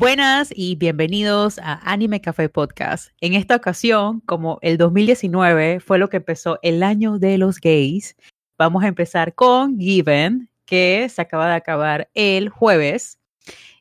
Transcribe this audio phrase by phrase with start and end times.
[0.00, 3.10] Buenas y bienvenidos a Anime Café Podcast.
[3.20, 8.16] En esta ocasión, como el 2019 fue lo que empezó el año de los gays,
[8.56, 13.18] vamos a empezar con Given, que se acaba de acabar el jueves.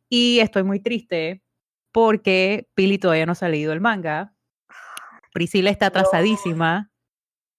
[0.10, 1.42] Y estoy muy triste
[1.94, 4.34] porque Pili todavía no ha salido el manga.
[5.32, 6.92] Priscila está atrasadísima.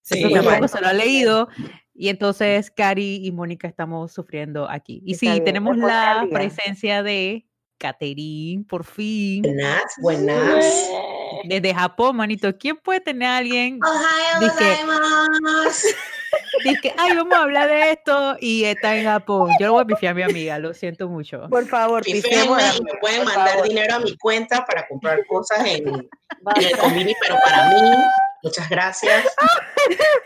[0.03, 1.49] Sí, tampoco se lo ha leído.
[1.95, 5.01] Y entonces Cari y Mónica estamos sufriendo aquí.
[5.07, 7.47] Y sí, tenemos la presencia de
[7.81, 9.43] Caterín, por fin.
[9.43, 10.91] Buenas, buenas.
[11.45, 12.57] Desde Japón, manito.
[12.59, 13.81] ¿Quién puede tener a alguien?
[13.83, 14.51] Ohio
[16.63, 19.51] Dice, ay, vamos a hablar de esto y está en Japón.
[19.59, 21.49] Yo lo voy a pifiar a mi amiga, lo siento mucho.
[21.49, 22.83] Por favor, pifiemos.
[22.83, 27.71] Me pueden mandar dinero a mi cuenta para comprar cosas en, el convini, pero para
[27.71, 27.81] mí,
[28.43, 29.27] muchas gracias.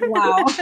[0.09, 0.45] wow.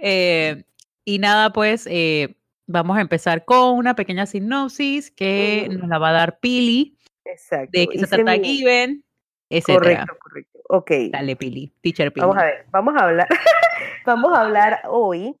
[0.00, 0.62] Eh,
[1.04, 2.37] y nada, pues, eh,
[2.68, 6.96] vamos a empezar con una pequeña sinopsis que nos la va a dar Pili.
[7.24, 7.70] Exacto.
[7.72, 9.02] De qué se trata Given,
[9.50, 9.66] etc.
[9.66, 10.58] Correcto, correcto.
[10.68, 10.90] Ok.
[11.10, 11.72] Dale, Pili.
[11.80, 12.26] Teacher Pili.
[12.26, 13.28] Vamos a ver, vamos a hablar,
[14.06, 15.34] vamos a hablar hoy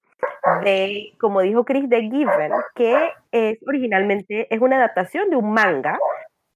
[0.64, 5.98] de, como dijo Chris, de Given, que es originalmente, es una adaptación de un manga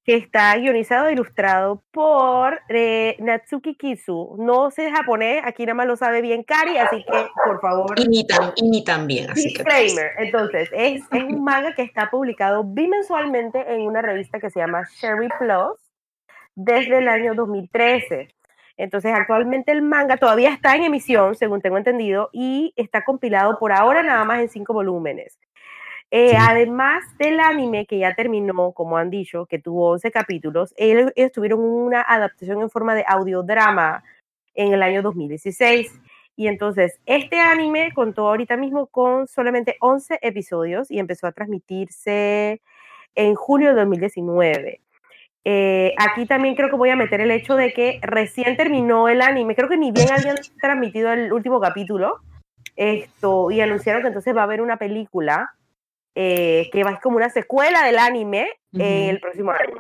[0.05, 4.37] que está guionizado e ilustrado por eh, Natsuki Kisu.
[4.39, 7.99] No sé japonés, aquí nada más lo sabe bien Kari, así que por favor.
[7.99, 9.31] Y ni, también.
[9.31, 10.13] Así disclaimer.
[10.19, 14.83] Entonces, es, es un manga que está publicado bimensualmente en una revista que se llama
[15.01, 15.79] Sherry Plus
[16.57, 18.29] desde el año 2013.
[18.77, 23.71] Entonces, actualmente el manga todavía está en emisión, según tengo entendido, y está compilado por
[23.71, 25.39] ahora nada más en cinco volúmenes.
[26.13, 31.61] Además del anime que ya terminó, como han dicho, que tuvo 11 capítulos, ellos, tuvieron
[31.61, 34.05] una adaptación en forma de audiodrama
[34.55, 35.91] en el año 2016.
[36.37, 42.61] Y entonces, este anime contó ahorita mismo con solamente 11 episodios y empezó a transmitirse
[43.15, 44.81] en julio de 2019.
[45.45, 49.21] Eh, aquí también creo que voy a meter el hecho de que recién terminó el
[49.23, 52.21] anime, creo que ni bien habían transmitido el último capítulo,
[52.77, 55.53] esto, y anunciaron que entonces va a haber una película
[56.15, 59.75] eh, que va como una secuela del anime el próximo año.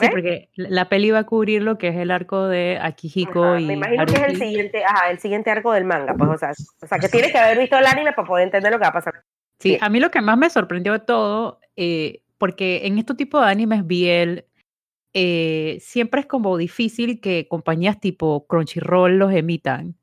[0.00, 3.66] Sí, porque la peli va a cubrir lo que es el arco de Akihiko y.
[3.66, 6.52] Me imagino que es el siguiente, ajá, el siguiente arco del manga, pues, o sea,
[6.82, 8.88] o sea, que tienes que haber visto el anime para poder entender lo que va
[8.88, 9.24] a pasar.
[9.58, 13.40] Sí, a mí lo que más me sorprendió de todo, eh, porque en este tipo
[13.40, 14.44] de animes BL,
[15.14, 19.96] eh, siempre es como difícil que compañías tipo Crunchyroll los emitan.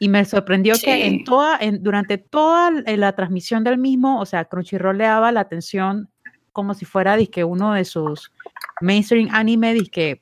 [0.00, 4.44] Y me sorprendió que en toda, en, durante toda la transmisión del mismo, o sea,
[4.44, 6.10] Crunchyroll le daba la atención
[6.52, 8.32] como si fuera disque uno de sus
[8.80, 10.20] mainstream anime, disque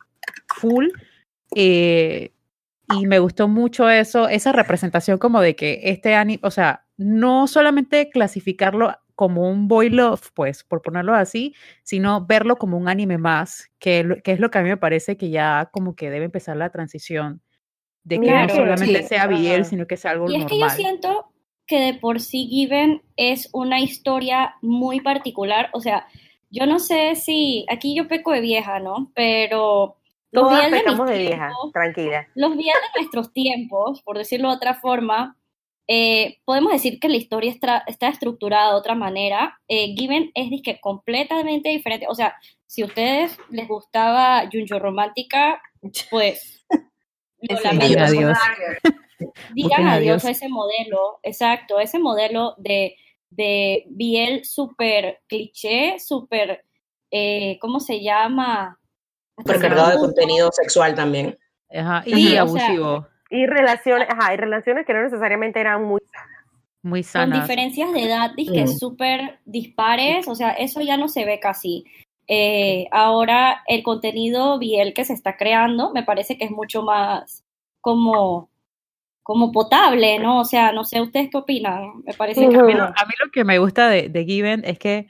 [0.49, 0.89] full.
[1.55, 2.33] Eh,
[2.89, 7.47] y me gustó mucho eso, esa representación como de que este anime, o sea, no
[7.47, 13.19] solamente clasificarlo como un boy love, pues, por ponerlo así, sino verlo como un anime
[13.19, 16.27] más, que, que es lo que a mí me parece que ya como que debe
[16.27, 17.41] empezar la transición
[18.07, 20.41] de que no solamente sea Biel, sino que sea algo normal.
[20.41, 21.27] Y es que yo siento
[21.67, 26.07] que de por sí Given es una historia muy particular, o sea,
[26.49, 29.11] yo no sé si, aquí yo peco de vieja, ¿no?
[29.15, 29.97] Pero
[30.31, 32.29] los días de, de vieja, tranquila.
[32.37, 35.37] Los días de nuestros tiempos, por decirlo de otra forma,
[35.89, 39.59] eh, podemos decir que la historia está, está estructurada de otra manera.
[39.67, 42.07] Eh, Given es disque completamente diferente.
[42.09, 42.37] O sea,
[42.67, 45.61] si a ustedes les gustaba Junjo Romántica,
[46.11, 46.65] pues
[47.41, 48.39] Digan adiós.
[49.55, 52.97] Digan adiós a ese modelo, exacto, ese modelo de,
[53.31, 56.65] de Biel súper cliché, súper,
[57.11, 58.79] eh, ¿cómo se llama?
[59.39, 61.39] Súper cargado de contenido sexual también.
[61.71, 63.07] Ajá, y abusivo.
[63.31, 66.01] y relaciones, ajá, y relaciones que no necesariamente eran muy
[66.87, 67.39] muy sanas.
[67.39, 68.69] Con diferencias de edad que mm.
[68.69, 71.85] súper dispares, o sea, eso ya no se ve casi.
[72.29, 77.45] Eh, ahora el contenido Biel que se está creando me parece que es mucho más
[77.81, 78.51] como,
[79.23, 80.41] como potable, ¿no?
[80.41, 82.03] O sea, no sé, ¿ustedes qué opinan?
[82.05, 82.57] Me parece que...
[82.57, 82.93] A mí, lo,
[83.33, 85.07] que me gusta de, de Given es que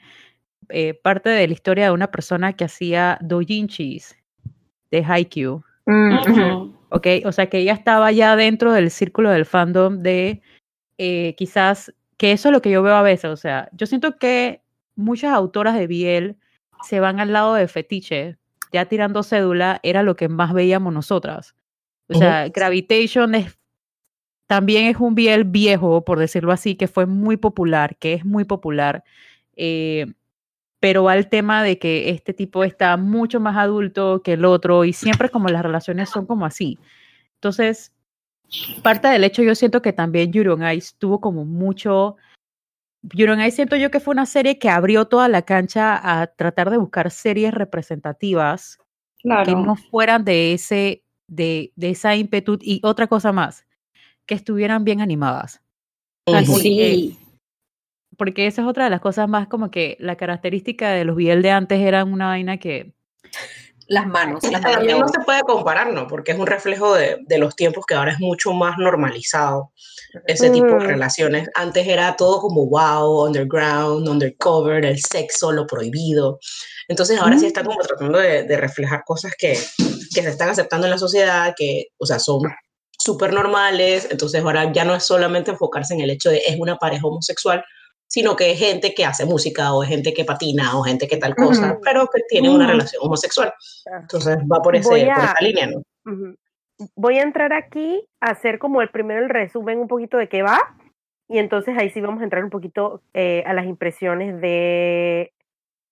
[0.69, 4.15] eh, parte de la historia de una persona que hacía doujinshis
[4.91, 5.63] de Haikyuu.
[5.85, 10.41] Mm, ok, o sea que ella estaba ya dentro del círculo del fandom de
[10.97, 14.17] eh, quizás, que eso es lo que yo veo a veces, o sea, yo siento
[14.17, 14.61] que
[14.95, 16.37] muchas autoras de Biel
[16.83, 18.37] se van al lado de fetiche,
[18.71, 21.55] ya tirando cédula, era lo que más veíamos nosotras.
[22.09, 23.57] O sea, Gravitation es,
[24.47, 28.45] también es un biel viejo, por decirlo así, que fue muy popular, que es muy
[28.45, 29.03] popular.
[29.55, 30.05] Eh,
[30.79, 34.85] pero va el tema de que este tipo está mucho más adulto que el otro
[34.85, 36.77] y siempre como las relaciones son como así.
[37.35, 37.93] Entonces,
[38.83, 42.15] parte del hecho yo siento que también Yuri Ice tuvo como mucho
[43.03, 46.69] Your ahí siento yo que fue una serie que abrió toda la cancha a tratar
[46.69, 48.79] de buscar series representativas
[49.21, 53.65] que no fueran de ese, de, de esa ímpetu y otra cosa más,
[54.25, 55.61] que estuvieran bien animadas.
[56.45, 57.17] sí.
[58.17, 61.41] Porque esa es otra de las cosas más como que la característica de los BL
[61.41, 62.93] de antes era una vaina que
[63.87, 64.43] las manos.
[64.43, 66.07] Las También no se puede comparar, ¿no?
[66.07, 69.71] Porque es un reflejo de, de, los tiempos que ahora es mucho más normalizado
[70.25, 71.49] ese tipo de relaciones.
[71.55, 76.39] Antes era todo como wow, underground, undercover, el sexo, lo prohibido.
[76.87, 79.57] Entonces ahora sí está como tratando de, de reflejar cosas que,
[80.13, 82.41] que, se están aceptando en la sociedad, que, o sea, son
[82.97, 84.07] súper normales.
[84.09, 87.63] Entonces ahora ya no es solamente enfocarse en el hecho de es una pareja homosexual,
[88.07, 91.17] sino que es gente que hace música o es gente que patina o gente que
[91.17, 93.53] tal cosa, pero que tiene una relación homosexual.
[94.01, 95.83] Entonces va por, ese, por esa línea, ¿no?
[96.95, 100.43] Voy a entrar aquí a hacer como el primero el resumen un poquito de qué
[100.43, 100.75] va
[101.27, 105.33] y entonces ahí sí vamos a entrar un poquito eh, a las impresiones de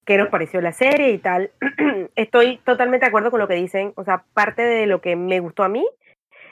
[0.05, 1.51] qué nos pareció la serie y tal.
[2.15, 5.39] Estoy totalmente de acuerdo con lo que dicen, o sea, parte de lo que me
[5.39, 5.85] gustó a mí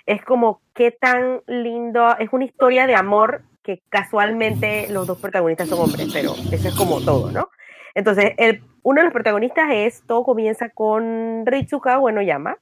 [0.05, 5.69] es como qué tan lindo, es una historia de amor que casualmente los dos protagonistas
[5.69, 7.49] son hombres, pero eso es como todo, ¿no?
[7.95, 8.33] Entonces,
[8.81, 12.57] uno de los protagonistas es, todo comienza con Ritsuka bueno llama,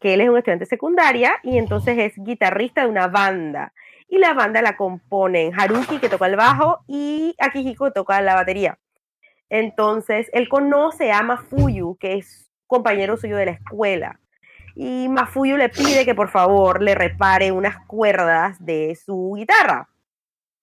[0.00, 3.72] que él es un estudiante secundaria y entonces es guitarrista de una banda.
[4.08, 8.34] Y la banda la componen Haruki, que toca el bajo, y Akihiko, que toca la
[8.34, 8.78] batería.
[9.48, 14.18] Entonces, él conoce a Mafuyu, que es compañero suyo de la escuela.
[14.74, 19.88] Y Mafuyu le pide que por favor le repare unas cuerdas de su guitarra.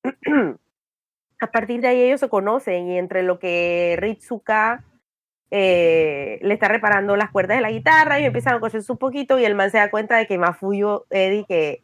[1.41, 4.83] a partir de ahí ellos se conocen y entre lo que Ritsuka
[5.51, 9.39] eh, le está reparando las cuerdas de la guitarra y empiezan a conocerse un poquito
[9.39, 11.83] y el man se da cuenta de que Mafuyo Eddie que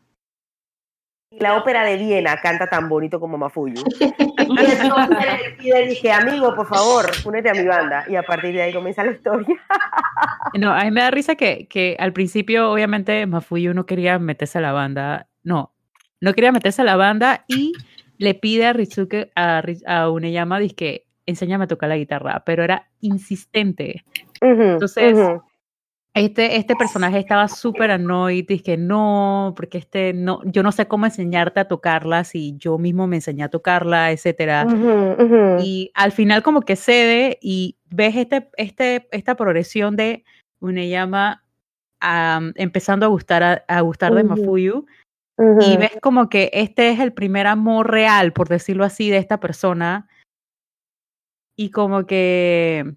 [1.40, 3.84] la ópera de Viena canta tan bonito como Mafuyu.
[4.00, 8.06] y entonces le dije, amigo, por favor, únete a mi banda.
[8.08, 9.56] Y a partir de ahí comienza la historia.
[10.54, 14.60] no, a mí me da risa que, que al principio, obviamente, Mafuyu no quería meterse
[14.60, 15.28] a la banda.
[15.44, 15.74] No,
[16.22, 17.74] no quería meterse a la banda y
[18.18, 22.88] le pide a Rizuke, a, a Uneyama, que enséñame a tocar la guitarra, pero era
[23.02, 24.04] insistente.
[24.42, 25.18] Entonces,
[26.14, 31.06] este, este personaje estaba súper annoyed, que no, porque este no, yo no sé cómo
[31.06, 34.66] enseñarte a tocarla si yo mismo me enseñé a tocarla, etcétera.
[35.62, 40.24] Y al final como que cede y ves este, este, esta progresión de
[40.60, 41.44] Uneyama
[42.56, 44.86] empezando a gustar a, gustar de Mafuyu
[45.38, 49.40] y ves como que este es el primer amor real, por decirlo así, de esta
[49.40, 50.08] persona.
[51.58, 52.96] Y como que...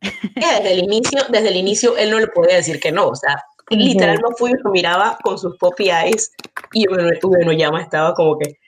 [0.00, 3.44] desde el inicio, desde el inicio él no le podía decir que no, o sea,
[3.68, 6.32] literal no fui, lo miraba con sus poppy eyes
[6.72, 8.58] y no llama estaba como que,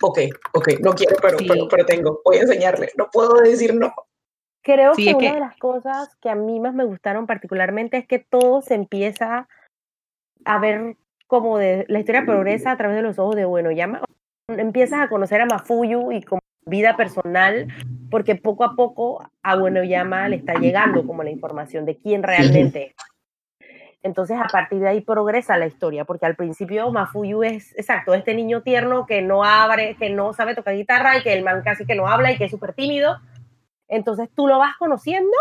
[0.00, 0.18] ok,
[0.52, 3.92] ok, no quiero, pero, pero, pero, tengo, voy a enseñarle, no puedo decir no.
[4.62, 8.18] Creo que una de las cosas que a mí más me gustaron particularmente es que
[8.18, 9.48] todo se empieza
[10.44, 10.96] a ver
[11.26, 14.02] como de la historia progresa a través de los ojos de Bueno Llama.
[14.48, 17.68] Empiezas a conocer a Mafuyu y como vida personal,
[18.10, 22.22] porque poco a poco a Bueno Llama le está llegando como la información de quién
[22.22, 22.94] realmente es.
[24.02, 28.34] Entonces, a partir de ahí progresa la historia, porque al principio Mafuyu es, exacto, este
[28.34, 31.84] niño tierno que no abre, que no sabe tocar guitarra y que el man casi
[31.86, 33.16] que no habla y que es súper tímido.
[33.88, 35.36] Entonces, tú lo vas conociendo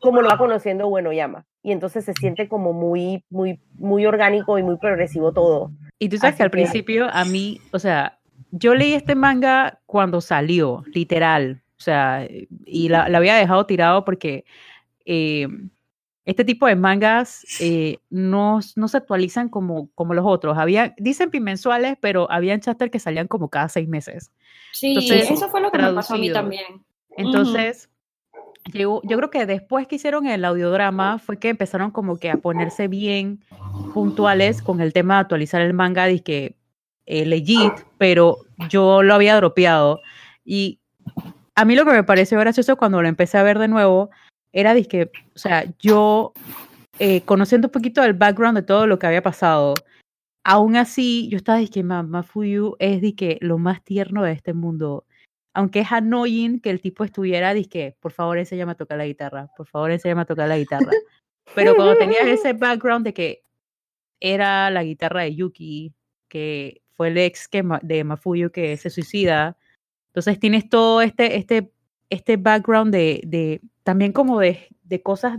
[0.00, 4.56] como lo va conociendo Bueno Llama y entonces se siente como muy, muy, muy orgánico
[4.56, 5.72] y muy progresivo todo.
[5.98, 8.20] Y tú sabes que al principio a mí, o sea,
[8.52, 12.24] yo leí este manga cuando salió, literal, o sea,
[12.64, 14.44] y la, había dejado tirado porque
[15.06, 15.48] eh,
[16.24, 20.56] este tipo de mangas eh, no, no, se actualizan como, como los otros.
[20.58, 24.30] Había, dicen bimensuales, pero habían chapters que salían como cada seis meses.
[24.70, 26.84] Sí, eso fue lo que me pasó a mí también.
[27.16, 27.90] Entonces,
[28.72, 32.88] yo creo que después que hicieron el audiodrama fue que empezaron como que a ponerse
[32.88, 33.40] bien
[33.94, 36.56] puntuales con el tema de actualizar el manga de que
[37.06, 40.00] eh, legit, pero yo lo había dropeado.
[40.44, 40.80] Y
[41.54, 44.10] a mí lo que me pareció gracioso cuando lo empecé a ver de nuevo
[44.52, 46.32] era de que, o sea, yo
[46.98, 49.74] eh, conociendo un poquito del background de todo lo que había pasado,
[50.44, 54.52] aún así yo estaba de que Mafuyu es de que lo más tierno de este
[54.52, 55.05] mundo
[55.56, 59.48] aunque es annoying que el tipo estuviera, que por favor enséñame a tocar la guitarra,
[59.56, 60.90] por favor enséñame a tocar la guitarra.
[61.54, 63.42] Pero cuando tenías ese background de que
[64.20, 65.94] era la guitarra de Yuki,
[66.28, 69.56] que fue el ex que, de Mafuyu que se suicida,
[70.08, 71.72] entonces tienes todo este, este,
[72.10, 75.38] este background de, de también como de, de cosas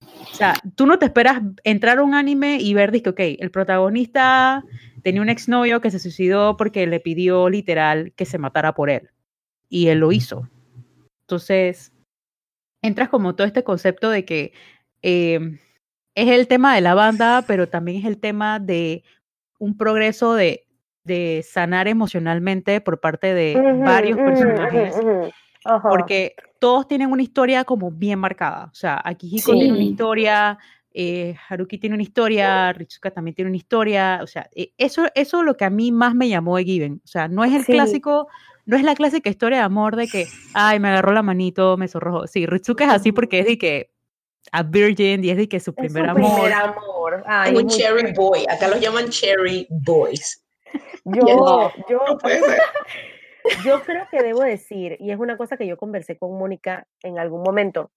[0.00, 3.50] o sea, tú no te esperas entrar a un anime y ver, que, ok, el
[3.50, 4.62] protagonista
[5.02, 9.08] tenía un exnovio que se suicidó porque le pidió literal que se matara por él.
[9.68, 10.48] Y él lo hizo.
[11.26, 11.92] Entonces,
[12.82, 14.52] entras como todo este concepto de que
[15.02, 15.58] eh,
[16.14, 19.04] es el tema de la banda, pero también es el tema de
[19.58, 20.66] un progreso de,
[21.04, 24.94] de sanar emocionalmente por parte de varios personajes,
[25.82, 28.66] porque todos tienen una historia como bien marcada.
[28.72, 29.58] O sea, Akihiko Sí.
[29.58, 30.58] tiene una historia,
[30.92, 34.20] eh, Haruki tiene una historia, Ritsuka también tiene una historia.
[34.22, 37.00] O sea, eh, eso eso es lo que a mí más me llamó de Given.
[37.04, 37.72] O sea, no es el Sí.
[37.72, 38.28] clásico,
[38.68, 41.88] no es la clásica historia de amor de que, ay, me agarró la manito, me
[41.88, 42.26] sonrojó.
[42.26, 43.90] Sí, Ritsuka es así porque es de que
[44.52, 46.32] a virgin y es de que su Es primer su amor.
[46.34, 47.22] primer amor.
[47.26, 48.12] Ay, Es un cherry chévere.
[48.14, 48.44] boy.
[48.48, 50.44] Acá los llaman cherry boys.
[51.04, 52.58] Yo, yo, No puede ser.
[53.64, 57.18] yo creo que debo decir, y es una cosa que yo conversé con Mónica en
[57.18, 57.90] algún momento,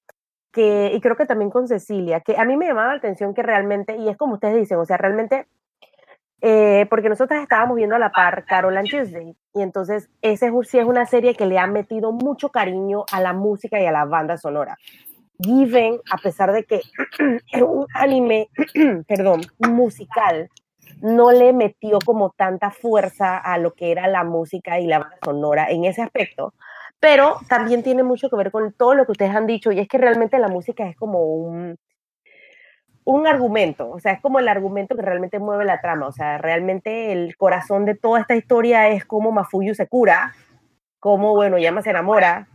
[0.54, 3.44] que, y creo que también con Cecilia, que a mí me llamaba la atención que
[3.44, 5.48] realmente, y es como ustedes dicen, o sea, realmente,
[6.42, 10.54] eh, porque nosotras estábamos viendo a la par Carol and Tuesday, y entonces ese es,
[10.68, 13.92] sí es una serie que le ha metido mucho cariño a la música y a
[13.92, 14.78] la banda sonora.
[15.40, 16.82] Given, a pesar de que
[17.52, 18.50] es un anime,
[19.08, 20.50] perdón, musical,
[21.02, 25.18] no le metió como tanta fuerza a lo que era la música y la banda
[25.24, 26.54] sonora en ese aspecto,
[27.00, 29.88] pero también tiene mucho que ver con todo lo que ustedes han dicho y es
[29.88, 31.78] que realmente la música es como un
[33.12, 36.38] un argumento, o sea, es como el argumento que realmente mueve la trama, o sea,
[36.38, 40.34] realmente el corazón de toda esta historia es cómo Mafuyu se cura,
[41.00, 42.48] cómo, bueno, Yama se enamora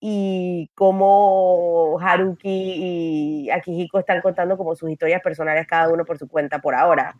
[0.00, 6.28] y cómo Haruki y Akihiko están contando como sus historias personales cada uno por su
[6.28, 7.14] cuenta por ahora.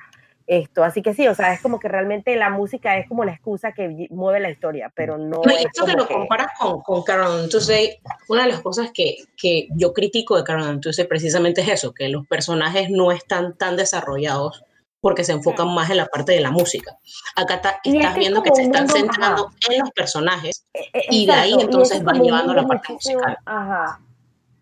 [0.50, 3.33] Esto, así que sí, o sea, es como que realmente la música es como la
[3.33, 6.52] excusa que mueve la historia, pero no No, y es esto que lo que- comparas
[6.59, 7.99] con, con Carol and Tuesday,
[8.31, 11.93] una de las cosas que, que yo critico de Carol and Tuesday precisamente es eso,
[11.93, 14.64] que los personajes no están tan desarrollados
[15.02, 16.97] porque se enfocan más en la parte de la música.
[17.37, 19.57] Acá ta- Y estás este es viendo que como se están centrando ajá.
[19.71, 22.95] en los personajes E- e- y de ahí entonces ese es van llevando la parte
[22.95, 23.37] musical.
[23.45, 24.00] Ajá.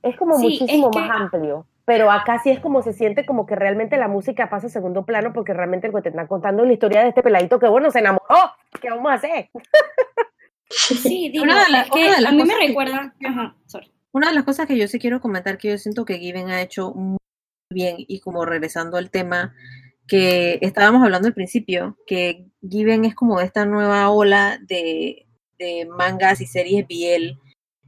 [0.03, 1.65] Es como Sí, es muchísimo que- más amplio.
[1.87, 5.07] Pero acá sí es como se siente como que realmente la música pasa a segundo
[5.07, 7.69] plano porque realmente el que te están contando es la historia de este peladito que
[7.69, 8.27] bueno se enamoró.
[8.81, 9.51] ¿Qué vamos a hacer?
[10.69, 12.67] Sí, digo, Una de la- es que una de las a mí me cosas que-
[12.69, 13.93] recuerda, ajá, sorry.
[14.13, 16.63] Una de las cosas que yo sí quiero comentar que yo siento que Given ha
[16.63, 17.19] hecho muy
[17.71, 19.55] bien y como regresando al tema
[20.09, 25.27] que estábamos hablando al principio, que Given es como esta nueva ola de,
[25.59, 27.39] de mangas y series BL,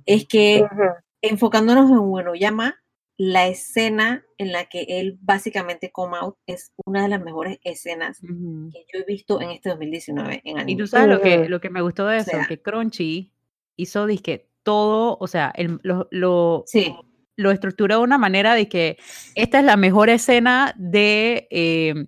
[0.04, 0.82] es que Ujú.
[1.22, 2.76] enfocándonos en Uenoyama,
[3.20, 8.20] la escena en la que él básicamente come out es una de las mejores escenas
[8.20, 10.78] que yo he visto en este 2019 en Y anime.
[10.80, 13.32] tú sabes lo que, lo que me gustó de O eso, sea- que Crunchy
[13.76, 16.94] hizo disque todo, o sea, el- lo, lo, Sí,
[17.36, 18.98] lo estructuró de una manera de que
[19.34, 22.06] esta es la mejor escena de eh,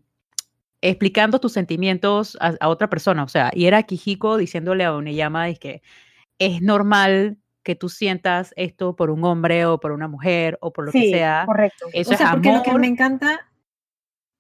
[0.83, 3.25] explicando tus sentimientos a, a otra persona.
[3.25, 5.83] O sea, y era Kijiko diciéndole a Oneyama que
[6.38, 10.87] es normal que tú sientas esto por un hombre o por una mujer o por
[10.87, 11.45] lo que Sí, sea.
[11.47, 11.87] correcto.
[11.93, 12.81] Eso o sea, es porque lo que amor.
[12.81, 13.47] me encanta,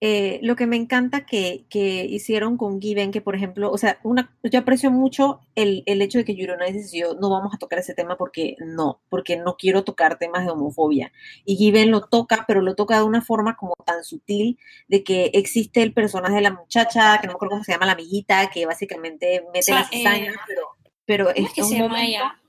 [0.02, 3.98] eh, lo que me encanta que, que hicieron con Given, que por ejemplo, o sea,
[4.02, 7.78] una, yo aprecio mucho el, el hecho de que Yurona decidió, no vamos a tocar
[7.80, 11.12] ese tema porque no, porque no quiero tocar temas de homofobia.
[11.44, 14.58] Y Given lo toca, pero lo toca de una forma como tan sutil,
[14.88, 17.84] de que existe el personaje de la muchacha, que no me acuerdo cómo se llama,
[17.84, 20.62] la amiguita, que básicamente mete Sa- la cizaña, eh, pero,
[21.04, 22.39] pero ¿Cómo es es que un se llama momento- ella?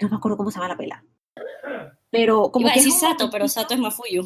[0.00, 1.04] No me acuerdo cómo se llama la pela.
[2.10, 4.22] Pero como Iba a que es decir un Sato, pero Sato es Mafuyu.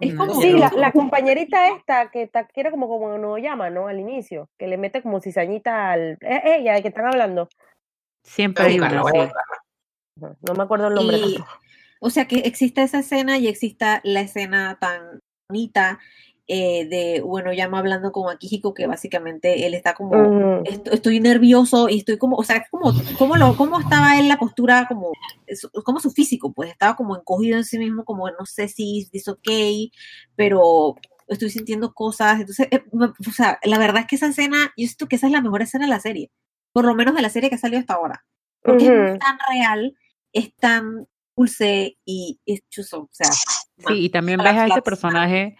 [0.00, 3.70] Es como- Sí, la, la compañerita esta que, ta- que era como como no llama,
[3.70, 3.88] ¿no?
[3.88, 6.18] Al inicio, que le mete como cizañita al...
[6.20, 7.48] Es ella de que están hablando.
[8.22, 9.32] Siempre a a buscarla.
[10.20, 10.36] Ujú.
[10.42, 11.38] No me acuerdo el nombre Y-.
[12.00, 15.98] O sea que exista esa escena y exista la escena tan bonita
[16.48, 20.14] eh, de, bueno, ya hablando con Akihiko, que básicamente él está como.
[20.64, 24.38] "Esto- estoy nervioso y estoy como, o sea, como, como lo, cómo estaba él la
[24.38, 25.12] postura, como,
[25.54, 29.06] su- como su físico, pues estaba como encogido en sí mismo, como no sé si
[29.12, 29.46] es ok,
[30.36, 34.72] pero estoy sintiendo cosas, entonces, eh, me- o sea, la verdad es que esa escena,
[34.76, 36.30] yo siento que esa es la mejor escena de la serie,
[36.72, 38.24] por lo menos de la serie que ha salido hasta ahora,
[38.62, 39.94] porque es tan real,
[40.32, 43.30] es tan dulce y es chuzo, o sea,
[43.86, 45.56] Sí, y también a ves a este personaje,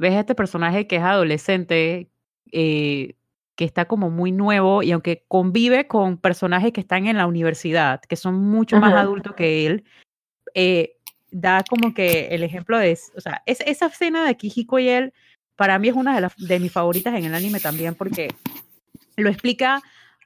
[0.00, 2.08] ves a este personaje que es adolescente,
[2.52, 3.14] eh,
[3.54, 8.00] que está como muy nuevo y aunque convive con personajes que están en la universidad,
[8.00, 9.84] que son mucho más adultos que él,
[10.54, 10.96] eh,
[11.30, 15.12] da como que el ejemplo de, o sea, es- esa escena de Kijiko y él,
[15.54, 18.28] para mí es una de, las, de mis favoritas en el anime también porque
[19.16, 19.82] lo explica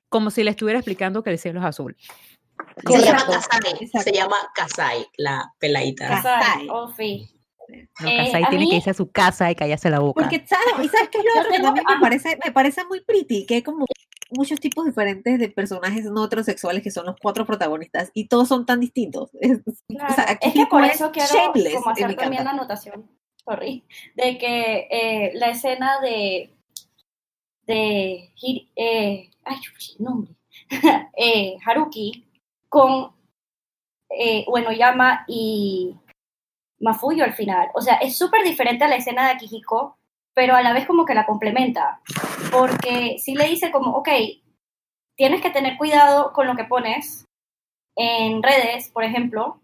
[0.08, 1.96] como si le estuviera explicando que el cielo es azul.
[2.86, 3.24] Se llama.
[3.26, 6.06] Kasai, se llama Kasai, la peladita.
[6.06, 6.40] Kasai.
[6.40, 7.28] Kasai, oh, sí.
[8.00, 10.20] No, Eh, tiene mí- que irse a su casa y callarse la boca.
[10.22, 10.86] Porque, ¿sabes?
[10.86, 13.46] ¿Y sabes qué es lo otro también me parece, me parece muy pretty?
[13.46, 13.86] Que hay como
[14.30, 18.66] muchos tipos diferentes de personajes no heterosexuales que son los cuatro protagonistas y todos son
[18.66, 19.30] tan distintos.
[19.40, 22.44] Es, Claro, o sea, aquí es que por eso quiero como hacer también carta.
[22.44, 23.10] la anotación,
[23.44, 26.50] sorry, de que eh, la escena de
[27.66, 28.30] de
[28.76, 29.56] eh, ay,
[29.98, 30.34] nombre,
[31.16, 32.26] eh, Haruki
[32.68, 33.12] con
[34.10, 35.96] eh, Uenoyama y
[36.84, 39.96] Mafuyo al final, o sea, es súper diferente a la escena de Akihiko,
[40.34, 42.00] pero a la vez como que la complementa,
[42.52, 44.08] porque sí le dice como, ok,
[45.16, 47.24] tienes que tener cuidado con lo que pones
[47.96, 49.60] en redes, por ejemplo,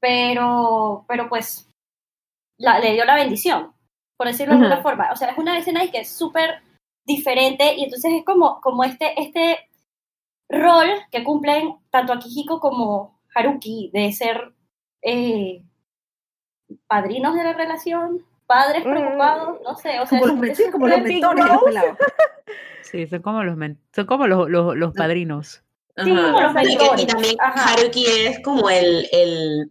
[0.00, 1.70] pero, pero pues
[2.58, 3.72] la- le dio la bendición,
[4.16, 5.10] por decirlo de alguna forma.
[5.12, 6.62] O sea, es una escena que es súper
[7.06, 9.68] diferente y entonces es como, como este, este
[10.48, 14.54] rol que cumplen tanto Akihiko como Haruki de ser
[15.02, 15.64] eh,
[16.86, 18.90] padrinos de la relación, padres Mm.
[18.90, 21.44] preocupados, no sé, o sea, Como los, es- men- es sí, como los súper- mentores
[21.44, 21.98] de los pelados.
[22.82, 23.56] Sí, son como los,
[23.94, 25.62] son como los, los, los padrinos.
[25.96, 27.06] Sí, como los Y, que- y mentores.
[27.06, 27.72] también Ajá.
[27.72, 29.70] Haruki es como el, el,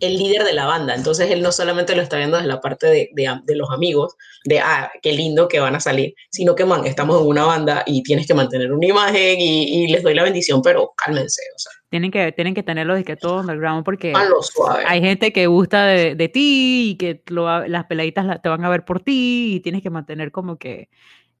[0.00, 2.86] el líder de la banda, entonces él no solamente lo está viendo desde la parte
[2.86, 6.84] de, de, los amigos, de, ah, qué lindo que van a salir, sino que, man,
[6.86, 10.22] estamos en una banda y tienes que mantener una imagen y, y les doy la
[10.22, 14.12] bendición, pero cálmense, o sea, Tienen que, tienen que tenerlo de que todo underground porque
[14.42, 14.84] suave.
[14.86, 18.64] hay gente que gusta de, de ti y que lo las peladitas la- te van
[18.64, 20.88] a ver por ti y tienes que mantener como que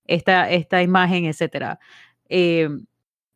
[0.06, 1.78] esta, esta imagen, etcétera.
[2.28, 2.68] Eh,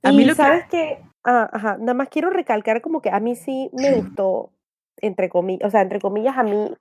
[0.03, 3.11] a mí y lo que- sabes que, ah, ajá, nada más quiero recalcar como que
[3.11, 4.53] a mí sí me gustó,
[4.99, 6.75] entre comillas, o sea, entre comillas, a mí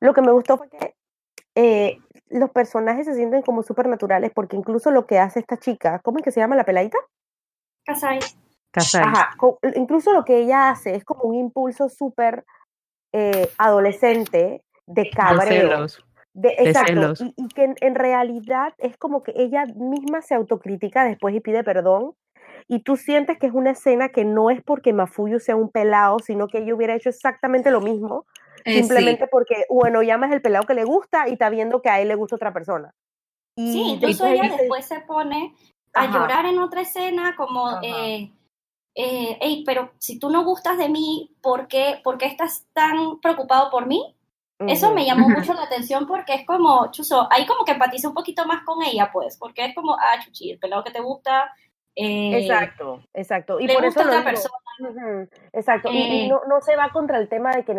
[0.00, 0.94] lo que me gustó fue que
[1.54, 1.98] eh,
[2.28, 6.18] los personajes se sienten como súper naturales, porque incluso lo que hace esta chica, ¿cómo
[6.18, 6.98] es que se llama la peladita?
[7.84, 8.20] Kasai.
[8.70, 9.02] Kasai.
[9.02, 9.30] Ajá,
[9.74, 12.44] incluso lo que ella hace es como un impulso súper
[13.12, 15.46] eh, adolescente de de cabreo.
[15.46, 16.04] celos.
[16.32, 17.20] De, exacto, celos.
[17.20, 21.40] y, y que en, en realidad es como que ella misma se autocritica después y
[21.40, 22.14] pide perdón,
[22.72, 26.20] y tú sientes que es una escena que no es porque Mafuyu sea un pelado,
[26.20, 28.26] sino que ella hubiera hecho exactamente lo mismo,
[28.64, 28.78] Eh, sí.
[28.78, 32.00] simplemente porque, bueno, llama es el pelado que le gusta y está viendo que a
[32.00, 32.94] él le gusta otra persona.
[33.56, 35.52] Y Sí, incluso ella dice- después se pone
[35.94, 36.12] a Ajá.
[36.12, 38.30] llorar en otra escena como, eh,
[38.94, 43.18] eh, hey, pero si tú no gustas de mí, ¿por qué, por qué estás tan
[43.20, 44.14] preocupado por mí?
[44.60, 48.14] Eso me llamó mucho la atención porque es como, Chuso, ahí como que empatizo un
[48.14, 51.50] poquito más con ella, pues, porque es como, ah, Chuchi, el pelado que te gusta.
[51.96, 53.60] Eh, Exacto, exacto.
[53.60, 54.30] Y le por gusta eso otra digo.
[54.30, 55.28] persona.
[55.52, 55.90] Exacto.
[55.92, 56.28] Y- y, Eh.
[56.28, 57.78] no, no se va contra el tema de que,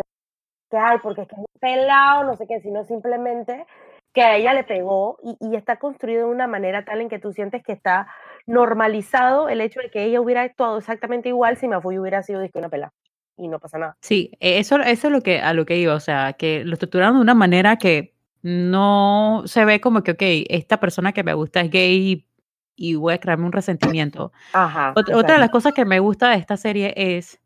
[0.70, 3.66] que hay, porque es que es un pelado, no sé qué, sino simplemente
[4.14, 7.18] que a ella le pegó y, y está construido de una manera tal en que
[7.18, 8.08] tú sientes que está
[8.46, 12.58] normalizado el hecho de que ella hubiera actuado exactamente igual si Mafuy hubiera sido disque
[12.58, 12.92] una pelada.
[13.38, 13.96] Y no pasa nada.
[14.02, 16.74] Sí, e- eso, eso es lo que, a lo que iba, o sea, que lo
[16.74, 21.32] estructuraron de una manera que no se ve como que, ok, esta persona que me
[21.34, 22.26] gusta es gay
[22.76, 24.32] y, voy a crearme un resentimiento.
[24.52, 24.92] Ajá.
[24.96, 27.40] Otra, otra de las cosas que me gusta de esta serie es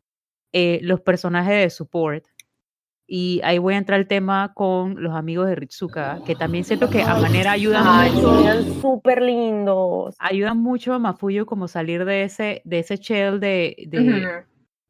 [0.53, 2.25] eh, los personajes de support.
[3.09, 6.89] Y ahí voy a entrar el tema con los amigos de Ritsuka, que también siento
[6.89, 10.15] que a manera ayudan Ay, mucho, súper lindos.
[10.19, 14.45] ayudan mucho a Mafuyo como salir de ese, de ese shell de, de, Ujú.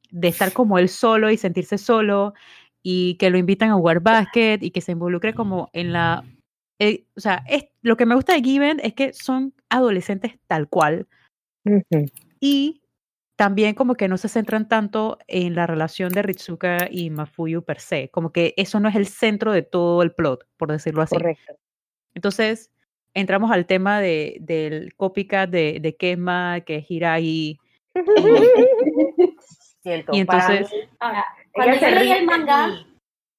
[0.09, 2.33] de estar como él solo y sentirse solo
[2.81, 6.23] y que lo invitan a jugar básquet y que se involucre como en la...
[6.79, 10.69] eh, o sea, es, lo que me gusta de Given es que son adolescentes tal
[10.69, 11.07] cual
[12.39, 12.81] y
[13.35, 17.79] también como que no se centran tanto en la relación de Ritsuka y Mafuyu per
[17.79, 21.15] se, como que eso no es el centro de todo el plot, por decirlo así.
[21.15, 21.53] Correcto.
[22.15, 22.71] Entonces,
[23.13, 27.59] entramos al tema de, del copycat de, de Kema, que es Hiragi,
[29.81, 30.71] Siento, y para entonces...
[30.71, 32.85] mí, Ahora, ella cuando se yo leí ríe el manga.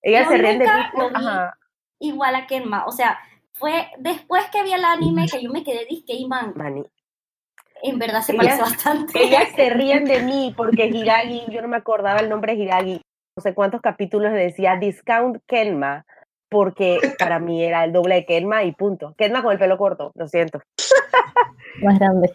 [0.02, 0.70] Ella yo se ríe de mí.
[1.14, 1.58] ajá.
[1.98, 3.18] igual a Kenma, o sea,
[3.58, 6.84] fue después que vi el anime que yo me quedé disque y man, Mani.
[7.82, 9.22] en verdad se parece bastante.
[9.22, 13.02] Ellas se ríen de mí porque Hiragi, yo no me acordaba el nombre de Hiragi,
[13.36, 16.04] no sé cuántos capítulos decía Discount Kenma,
[16.48, 19.14] porque para mí era el doble de Kenma y punto.
[19.18, 20.60] Kenma con el pelo corto, lo siento.
[21.82, 22.32] Más grande.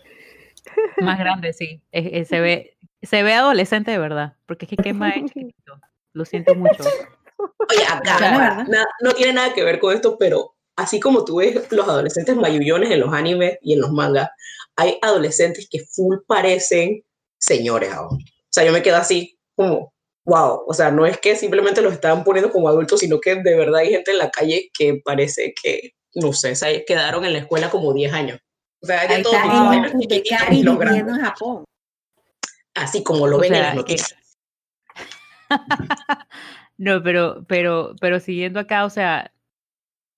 [1.01, 1.81] Más grande, sí.
[1.91, 5.79] Es- es- se, ve, se ve adolescente de verdad, porque es que Kema es chiquitito.
[6.13, 6.83] Lo siento mucho.
[7.69, 8.65] Oye, acá,
[9.01, 12.91] no tiene nada que ver con esto, pero así como tú ves los adolescentes mayullones
[12.91, 14.29] en los animes y en los mangas,
[14.75, 17.03] hay adolescentes que full parecen
[17.39, 18.15] señores aún.
[18.17, 19.93] O sea, yo me quedo así como,
[20.25, 23.55] wow, o sea, no es que simplemente los estaban poniendo como adultos, sino que de
[23.55, 27.39] verdad hay gente en la calle que parece que, no sé, se quedaron en la
[27.39, 28.39] escuela como 10 años.
[28.81, 31.63] O sea, hay todos los grandes, en Japón.
[32.75, 34.15] así como lo O ven en las que- noticias.
[36.77, 39.31] No, pero, pero, pero siguiendo acá, o sea,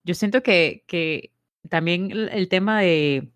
[0.06, 1.32] yo siento que, que
[1.68, 3.28] también el tema de,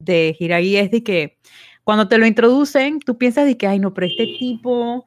[0.00, 1.38] de Hirai es de que
[1.84, 5.06] cuando te lo introducen, tú piensas de que, ay, no, pero este tipo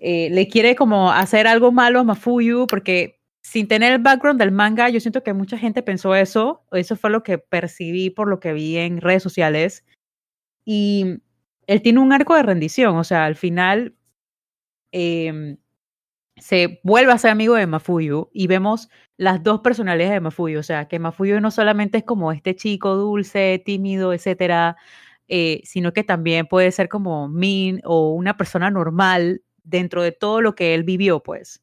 [0.00, 4.50] eh, le quiere como hacer algo malo a Mafuyu, porque sin tener el background del
[4.50, 8.40] manga, yo siento que mucha gente pensó eso, eso fue lo que percibí por lo
[8.40, 9.84] que vi en redes sociales.
[10.64, 11.20] Y
[11.68, 13.94] él tiene un arco de rendición, o sea, al final
[14.90, 15.58] eh,
[16.42, 20.64] se vuelve a ser amigo de Mafuyu y vemos las dos personalidades de Mafuyu, o
[20.64, 24.76] sea, que Mafuyu no solamente es como este chico dulce, tímido, etcétera,
[25.28, 30.40] eh, sino que también puede ser como mean o una persona normal dentro de todo
[30.40, 31.62] lo que él vivió, pues.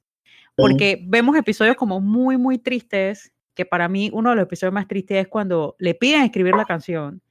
[0.55, 4.87] Porque vemos episodios como muy, muy tristes, que para mí uno de los episodios más
[4.87, 7.21] tristes es cuando le piden escribir la canción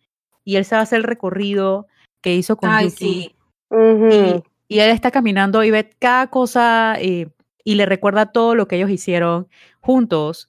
[0.44, 1.86] y él se hace el recorrido
[2.20, 2.96] que hizo con Ay, Yuki.
[2.98, 3.34] sí.
[3.70, 4.42] Ujú.
[4.68, 7.28] Y él está caminando y ve cada cosa eh,
[7.68, 9.46] y le recuerda todo lo que ellos hicieron
[9.80, 10.48] juntos.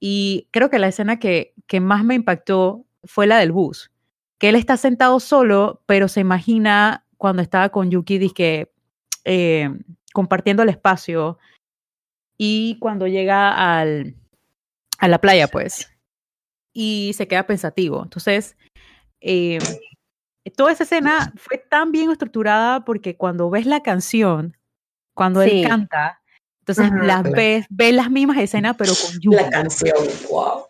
[0.00, 3.92] Y creo que la escena que, que más me impactó fue la del bus.
[4.38, 8.72] Que él está sentado solo, pero se imagina cuando estaba con Yuki, dizque,
[9.24, 9.70] eh,
[10.12, 11.38] compartiendo el espacio.
[12.36, 14.16] Y cuando llega al,
[14.98, 15.88] a la playa, pues.
[16.72, 18.02] Y se queda pensativo.
[18.02, 18.56] Entonces,
[19.20, 19.58] eh,
[20.56, 24.56] toda esa escena fue tan bien estructurada porque cuando ves la canción,
[25.14, 25.62] cuando Sí.
[25.62, 26.20] él canta,
[26.66, 27.04] entonces Ajá.
[27.04, 29.36] las ves, ves las mismas escenas, pero con Yuki.
[29.36, 29.96] La canción,
[30.30, 30.64] wow.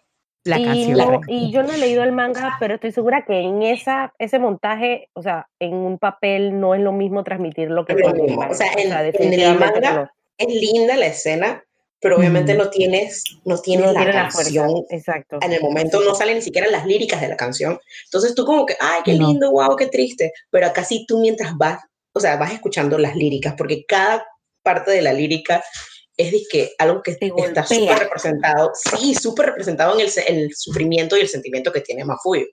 [0.44, 0.98] La y, canción.
[0.98, 4.38] no- y yo no he leído el manga, pero estoy segura que en esa, ese
[4.38, 8.04] montaje, o sea, en un papel no es lo mismo transmitir lo que No es
[8.04, 8.40] lo con el mismo.
[8.40, 8.52] manga.
[8.52, 10.10] O sea, en- en el manga, no.
[10.38, 11.64] Es linda la escena,
[11.98, 12.62] pero obviamente Ujú.
[12.64, 14.70] no tienes, no tienes No la tiene la canción.
[14.90, 15.38] Exacto.
[15.40, 17.80] en el momento no salen ni siquiera las líricas de la canción.
[18.04, 19.26] Entonces tú como que, ay, qué No.
[19.28, 20.30] lindo, wow, qué triste.
[20.50, 21.80] Pero acá sí tú mientras vas,
[22.12, 24.24] o sea, vas escuchando las líricas, porque cada
[24.66, 25.62] parte de la lírica
[26.16, 31.20] es que algo que Te está súper representado, sí, súper representado en el, sufrimiento y
[31.20, 32.46] el sentimiento que tiene Mafuyo.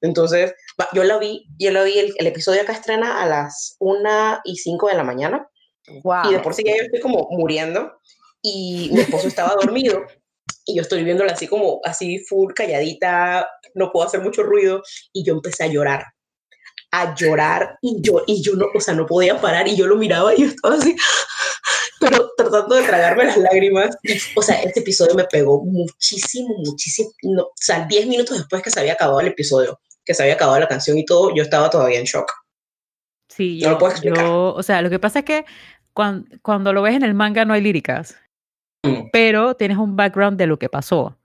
[0.00, 0.54] Entonces,
[0.94, 4.56] yo la vi, yo la vi, el, el episodio acá estrena a las 1 y
[4.56, 5.46] 5 de la mañana,
[6.02, 6.30] Wow.
[6.30, 7.92] y de por sí ya yo estoy como muriendo
[8.42, 10.02] y mi esposo estaba dormido
[10.64, 15.24] y yo estoy viéndola así como así full calladita, no puedo hacer mucho ruido y
[15.24, 16.04] yo empecé a llorar,
[16.92, 19.96] a llorar y yo y yo no, o sea, no podía parar y yo lo
[19.96, 20.96] miraba y yo estaba así
[22.00, 23.94] pero tratando de tragarme las lágrimas.
[24.34, 27.10] O sea, este episodio me pegó muchísimo, muchísimo.
[27.24, 30.34] No, o sea, 10 minutos después que se había acabado el episodio, que se había
[30.34, 32.32] acabado la canción y todo, yo estaba todavía en shock.
[33.28, 34.24] Sí, No lo yo, puedo explicar.
[34.24, 35.44] yo- o sea, lo que pasa es que
[35.92, 38.16] cuando, cuando lo ves en el manga no hay líricas,
[38.82, 39.10] Mm.
[39.12, 41.18] pero tienes un background de lo que pasó.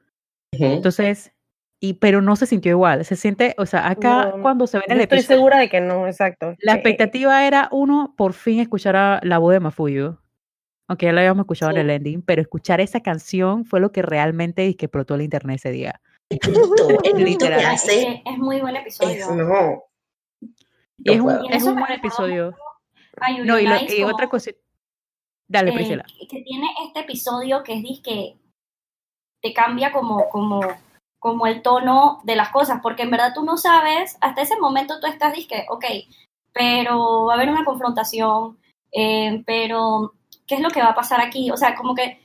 [0.51, 1.31] Entonces,
[1.89, 3.05] y, pero no se sintió igual.
[3.05, 5.69] Se siente, o sea, acá No, cuando se ve en el estoy episodio, segura de
[5.69, 6.55] que no, exacto.
[6.59, 10.17] la Eh, expectativa era, uno, por fin escuchar a la voz de Mafuyu.
[10.87, 11.77] Aunque ya la habíamos escuchado Sí.
[11.79, 15.21] en el ending, pero escuchar esa canción fue lo que realmente es que explotó el
[15.23, 15.99] internet ese día.
[16.29, 17.73] El grito, el grito que Literal.
[17.75, 19.31] Es, que muy buen es, episodio.
[19.35, 19.83] no.
[20.99, 22.55] Y es No un, es un buen episodio.
[23.19, 24.51] A Yuri No, y, lo- y como, otra cosa.
[25.47, 26.05] Dale, eh, Priscila.
[26.29, 28.35] que tiene este episodio que es disque
[29.41, 30.61] te cambia como, como,
[31.25, 34.99] como el tono de las cosas, porque en verdad tú no sabes, hasta ese momento
[34.99, 35.83] tú estás disque, ok,
[36.53, 38.59] pero va a haber una confrontación,
[38.91, 40.13] eh, pero
[40.45, 41.49] ¿qué es lo que va a pasar aquí?
[41.49, 42.19] O sea, como que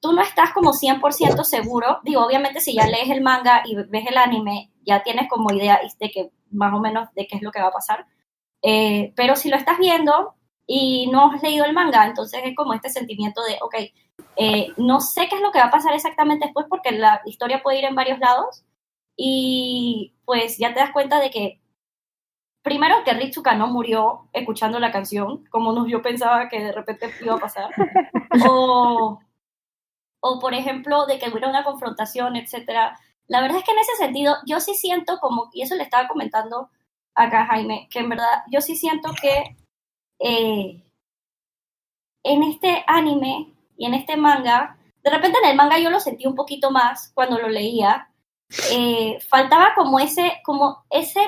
[0.00, 4.06] tú no estás como 100% seguro, digo, obviamente si ya lees el manga y ves
[4.06, 7.50] el anime, ya tienes como idea de que más o menos de qué es lo
[7.50, 8.06] que va a pasar,
[8.62, 10.34] Eh, pero si lo estás viendo
[10.66, 13.74] y no has leído el manga, entonces es como este sentimiento de, ok,
[14.36, 17.62] eh, no sé qué es lo que va a pasar exactamente después porque la historia
[17.62, 18.64] puede ir en varios lados
[19.16, 21.60] y pues ya te das cuenta de que
[22.62, 27.10] primero que Ritsuka no murió escuchando la canción como no, yo pensaba que de repente
[27.20, 27.70] iba a pasar
[28.48, 29.18] o,
[30.20, 32.98] o por ejemplo de que hubiera una confrontación, etcétera.
[33.26, 36.08] La verdad es que en ese sentido yo sí siento como, y eso le estaba
[36.08, 36.70] comentando
[37.14, 39.56] acá Jaime, que en verdad yo sí siento que
[40.20, 40.82] eh,
[42.24, 46.26] en este anime y en este manga, de repente en el manga yo lo sentí
[46.26, 48.10] un poquito más cuando lo leía,
[48.72, 51.20] eh, faltaba como ese, como ese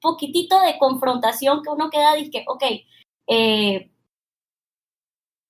[0.00, 2.64] poquitito de confrontación que uno queda, dice, ok,
[3.28, 3.90] eh,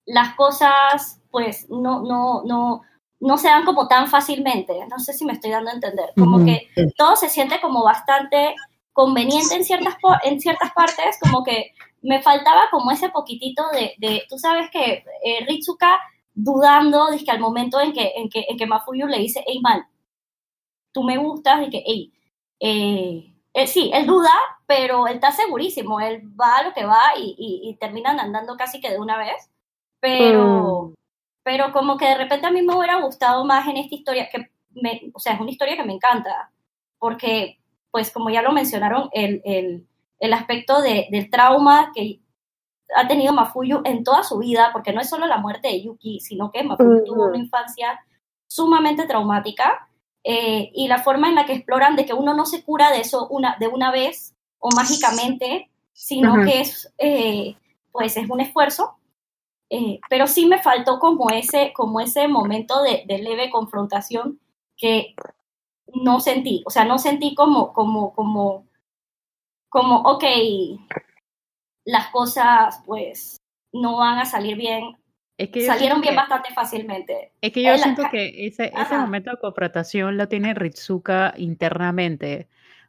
[0.06, 2.82] las cosas pues no, no, no,
[3.20, 6.44] no se dan como tan fácilmente, no sé si me estoy dando a entender, como
[6.44, 8.54] que todo se siente como bastante
[8.92, 14.22] conveniente en ciertas, en ciertas partes, como que me faltaba como ese poquitito de, de
[14.28, 15.98] tú sabes que eh, Ritsuka
[16.36, 19.86] dudando, que al momento en que, en que, en que Mafuyu le dice, hey man,
[20.92, 22.12] tú me gustas, y que, hey,
[22.60, 24.30] eh, eh, sí, él duda,
[24.66, 28.56] pero él está segurísimo, él va a lo que va y, y, y terminan andando
[28.56, 29.50] casi que de una vez.
[30.00, 30.92] pero,
[31.42, 34.50] pero como que de repente a mí me hubiera gustado más en esta historia, que
[34.70, 36.52] me, o sea, es una historia que me encanta,
[36.98, 37.58] porque,
[37.90, 39.86] pues como ya lo mencionaron, el, el,
[40.20, 42.20] el aspecto de, del trauma que
[42.94, 46.20] ha tenido Mafuyu en toda su vida, porque no es solo la muerte de Yuki,
[46.20, 48.00] sino que Mafuyu tuvo una infancia
[48.46, 49.88] sumamente traumática
[50.22, 53.00] eh, y la forma en la que exploran de que uno no se cura de
[53.00, 57.56] eso una, de una vez o mágicamente, sino que es, eh,
[57.92, 58.96] pues es un esfuerzo.
[59.68, 64.38] Eh, pero sí me faltó como ese, como ese momento de, de, leve confrontación
[64.76, 65.16] que
[65.92, 68.64] no sentí, o sea, no sentí como, como, como,
[69.68, 70.24] como, ok,
[71.86, 73.38] las cosas pues
[73.72, 74.96] no van a salir bien.
[75.38, 77.32] Es que Salieron bien bastante fácilmente.
[77.40, 82.48] Es que yo siento que ese, ese momento de confrontación lo tiene Ritsuka internamente.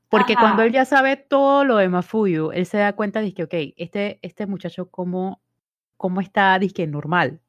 [0.10, 3.44] Porque cuando él ya sabe todo lo de Mafuyu, él se da cuenta de que,
[3.44, 5.42] ok, este, este muchacho cómo,
[5.98, 7.42] cómo está, que normal,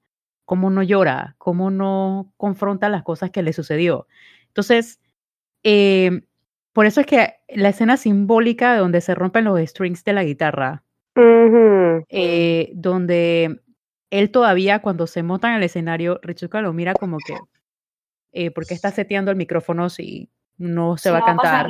[0.44, 4.08] cómo no llora, cómo no confronta las cosas que le sucedió.
[4.48, 5.00] Entonces,
[5.62, 6.22] eh,
[6.72, 10.82] por eso es que la escena simbólica donde se rompen los strings de la guitarra,
[12.09, 13.61] eh, donde
[14.11, 17.37] él todavía cuando se monta en el escenario, Richuka lo mira como que,
[18.33, 21.68] eh, ¿por qué está seteando el micrófono si no se va a cantar?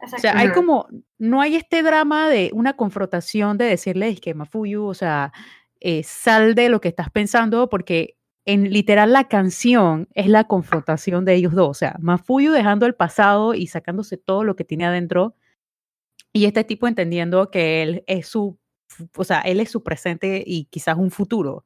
[0.00, 0.86] o sea, hay como,
[1.18, 5.32] no hay este drama de una confrontación de decirle, es que Mafuyu, o sea,
[5.80, 11.24] eh, sal de lo que estás pensando, porque en literal la canción es la confrontación
[11.24, 14.84] de ellos dos, o sea, Mafuyu dejando el pasado y sacándose todo lo que tiene
[14.84, 15.34] adentro,
[16.32, 18.58] y este tipo entendiendo que él es su
[19.16, 21.64] o sea, él es su presente y quizás un futuro.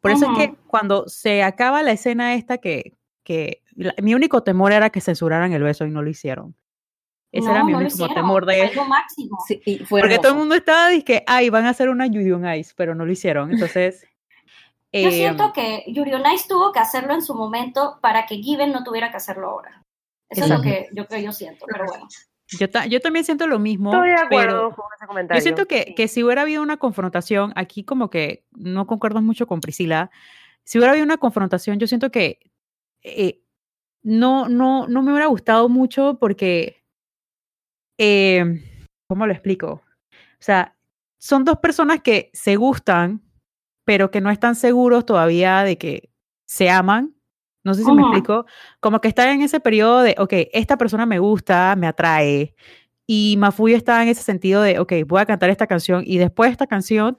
[0.00, 2.92] Por eso es que cuando se acaba la escena esta que,
[3.24, 3.62] que
[4.02, 6.54] mi único temor era que censuraran el beso y no lo hicieron.
[7.32, 9.38] Ese era mi único temor de máximo.
[9.46, 12.46] Sí, Porque todo el mundo estaba diciendo que, ay, van a hacer una Yuri on
[12.54, 13.52] Ice, pero no lo hicieron.
[13.52, 14.06] Entonces...
[14.92, 18.72] yo siento que Yuri on Ice tuvo que hacerlo en su momento para que Given
[18.72, 19.82] no tuviera que hacerlo ahora.
[20.30, 22.06] Eso es lo que yo, que yo siento, pero bueno.
[22.48, 23.92] Yo, yo, también siento lo mismo.
[23.92, 25.40] Estoy de acuerdo con ese comentario.
[25.40, 29.46] Yo siento que, que, si hubiera habido una confrontación, aquí como que no concuerdo mucho
[29.46, 30.10] con Priscila,
[30.62, 32.38] si hubiera habido una confrontación, yo siento que
[33.02, 33.42] eh,
[34.02, 36.84] no, no, no me hubiera gustado mucho porque,
[37.98, 38.62] eh,
[39.08, 39.82] ¿cómo lo explico?
[40.12, 40.76] O sea,
[41.18, 43.22] son dos personas que se gustan,
[43.84, 46.10] pero que no están seguros todavía de que
[46.46, 47.15] se aman
[47.66, 48.46] no sé si me explico.
[48.78, 52.54] Como que está en ese periodo de, ok, esta persona me gusta, me atrae.
[53.08, 56.48] Y Mafuyo está en ese sentido de, ok, voy a cantar esta canción y después
[56.48, 57.16] de esta canción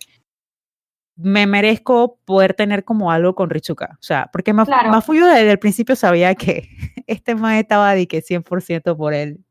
[1.18, 3.98] me merezco poder tener como algo con Richuka.
[4.00, 6.70] O sea, porque Mafuyo desde el principio sabía que
[7.08, 9.44] este man estaba de que 100% por él.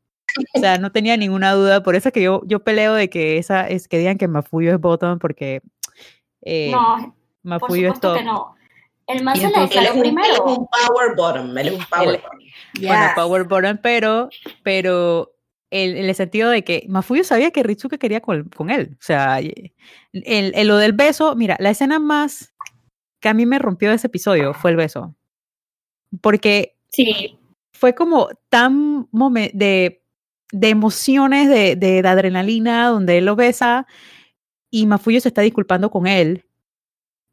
[0.55, 1.83] O sea, no tenía ninguna duda.
[1.83, 4.73] Por eso es que yo, yo peleo de que esa es que digan que Mafuyo
[4.73, 5.61] es bottom porque
[6.41, 8.19] eh, no, Mafuyo es todo.
[8.23, 8.56] no.
[9.07, 10.27] El más se le primero.
[10.27, 12.39] Él es un power bottom, él es un power bottom.
[12.81, 14.29] Bueno, power bottom, pero,
[14.63, 15.33] pero
[15.71, 18.97] en, el sentido de que Mafuyo sabía que Ritsuke quería con, con él.
[18.99, 22.53] O sea, el, lo del beso, mira, la escena más
[23.21, 25.15] que a mí me rompió de ese episodio fue el beso.
[26.21, 27.39] Porque sí.
[27.71, 30.03] fue como tan de,
[30.51, 33.87] de emociones, de, de, de adrenalina, donde él lo besa
[34.69, 36.46] y Mafuyo se está disculpando con él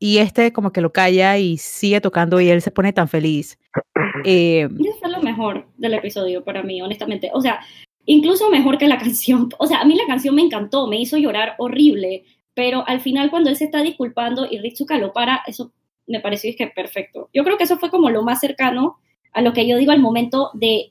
[0.05, 3.59] y este como que lo calla y sigue tocando y él se pone tan feliz.
[4.27, 7.31] Eh, Eso fue lo mejor del episodio para mí, honestamente.
[7.35, 7.61] O sea,
[8.07, 9.49] incluso mejor que la canción.
[9.59, 13.31] O sea, a mí la canción me encantó, me hizo llorar horrible, pero al final
[13.31, 15.73] cuando él se está disculpando y Ritsuka lo para, eso
[16.07, 17.29] me pareció que perfecto.
[17.35, 18.99] Yo creo que eso fue como lo más cercano
[19.33, 20.91] a lo que yo digo al momento de...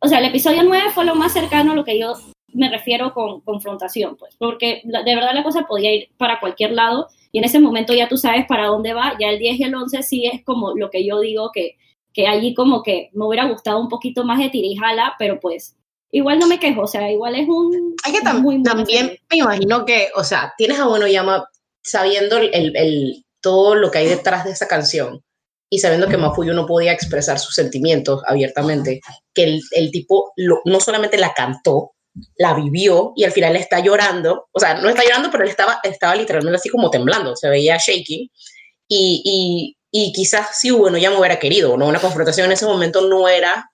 [0.00, 2.14] O sea, el episodio 9 fue lo más cercano a lo que yo
[2.56, 7.08] me refiero con confrontación, pues, porque de verdad la cosa podía ir para cualquier lado
[7.30, 9.74] y en ese momento ya tú sabes para dónde va, ya el 10 y el
[9.74, 11.76] 11 sí es como lo que yo digo que,
[12.12, 15.76] que allí como que me hubiera gustado un poquito más de tirijala, pero pues
[16.10, 17.94] igual no me quejo, o sea, igual es un...
[18.04, 21.46] Hay que también me imagino que, o sea, tienes a Bueno Llama
[21.82, 25.22] sabiendo el, el, todo lo que hay detrás de esa canción
[25.68, 29.00] y sabiendo que Mafuyo no podía expresar sus sentimientos abiertamente,
[29.34, 31.95] que el, el tipo no solamente la cantó,
[32.36, 35.80] la vivió y al final está llorando, o sea, no está llorando, pero él estaba,
[35.82, 38.30] estaba literalmente así como temblando, se veía shaking
[38.88, 41.86] y, y, y quizás si bueno, ya me hubiera querido, ¿no?
[41.86, 43.70] Una confrontación en ese momento no era,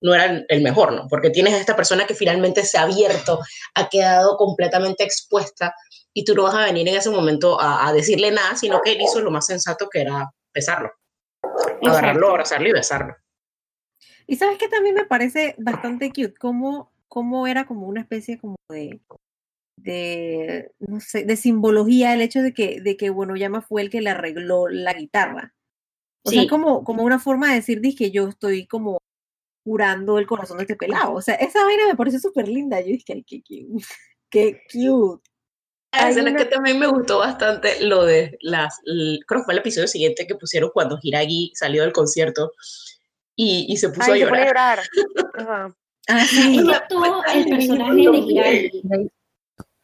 [0.00, 1.06] no era el mejor, ¿no?
[1.08, 3.40] Porque tienes a esta persona que finalmente se ha abierto,
[3.74, 5.74] ha quedado completamente expuesta
[6.12, 8.92] y tú no vas a venir en ese momento a, a decirle nada, sino que
[8.92, 10.90] él hizo lo más sensato que era besarlo,
[11.84, 13.14] agarrarlo, abrazarlo y besarlo.
[14.26, 18.56] Y sabes que también me parece bastante cute, como cómo era como una especie como
[18.70, 19.00] de,
[19.76, 23.90] de, no sé, de simbología el hecho de que, de que bueno, Yama fue el
[23.90, 25.54] que le arregló la guitarra.
[26.24, 26.48] O sea, Sí.
[26.48, 28.98] como, como una forma de decir, que yo estoy como
[29.64, 31.14] curando el corazón de este pelado.
[31.14, 32.80] O sea, esa vaina me pareció súper linda.
[32.80, 33.84] Yo dije, ay, qué cute.
[34.30, 35.28] Qué cute.
[35.92, 38.78] Escena una- que también me gustó bastante lo de las,
[39.26, 42.52] creo que fue el episodio siguiente que pusieron cuando Hiragi salió del concierto
[43.34, 44.78] y, y se puso Ay, a se pone a llorar.
[44.94, 45.30] llorar.
[45.48, 45.76] Ajá.
[46.08, 46.58] Ah, sí.
[46.58, 48.82] Es que todo el personaje de Hiragi,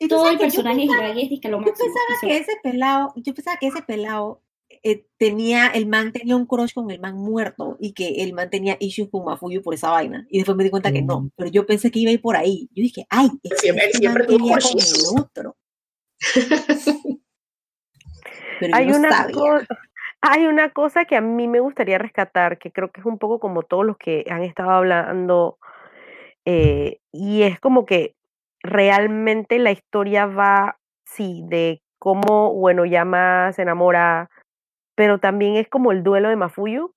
[0.09, 1.87] todo el que yo personaje de Hiragi es disque lo Yo máximo.
[1.87, 4.43] pensaba O sea, que ese pelado, yo pensaba que ese pelado
[4.83, 8.51] eh, tenía, el man tenía un crush con el man muerto y que el man
[8.51, 10.27] tenía issues con Mafuyu por esa vaina.
[10.29, 11.31] Y después me di cuenta que no, Mm.
[11.37, 12.69] pero yo pensé que iba a ir por ahí.
[12.73, 15.57] Yo dije, ay, es que Siempre- este siempre man tuvo quería con el otro.
[18.59, 19.67] Pero Hay yo no una,
[20.23, 23.39] hay una cosa que a mí me gustaría rescatar, que creo que es un poco
[23.39, 25.59] como todos los que han estado hablando,
[26.47, 28.15] eh, y es como que
[28.63, 34.31] realmente la historia va, sí, de cómo, bueno, Yama se enamora,
[34.97, 36.93] pero también es como el duelo de Mafuyu,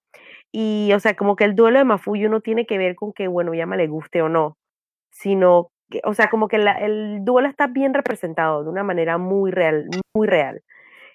[0.52, 3.28] y o sea, como que el duelo de Mafuyu no tiene que ver con que,
[3.28, 4.58] bueno, Yama le guste o no,
[5.12, 9.18] sino que, o sea, como que la- el duelo está bien representado de una manera
[9.20, 10.62] muy real, muy real.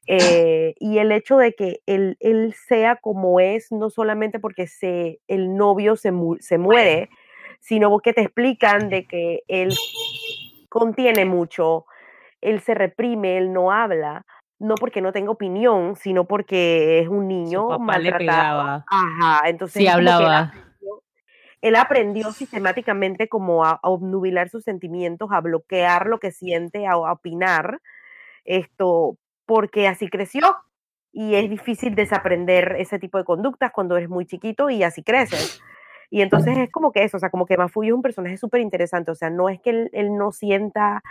[0.06, 5.20] Eh, y el hecho de que él, él sea como es, no solamente porque se,
[5.28, 7.08] el novio se, mu- se muere,
[7.66, 9.74] sino porque te explican de que él
[10.68, 11.86] contiene mucho,
[12.42, 14.26] él se reprime, él no habla,
[14.58, 18.18] no porque no tenga opinión, sino porque es un niño papá le maltratado.
[18.18, 18.84] pegaba.
[18.86, 20.38] Ajá, entonces Sí que él hablaba.
[20.40, 21.02] aprendió-
[21.62, 26.92] él aprendió sistemáticamente como a, a obnubilar sus sentimientos, a bloquear lo que siente, a,
[26.92, 27.80] a opinar,
[28.44, 30.54] esto, porque así creció.
[31.12, 35.62] Y es difícil desaprender ese tipo de conductas cuando eres muy chiquito y así creces.
[36.10, 38.60] Y entonces es como que eso, o sea, como que Mafuyu es un personaje súper
[38.60, 41.02] interesante, o sea, no es que él, él no sienta,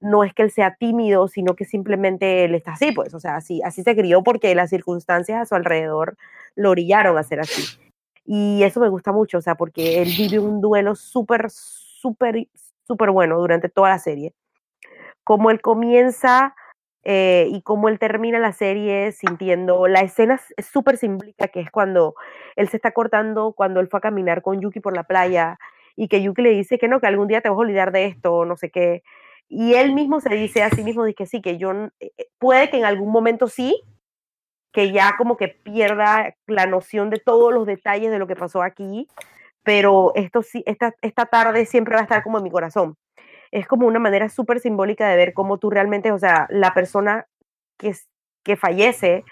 [0.00, 3.36] no es que él sea tímido, sino que simplemente él está así, pues, o sea,
[3.36, 6.16] así, así se crió porque las circunstancias a su alrededor
[6.54, 7.78] lo orillaron a ser así.
[8.24, 12.48] Y eso me gusta mucho, o sea, porque él vive un duelo súper, súper,
[12.86, 14.34] súper bueno durante toda la serie.
[15.22, 16.54] Como él comienza
[17.06, 21.70] eh, y cómo él termina la serie sintiendo, la escena es- súper simbólica, que es
[21.70, 22.14] cuando
[22.56, 25.58] él se está cortando, cuando él fue a caminar con Yuki por la playa
[25.96, 28.06] y que Yuki le dice que no, que algún día te vas a olvidar de
[28.06, 29.02] esto, no sé qué.
[29.48, 32.26] Y él mismo se dice a sí mismo, dice que sí, que yo, eh, eh,
[32.38, 33.80] puede que en algún momento sí,
[34.72, 38.62] que ya como que pierda la noción de todos los detalles de lo que pasó
[38.62, 39.08] aquí,
[39.64, 42.96] pero esto sí, esta, esta tarde siempre va a estar como en mi corazón.
[43.50, 47.26] Es como una manera súper simbólica de ver cómo tú realmente, o sea, la persona
[47.78, 47.94] que,
[48.42, 49.24] que fallece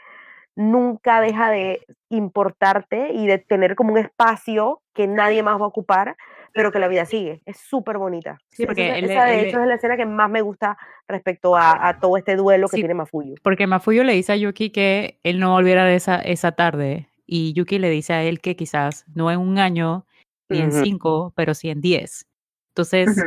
[0.57, 5.68] nunca deja de importarte y de tener como un espacio que nadie más va a
[5.68, 6.16] ocupar,
[6.53, 7.40] pero que la vida sigue.
[7.44, 8.38] Es súper bonita.
[8.50, 11.88] Sí, porque esa, esa, de hecho es la escena que más me gusta respecto a,
[11.88, 13.35] a todo este duelo que Sí, tiene Mafuyu.
[13.42, 17.09] Porque Mafuyu le dice a Yuki que él no volviera de esa, esa tarde.
[17.27, 20.07] Y Yuki le dice a él que quizás no en un año,
[20.48, 20.85] ni en Ujú.
[20.85, 22.27] cinco, pero sí en diez.
[22.68, 23.24] Entonces,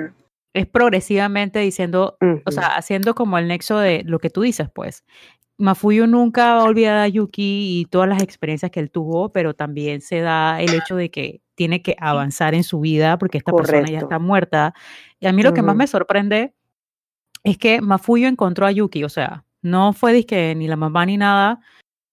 [0.57, 5.03] es progresivamente diciendo, o sea, haciendo como el nexo de lo que tú dices, pues.
[5.59, 9.55] Mafuyu nunca va a olvidar a Yuki y todas las experiencias que él tuvo, pero
[9.55, 13.51] también se da el hecho de que tiene que avanzar en su vida porque esta
[13.51, 14.05] persona ya Correcto.
[14.05, 14.73] está muerta.
[15.19, 16.53] Y a mí lo que más me sorprende
[17.43, 21.17] es que Mafuyu encontró a Yuki, o sea, no fue disque ni la mamá ni
[21.17, 21.59] nada.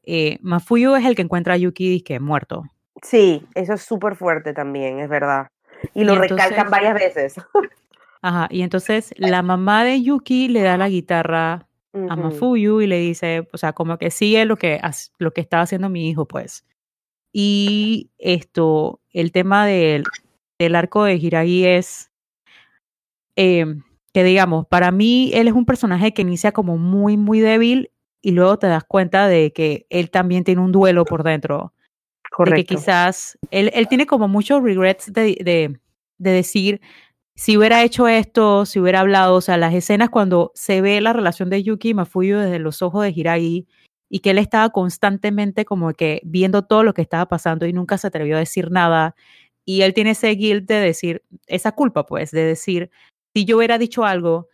[0.05, 2.63] Eh, Mafuyu es el que encuentra a Yuki disque muerto.
[3.03, 5.49] Sí, eso es súper fuerte también, es verdad.
[5.93, 7.35] Y Y lo entonces- recalcan varias veces.
[8.27, 12.17] Ajá, y entonces la mamá de Yuki le da la guitarra a.
[12.17, 14.81] Mafuyu y le dice, o sea, como que sigue lo que,
[15.19, 16.65] lo que estaba haciendo mi hijo, pues.
[17.35, 20.05] Y esto, el tema del,
[20.59, 22.13] del arco de Hiragi es
[23.37, 23.67] eh,
[24.15, 27.91] que, digamos, para mí él es un personaje que inicia como muy, muy débil
[28.23, 31.75] y luego te das cuenta de que él también tiene un duelo por dentro.
[31.77, 32.75] De que Correcto.
[32.75, 35.79] quizás él, él tiene como muchos regrets de, de,
[36.17, 36.81] de decir,
[37.37, 41.13] si hubiera hecho esto, si hubiera hablado, o sea, las escenas cuando se ve la
[41.13, 43.67] relación de Yuki y Mafuyu desde los ojos de Hiragi
[44.09, 47.99] y que él estaba constantemente como que viendo todo lo que estaba pasando y nunca
[47.99, 49.17] se atrevió a decir nada.
[49.65, 52.91] Y él tiene ese guilt de decir, esa culpa pues, de decir,
[53.35, 54.49] si yo hubiera dicho algo,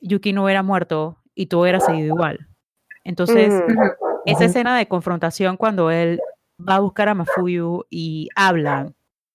[0.00, 2.48] Yuki no hubiera muerto y todo hubiera seguido igual.
[3.04, 3.52] Entonces,
[4.24, 6.20] esa escena de confrontación cuando él
[6.58, 8.92] va a buscar a Mafuyu y habla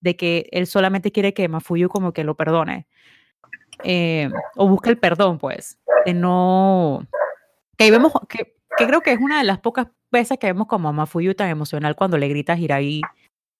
[0.07, 2.87] de que él solamente quiere que Mafuyu como que lo perdone.
[3.83, 5.79] eh, o busca el perdón, pues.
[6.05, 7.05] De no.
[7.77, 10.67] Que ahí vemos que, que creo que es una de las pocas veces que vemos
[10.67, 13.01] como a Mafuyu tan emocional cuando le grita a Hiragi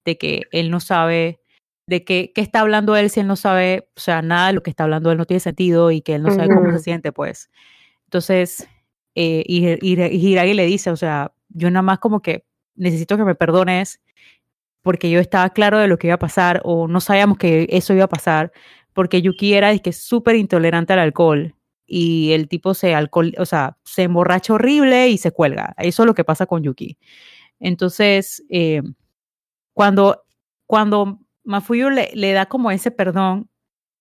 [0.06, 1.42] de que él no sabe
[1.86, 4.64] de que, qué está hablando él si él no sabe, o sea, nada de lo
[4.64, 7.12] que está hablando él no tiene sentido y que él no sabe cómo se siente,
[7.12, 7.50] pues.
[8.06, 8.68] Entonces,
[9.16, 12.46] eh, y, y, y Hiragi le dice, o sea, yo nada más como que
[12.76, 14.00] necesito que me perdones
[14.88, 17.94] porque yo estaba claro de lo que iba a pasar o no sabíamos que eso
[17.94, 18.54] iba a pasar,
[18.94, 21.54] porque Yuki era que súper intolerante al alcohol
[21.86, 25.76] y el tipo se alcohol, o sea, se emborracha horrible y se cuelga.
[25.78, 26.98] Eso es lo que pasa con Yuki.
[27.60, 28.82] Entonces, eh,
[29.74, 30.24] cuando,
[30.66, 33.50] cuando Mafuyu le, le da como ese perdón,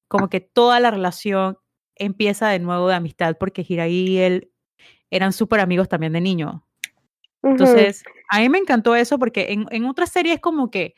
[0.07, 1.59] como que toda la relación
[1.97, 4.53] empieza de nuevo de amistad, porque Hirai y él
[5.11, 6.65] eran súper amigos también de niño.
[7.43, 10.95] Entonces, a mí me encantó eso porque en, en otras series como que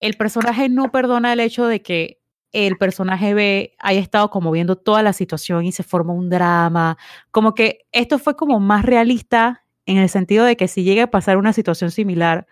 [0.00, 2.20] el personaje no perdona el hecho de que
[2.52, 6.96] el personaje B haya estado como viendo toda la situación y se forma un drama.
[7.30, 11.10] Como que esto fue como más realista en el sentido de que si llega a
[11.10, 12.46] pasar una situación similar,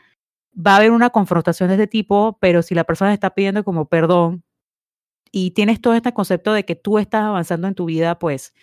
[0.57, 3.89] va a haber una confrontación de este tipo, pero si la persona está pidiendo como
[3.89, 4.43] perdón
[5.31, 8.55] y tienes todo este concepto de que tú estás avanzando en tu vida, pues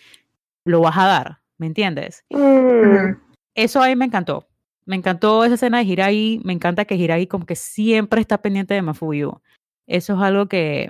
[0.65, 2.25] lo vas a dar, ¿me entiendes?
[2.29, 3.15] Mm.
[3.55, 4.47] Eso a mí me encantó.
[4.85, 8.73] Me encantó esa escena de Hirai, me encanta que Hirai como que siempre está pendiente
[8.73, 9.41] de Mafuyu.
[9.87, 10.89] Eso es algo que,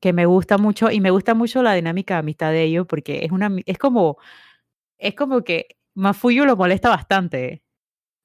[0.00, 3.24] que me gusta mucho y me gusta mucho la dinámica de amistad de ellos porque
[3.24, 4.18] es una es como
[4.98, 7.62] es como que Mafuyu lo molesta bastante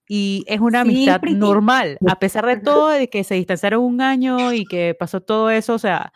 [0.07, 4.53] y es una amistad normal a pesar de todo de que se distanciaron un año
[4.53, 6.11] y que pasó todo eso o sea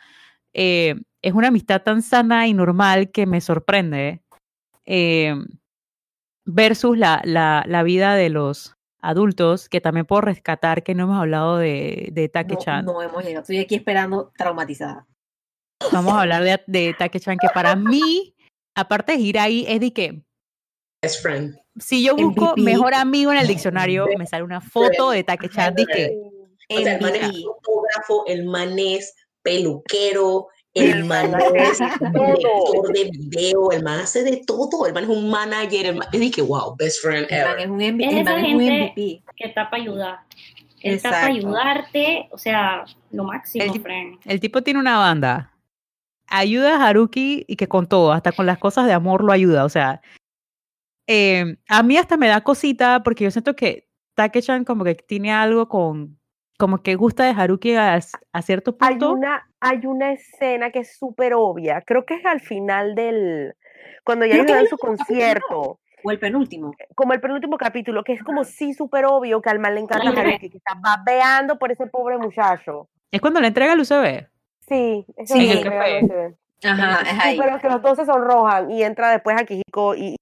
[0.54, 4.22] eh, es una amistad tan sana y normal que me sorprende
[4.86, 5.36] eh,
[6.46, 11.20] versus la, la, la vida de los adultos que también puedo rescatar que no hemos
[11.20, 13.42] hablado de, de No, Take-chan no hemos llegado.
[13.42, 15.06] Estoy aquí esperando traumatizada.
[15.92, 18.36] Vamos a hablar de, de Take-chan, que para mí,
[18.76, 20.22] aparte de Hirai, es de que
[21.02, 21.56] Best friend.
[21.78, 22.62] si yo busco MVP.
[22.62, 26.18] mejor amigo en el diccionario, me sale una foto de Take-chan, de que
[26.70, 33.10] O sea, el man es fotógrafo, el man es peluquero, el man es director de
[33.12, 36.76] video, el man hace de todo, el man es un manager, el man, que wow,
[36.78, 37.60] best friend El man ever.
[37.62, 39.24] es un, M- Es el man es un MVP.
[39.38, 40.20] que está para ayudar.
[40.82, 44.20] Él está para ayudarte, o sea, lo máximo, El- friend.
[44.26, 45.52] el tipo tiene una banda.
[46.28, 49.64] Ayuda a Haruki y que con todo, hasta con las cosas de amor lo ayuda.
[49.64, 50.02] O sea,
[51.08, 55.32] eh, a mí hasta me da cosita porque yo siento que Take-chan como que tiene
[55.32, 56.18] algo con,
[56.58, 58.00] como que gusta de Haruki a,
[58.34, 59.14] a cierto Hay punto.
[59.14, 63.56] una, hay una escena que es súper obvia, creo que es al final del,
[64.04, 66.72] cuando ya dan su concierto, O el penúltimo.
[66.96, 70.10] como el penúltimo capítulo, que es como sí súper obvio que al mal le encanta
[70.10, 70.20] a.
[70.22, 72.88] Haruki, que está babeando por ese pobre muchacho.
[73.12, 74.28] Es cuando le entrega el UCB.
[74.68, 75.14] Sí, Sí.
[75.18, 76.36] es En lo el café.
[76.68, 77.38] Ajá, es Sí, ahí.
[77.40, 80.16] pero que los dos se sonrojan y entra después a Kijiko y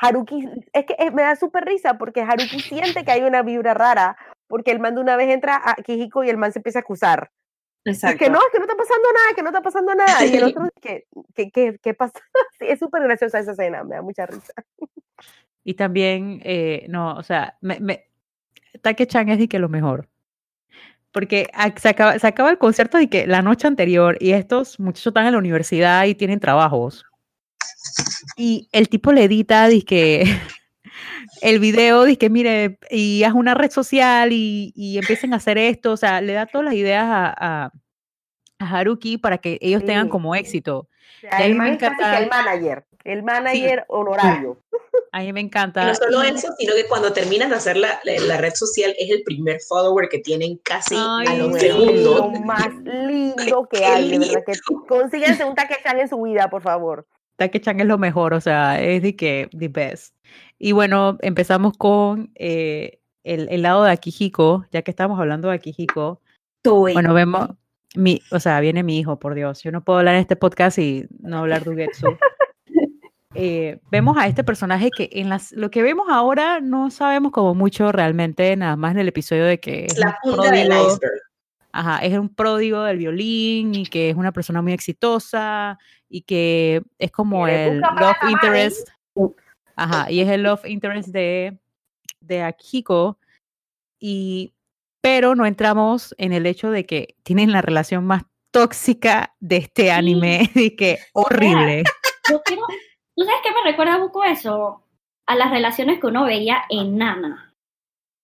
[0.00, 3.74] Haruki, es que eh, me da súper risa porque Haruki siente que hay una vibra
[3.74, 4.16] rara
[4.48, 6.82] porque el man de una vez entra a Kijiko y el man se empieza a
[6.82, 7.30] acusar.
[7.84, 8.18] Es Exacto.
[8.18, 10.26] que no, es que no está pasando nada, que no está pasando nada.
[10.26, 12.14] Y el otro, que, que, que, ¿qué pasa?
[12.58, 14.52] Sí, es súper graciosa esa escena, me da mucha risa.
[15.62, 18.08] Y también, eh, no, o sea, me, me,
[18.82, 20.08] Take-chan es de que lo mejor.
[21.12, 25.08] Porque se acaba, se acaba el concierto de que la noche anterior y estos muchachos
[25.08, 27.04] están en la universidad y tienen trabajos.
[28.36, 30.24] Y el tipo le edita, que
[31.42, 35.92] el video, que mire, y haz una red social y, y empiecen a hacer esto.
[35.92, 37.34] O sea, le da todas las ideas a,
[37.66, 37.72] a,
[38.58, 40.10] a Haruki para que ellos tengan Sí.
[40.10, 40.78] como éxito.
[40.78, 40.88] O
[41.20, 44.58] sea, Y a mí el me encanta- el manager, el manager honorario.
[45.10, 45.86] A mí me Y encanta.
[45.86, 48.94] no solo y- eso, sino que cuando terminas de hacer la, la, la red social
[48.98, 51.66] es el primer follower que tienen casi a Ay, los Bueno, sí.
[51.66, 52.04] es segundos.
[52.34, 54.52] lo más lindo que hay, de verdad que
[54.86, 57.06] consíguense un Take-chan en su vida, por favor.
[57.36, 60.14] Take-chan es lo mejor, o sea, es de que the best.
[60.58, 65.54] Y bueno, empezamos con eh, el, el lado de Akihiko, ya que estamos hablando de
[65.54, 66.20] Akihiko.
[66.64, 67.50] Bueno, vemos,
[67.94, 69.62] mi, o sea, viene mi hijo, por Dios.
[69.62, 72.06] Yo no puedo hablar en este podcast y no hablar de Ugetsu.
[73.34, 77.54] Eh, vemos a este personaje que en las, lo que vemos ahora no sabemos como
[77.54, 80.88] mucho realmente, nada más en el episodio de que es la un punta del pródigo.
[80.88, 81.20] iceberg.
[81.70, 85.78] Ajá, es un pródigo del violín y que es una persona muy exitosa
[86.08, 88.88] y que es como el love interest.
[89.78, 91.56] Ajá, y es el love interest de,
[92.20, 93.16] de Akihiko.
[94.00, 94.52] Y,
[95.00, 99.92] pero no entramos en el hecho de que tienen la relación más tóxica de este
[99.92, 101.84] anime y que horrible.
[102.28, 102.62] Yo quiero,
[103.16, 104.82] ¿tú sabes qué me recuerda un poco eso?
[105.26, 107.54] A las relaciones que uno veía en Nana.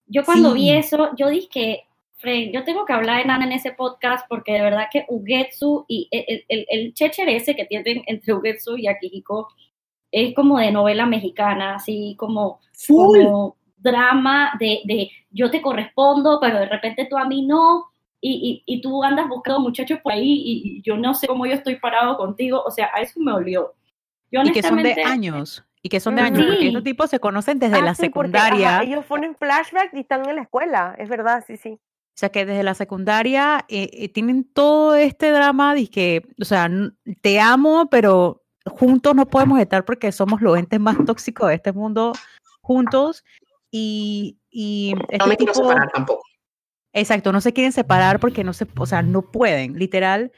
[0.07, 0.77] Yo cuando vi Sí.
[0.77, 1.85] eso, yo dije que,
[2.17, 5.85] Fred, yo tengo que hablar de Nana en ese podcast porque de verdad que Ugetsu
[5.87, 9.49] y el, el, el, el chéchere ese que tienen entre Ugetsu y Akihiko
[10.15, 13.25] es como de novela mexicana, así como, Full.
[13.25, 17.87] como drama de, de yo te correspondo, pero de repente tú a mí no.
[18.21, 21.55] y, y, y tú andas buscando muchachos por ahí y, yo no sé cómo yo
[21.55, 23.75] estoy parado contigo, o sea, a eso me olió.
[24.31, 27.19] Yo, y que son de años, y que son de años, porque estos tipos se
[27.19, 28.83] conocen desde la secundaria.
[28.83, 31.71] ellos ponen flashback y están en la escuela, es verdad, sí, sí.
[31.73, 36.45] O sea, que desde la secundaria eh, eh, tienen todo este drama de que, o
[36.45, 36.71] sea,
[37.21, 41.73] te amo, pero juntos no podemos estar porque somos los entes más tóxicos de este
[41.73, 42.13] mundo
[42.61, 43.25] juntos.
[43.71, 46.23] Y, y este no me quiero separar tampoco.
[46.93, 50.31] Exacto, no se quieren separar porque no se, o sea, no pueden, literal.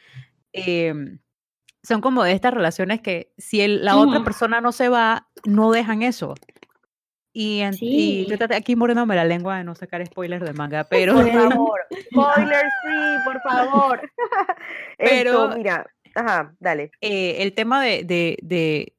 [0.52, 1.18] Em,
[1.82, 5.70] son como de estas relaciones que si el, la otra persona no se va, no
[5.70, 6.34] dejan eso.
[7.32, 11.12] Y, y aquí muriéndome la lengua de no sacar spoilers de manga, pero...
[11.14, 14.10] Por favor, spoilers sí, por favor.
[14.98, 15.86] pero, mira,
[16.16, 16.90] ajá, dale.
[17.00, 18.96] Eh, el tema de, de, de,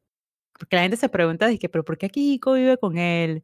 [0.57, 3.43] porque la gente se pregunta, que, pero ¿por qué aquí vive con él?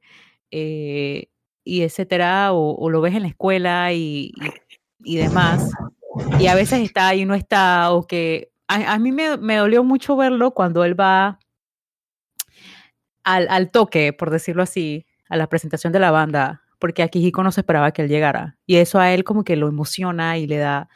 [0.51, 1.30] Eh,
[1.63, 4.32] y etcétera, o, lo ves en la escuela y,
[5.03, 5.71] y, demás.
[6.39, 9.84] Y a veces está y no está, o que a, a mí me, me dolió
[9.84, 11.39] mucho verlo cuando él va
[13.24, 17.43] al, al, toque, por decirlo así, a la presentación de la banda, porque aquí Hiko
[17.43, 18.57] no se esperaba que él llegara.
[18.65, 20.89] Y eso a él como que lo emociona y le da,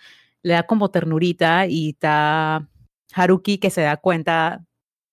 [0.47, 2.65] le da como ternurita y está
[3.13, 4.63] Haruki que se da cuenta,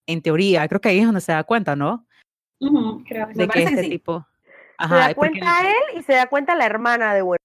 [0.06, 2.06] en teoría, creo que ahí es donde se da cuenta, ¿no?
[3.06, 4.24] creo de que este tipo...
[4.78, 7.42] Ajá, se da cuenta él y se da cuenta la hermana de bueno.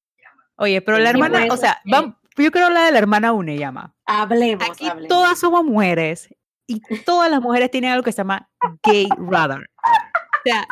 [0.57, 3.95] Oye, pero la hermana, o sea, yo creo la de la hermana Une llama.
[4.05, 4.67] Hablemos.
[4.69, 6.33] Aquí todas somos mujeres
[6.67, 8.49] y todas las mujeres tienen algo que se llama
[8.83, 9.61] gay radar.
[9.61, 10.67] O sea,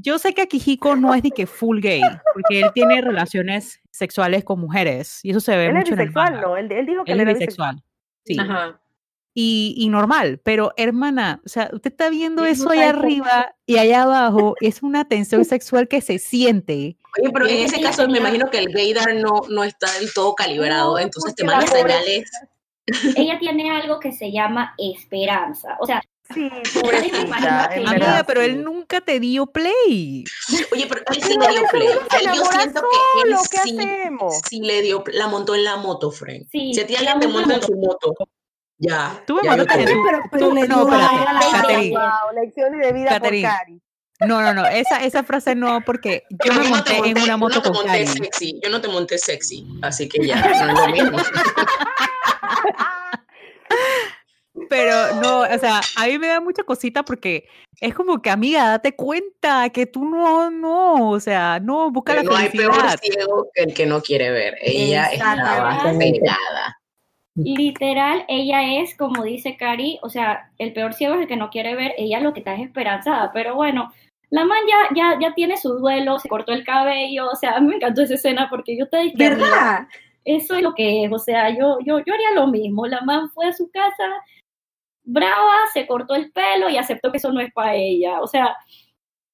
[0.00, 4.44] yo sé que Akihiko no es de que full gay, porque él tiene relaciones sexuales
[4.44, 6.56] con mujeres y eso se ve él mucho es bisexual, ¿no?
[6.56, 7.82] Él, él, dijo que él, él es bisexual.
[8.24, 8.36] Sí.
[8.38, 8.80] Ajá.
[9.34, 14.02] Y, y, normal, pero hermana, o sea, usted está viendo eso allá arriba y allá
[14.02, 16.96] abajo, es una tensión sexual que se siente.
[17.20, 20.34] Oye, pero en ese caso me imagino que el gaydar no, no está del todo
[20.34, 22.28] calibrado, entonces te manda señales
[23.16, 25.76] ella tiene algo que se llama esperanza.
[25.80, 26.02] O sea,
[26.34, 26.50] Sí,
[26.80, 27.64] pobrecita.
[27.64, 30.24] Amiga, pero él nunca te dio play.
[30.72, 31.88] Oye, pero él sí me dio play.
[32.34, 33.78] yo siento que él sí,
[34.48, 36.42] sí, le dio, la montó en la moto, Frank.
[36.50, 38.14] Sí, si a ti alguien te monta en su moto,
[38.78, 39.22] ya.
[39.26, 41.90] Tú me mandaste pero, pero, pero le no, espérate.
[41.90, 43.82] Wow, lecciones de vida por Cari.
[44.20, 47.70] No, no, no, esa, esa frase no, porque yo me monté, en una moto yo
[47.70, 48.04] no con Cari.
[48.06, 51.18] Sexy, yo no te monté sexy, así que ya, no es lo mismo.
[54.68, 57.48] Pero no, o sea, a mí me da mucha cosita porque
[57.80, 62.22] es como que, amiga, date cuenta que tú no, no, o sea, no, busca la
[62.22, 62.64] no felicidad.
[62.64, 64.56] No hay peor ciego que el que no quiere ver.
[64.60, 66.78] Ella estaba pegada.
[67.44, 71.50] Literal, ella es, como dice Cari, o sea, el peor ciego es el que no
[71.50, 73.92] quiere ver, ella lo que está es esperanzada, pero bueno,
[74.30, 77.60] la man ya, ya, ya tiene su duelo, se cortó el cabello, o sea, a
[77.60, 79.86] mí me encantó esa escena porque yo te dije, ¿verdad?
[80.24, 83.30] Eso es lo que es, o sea, yo, yo, yo haría lo mismo, la man
[83.30, 84.04] fue a su casa,
[85.08, 88.20] brava, se cortó el pelo y aceptó que eso no es para ella.
[88.20, 88.54] O sea,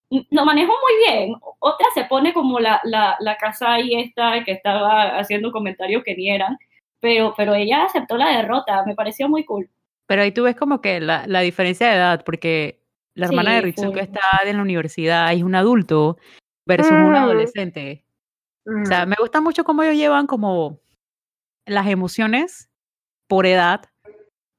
[0.09, 1.35] lo manejó muy bien.
[1.59, 6.14] Otra se pone como la, la, la casa y esta que estaba haciendo comentarios que
[6.14, 6.57] ni eran,
[7.01, 9.68] pero, pero ella aceptó la derrota, me pareció muy cool.
[10.07, 12.81] Pero ahí tú ves como que la, la diferencia de edad, porque
[13.14, 16.18] la hermana sí, de Ritsuko está en la universidad y es un adulto
[16.66, 17.05] versus mm.
[17.05, 18.05] un adolescente.
[18.64, 18.83] Mm.
[18.83, 20.79] O sea, me gusta mucho cómo ellos llevan como
[21.66, 22.70] las emociones
[23.27, 23.87] por edad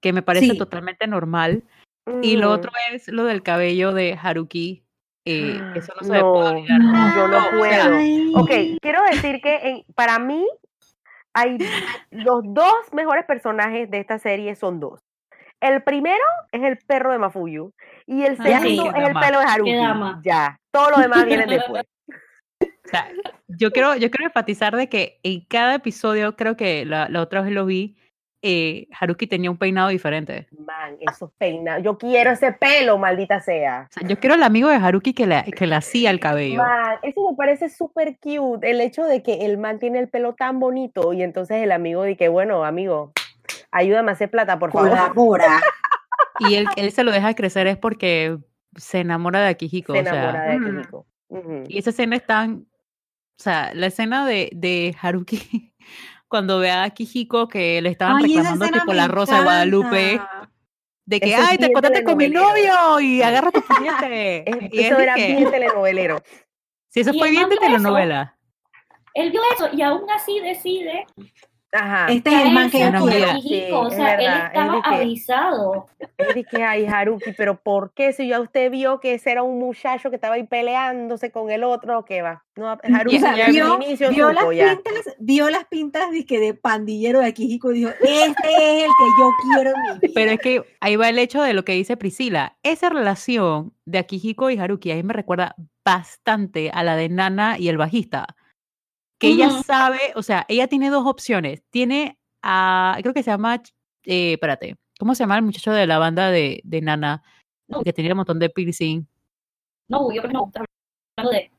[0.05, 0.57] que me parece sí.
[0.59, 1.63] totalmente normal.
[2.05, 2.23] Mm.
[2.23, 4.83] Y lo otro es lo del cabello de Haruki.
[5.25, 6.79] Eh, eso no se no, puede olvidar.
[6.79, 7.95] No, yo no puedo.
[7.95, 8.31] Ay.
[8.35, 8.51] Ok,
[8.83, 10.47] quiero decir que para mí
[11.33, 11.57] hay
[12.11, 15.01] los dos mejores personajes de esta serie son dos.
[15.59, 17.71] El primero es el perro de Mafuyu
[18.05, 20.21] y el segundo sí, es el pelo de Haruki.
[20.21, 21.83] Ya, todo lo demás viene después.
[22.61, 23.09] O sea,
[23.47, 27.41] yo quiero, yo quiero enfatizar de que en cada episodio, creo que la, la otra
[27.41, 27.97] vez lo vi,
[28.47, 30.47] eh, Haruki tenía un peinado diferente.
[30.55, 31.83] Man, esos peinados.
[31.83, 33.87] Yo quiero ese pelo, maldita sea.
[33.89, 36.61] O sea yo quiero el amigo de Haruki que le, que le hacía el cabello.
[36.61, 38.69] Man, eso me parece súper cute.
[38.69, 42.03] El hecho de que el man tiene el pelo tan bonito y entonces el amigo
[42.03, 43.13] dice que, bueno, amigo,
[43.71, 44.89] ayúdame a hacer plata, por favor.
[44.89, 45.59] Colabora.
[46.39, 48.37] y él, él se lo deja crecer es porque
[48.75, 49.93] se enamora de Akihiko.
[49.93, 51.07] Se o sea, enamora de Akihiko.
[51.29, 51.63] Uh -huh.
[51.67, 52.67] Y esa escena es tan.
[53.37, 55.73] O sea, la escena de, de Haruki
[56.35, 60.21] cuando ve a Akihiko que le estaban Ay, reclamando tipo la rosa de Guadalupe.
[61.05, 64.43] De que, ay, te contaste con mi novio y agarra tu puñete.
[64.69, 65.27] y eso era que...
[65.27, 66.21] bien telenovelero.
[66.89, 68.35] Sí, eso fue bien de telenovela.
[69.13, 71.05] Eso, él vio eso y aún así decide
[71.75, 72.07] Ajá.
[72.11, 73.05] Este es el man que yo no.
[73.05, 75.87] Akihiko, o Sí, sea, es él verdad, estaba avisado.
[76.17, 78.13] Es de que, ay, Haruki, pero ¿por qué?
[78.13, 81.63] Si ya usted vio que ese era un muchacho que estaba ahí peleándose con el
[81.63, 82.43] otro, ¿qué va?
[82.55, 84.75] No, Haruki O sea, ya vio, inicio vio las supo ya.
[84.75, 89.05] pintas, vio las pintas dizque de pandillero de Akihiko y dijo, este es el que
[89.19, 90.11] yo quiero en mi vida.
[90.15, 92.55] Pero es que ahí va el hecho de lo que dice Priscila.
[92.63, 97.57] Esa relación de Akihiko y Haruki a mí me recuerda bastante a la de Nana
[97.59, 98.27] y el bajista.
[99.19, 101.63] Que ella sabe, o sea, ella tiene dos opciones.
[101.69, 103.61] Tiene a, creo que se llama,
[104.03, 107.23] eh, espérate, ¿cómo se llama el muchacho de la banda de, de Nana?
[107.67, 107.81] No.
[107.81, 109.07] Que tenía un montón de piercing.
[109.87, 110.51] No, yo creo que no,
[111.17, 111.51] hablando de,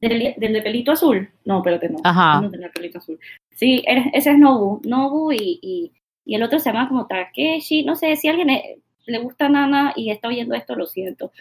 [0.00, 1.30] del, del de pelito azul.
[1.44, 1.98] No, espérate, no.
[2.04, 2.40] Ajá.
[2.40, 3.18] No pelito azul.
[3.54, 4.80] Sí, ese es Nobu.
[4.84, 5.92] Nobu y, y,
[6.24, 7.82] y el otro se llama como Takeshi.
[7.84, 11.32] No sé, si alguien eh, le gusta Nana y está oyendo esto, lo siento.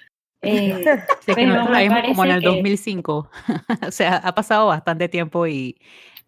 [0.41, 3.29] Eh, Sí, es que Pero nosotros la me vimos como en el parece que- 2005.
[3.87, 5.77] o sea, ha pasado bastante tiempo y...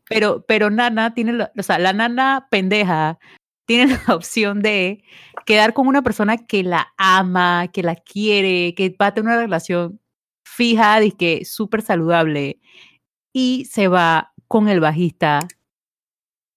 [0.10, 3.20] Pero, pero Nana tiene, la- o sea, la nana pendeja
[3.68, 5.03] tiene la opción de
[5.45, 9.41] quedar con una persona que la ama, que la quiere, que va a tener una
[9.41, 9.99] relación
[10.43, 12.60] fija que súper saludable
[13.32, 15.39] y se va con el bajista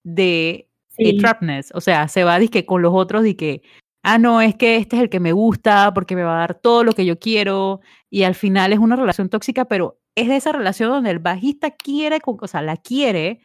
[0.03, 0.49] de
[0.97, 1.17] eh, sí.
[1.17, 3.61] Trapness, o sea, se va dizque, con los otros que,
[4.03, 6.55] ah, no, es que este es el que me gusta porque me va a dar
[6.55, 10.35] todo lo que yo quiero y al final es una relación tóxica, pero es de
[10.35, 13.41] esa relación donde el bajista quiere, con- o sea, la quiere,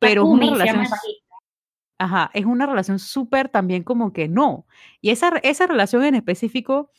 [0.00, 0.86] pero es una relación,
[1.98, 4.66] ajá, es una relación súper también como que no.
[5.00, 6.90] Y esa, esa relación en específico,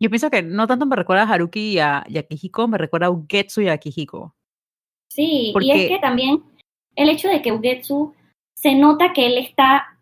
[0.00, 2.78] yo pienso que no tanto me recuerda a Haruki y a, y a Kihiko, me
[2.78, 4.34] recuerda a Ugetsu y a Kihiko.
[5.08, 6.42] Sí, y es que también
[6.96, 8.14] el hecho de que Ugetsu
[8.56, 10.00] se nota que él está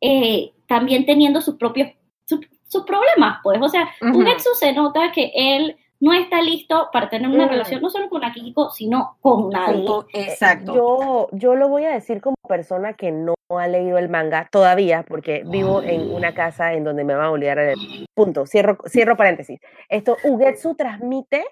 [0.00, 1.90] eh, también teniendo sus propios
[2.24, 3.60] su- sus problemas, pues.
[3.62, 3.88] O sea.
[4.02, 8.22] Ugetsu se nota que él no está listo para tener una relación no solo con
[8.24, 9.86] Akihiko, sino con nadie.
[9.86, 10.74] Con- Exacto.
[10.74, 15.04] Yo, yo lo voy a decir como persona que no ha leído el manga todavía,
[15.08, 18.44] porque vivo en una casa en donde me van a olvidar el punto.
[18.46, 19.58] Cierro, cierro paréntesis.
[19.88, 21.46] Esto, Ugetsu transmite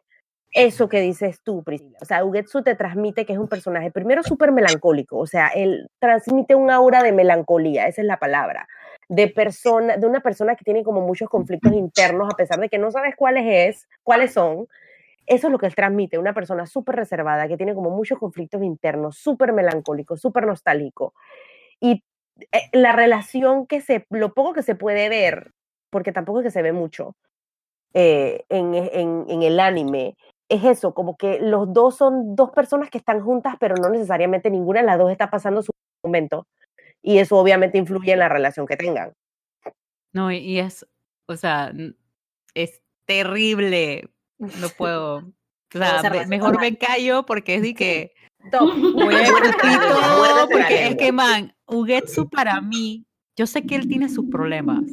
[0.52, 1.98] eso que dices tú, Priscila.
[2.02, 5.18] O sea, Ugetsu te transmite que es un personaje, primero, súper melancólico.
[5.18, 8.68] O sea, él transmite un aura de melancolía, esa es la palabra.
[9.08, 12.78] De, persona, de una persona que tiene como muchos conflictos internos, a pesar de que
[12.78, 14.66] no sabes cuáles es, cuáles son,
[15.26, 18.62] eso es lo que él transmite, una persona súper reservada, que tiene como muchos conflictos
[18.62, 21.14] internos, súper melancólico, súper nostálgico.
[21.80, 22.04] Y
[22.52, 25.52] eh, la relación que se, lo poco que se puede ver,
[25.90, 27.16] porque tampoco es que se ve mucho
[27.94, 30.16] eh, en, en, en el anime,
[30.48, 34.50] es eso, como que los dos son dos personas que están juntas, pero no necesariamente
[34.50, 36.46] ninguna de las dos está pasando su momento.
[37.06, 39.12] Y eso obviamente influye en la relación que tengan.
[40.14, 40.86] No, y, es,
[41.28, 41.70] o sea,
[42.54, 44.08] es terrible.
[44.38, 45.22] No puedo.
[45.74, 48.14] O sea, me- mejor me callo porque es de que
[48.52, 48.72] Top.
[48.92, 49.26] voy a
[49.88, 53.04] todo, porque es que, man, Ugetsu para mí,
[53.36, 54.84] yo sé que él tiene sus problemas,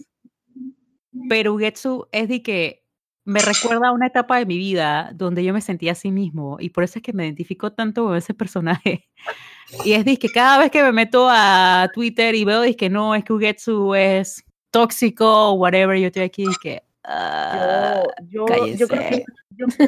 [1.29, 2.83] pero Ugetsu es de que
[3.25, 6.71] me recuerda a una etapa de mi vida donde yo me sentía así mismo y
[6.71, 9.07] por eso es que me identifico tanto con ese personaje.
[9.85, 13.23] Y es que cada vez que me meto a Twitter y veo que no, es
[13.23, 16.81] que Ugetsu es tóxico o whatever, yo estoy aquí que...
[17.03, 19.25] ah, yo, yo, yo creo que
[19.57, 19.65] yo,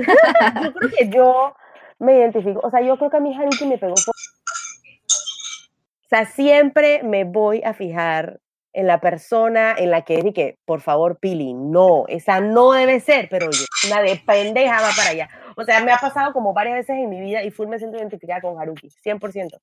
[0.64, 1.56] yo creo que yo
[2.00, 3.94] me identifico, o sea, yo creo que a mí Haruki me pegó.
[3.94, 8.40] por- O sea, siempre me voy a fijar
[8.74, 12.72] en la persona en la que es y que, por favor, Pili, no, esa no
[12.72, 15.30] debe ser, pero oye, una de pendeja va para allá.
[15.56, 17.98] O sea, me ha pasado como varias veces en mi vida y full me siento
[17.98, 19.60] identificada con Haruki, 100%.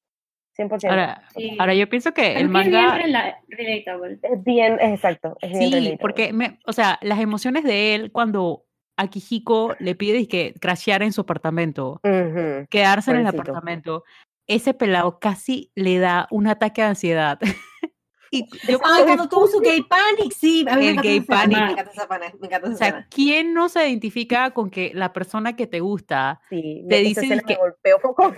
[0.57, 0.91] 100%.
[0.91, 1.57] Ahora, Sí.
[1.59, 2.99] ahora yo pienso que el Haruki es bien manga...
[2.99, 4.19] rela- relatable.
[4.23, 5.37] es bien, es exacto.
[5.41, 5.99] Es bien Sí, relatable.
[6.01, 8.65] porque, me, o sea, las emociones de él cuando
[8.97, 12.67] a Kijiko le pide que crashear en su apartamento, Ujú.
[12.69, 14.05] quedarse en el apartamento,
[14.47, 17.39] ese pelado casi le da un ataque de ansiedad.
[18.31, 20.65] y yo Ay, cuando tuvo su gay panic, sí.
[20.69, 21.59] A mí El me gay panic.
[21.59, 23.07] Me encanta esa pana- me encanta o sea.
[23.11, 27.55] ¿quién no se identifica con que la persona que te gusta, Sí, te dice que-
[27.55, 28.33] me golpeó poco.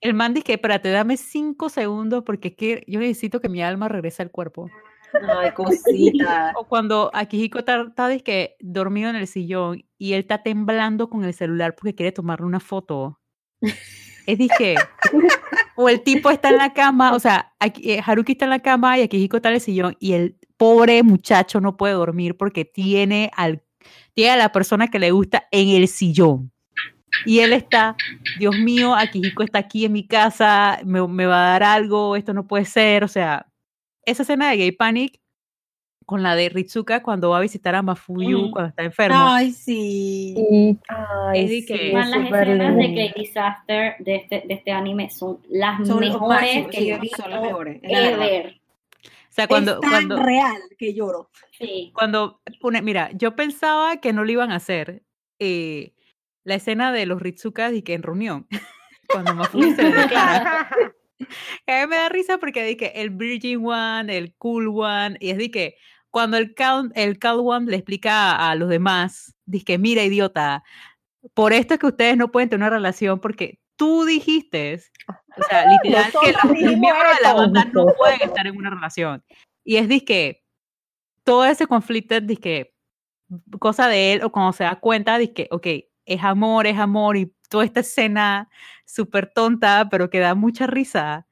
[0.00, 3.62] el man dice que, espérate, dame cinco segundos porque es que yo necesito que mi
[3.62, 4.70] alma regrese al cuerpo?
[5.38, 6.52] Ay, cosita.
[6.56, 11.24] O cuando Akihiko está, está dizque, dormido en el sillón y él está temblando con
[11.24, 13.20] el celular porque quiere tomarle una foto.
[14.26, 14.74] Es dije,
[15.76, 18.60] o el tipo está en la cama, o sea, Aki- eh, Haruki está en la
[18.60, 22.64] cama y Akihiko está en el sillón y el pobre muchacho no puede dormir porque
[22.64, 23.62] tiene, al,
[24.14, 26.50] tiene a la persona que le gusta en el sillón.
[27.24, 27.96] Y él está,
[28.38, 32.34] Dios mío, Akihiko está aquí en mi casa, me, me va a dar algo, esto
[32.34, 33.46] no puede ser, o sea,
[34.04, 35.20] esa escena de Gay Panic
[36.06, 38.50] con la de Ritsuka cuando va a visitar a Mafuyu Mm.
[38.52, 39.16] cuando está enfermo.
[39.18, 40.78] Ay, sí.
[40.88, 43.02] Ay, Es de sí, que- es Man, las escenas de lindo.
[43.08, 46.86] Kate Disaster de este, de este anime son las Son los mejores máximos, que sí,
[46.86, 48.60] yo he visto son las mejores, ever.
[49.04, 51.28] O sea, cuando, es tan cuando, real que lloro.
[51.58, 51.90] Sí.
[51.94, 55.02] cuando pone, mira, yo pensaba que no lo iban a hacer.
[55.38, 55.92] eh,
[56.44, 58.46] la escena de los Ritsukas y que en reunión,
[59.08, 60.70] cuando Mafuyu se le declara.
[61.66, 65.30] Que a mí me da risa porque dije el Virgin One, el Cool One, y
[65.30, 65.76] es de que
[66.10, 70.64] cuando el Cal, el Cal One le explica a, los demás, dice que mira idiota,
[71.34, 75.66] por esto es que ustedes no pueden tener una relación porque tú dijiste, o sea,
[75.84, 79.24] literal que los miembros de la banda no pueden estar en una relación.
[79.64, 80.44] Y es que
[81.24, 82.74] todo ese conflicto es que
[83.58, 85.66] cosa de él o cuando se da cuenta de que, ok,
[86.06, 88.48] es amor, es amor y toda esta escena
[88.84, 91.26] súper tonta, pero que da mucha risa.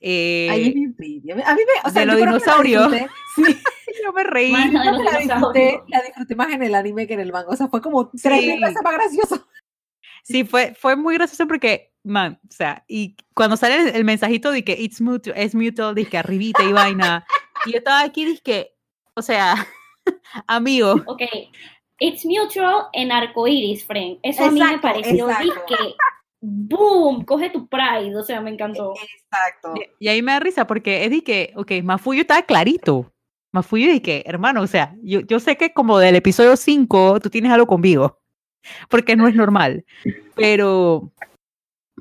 [0.00, 1.30] Eh, Ay, es pretty.
[1.30, 2.92] A mí, me, o sea, de los dinosaurios.
[3.36, 3.56] Sí,
[4.04, 4.52] yo me reí.
[4.52, 7.48] De los la disfruté, la disfruté más en el anime que en el manga.
[7.50, 8.46] O sea, fue como tres Sí.
[8.46, 9.46] mil veces más gracioso.
[10.24, 14.50] Sí, fue, fue muy gracioso porque, man, o sea, y cuando sale el, el mensajito
[14.50, 17.24] de que it's mutual, es mutual, de que arribita y vaina,
[17.64, 18.74] y yo estaba aquí, dije que,
[19.14, 19.54] o sea,
[20.46, 21.22] amigo, Ok.
[21.98, 24.18] It's mutual en arcoiris, friend.
[24.22, 25.64] Eso a mí me Exacto, pareció exacto.
[25.66, 25.94] que
[26.42, 28.92] boom, coge tu pride, o sea, me encantó.
[28.94, 29.74] Exacto.
[29.98, 33.10] y, y ahí me da risa porque es de que, ok, Mafuyo estaba clarito,
[33.56, 37.30] Mafuyo de que, hermano, o sea, yo, yo sé que como del episodio 5 tú
[37.30, 38.20] tienes algo conmigo,
[38.90, 39.86] porque no es normal,
[40.34, 41.10] pero,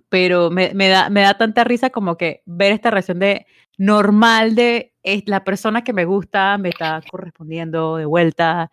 [0.10, 3.46] pero me, me da, me da tanta risa como que ver esta reacción de
[3.78, 8.72] normal de es la persona que me gusta me está correspondiendo de vuelta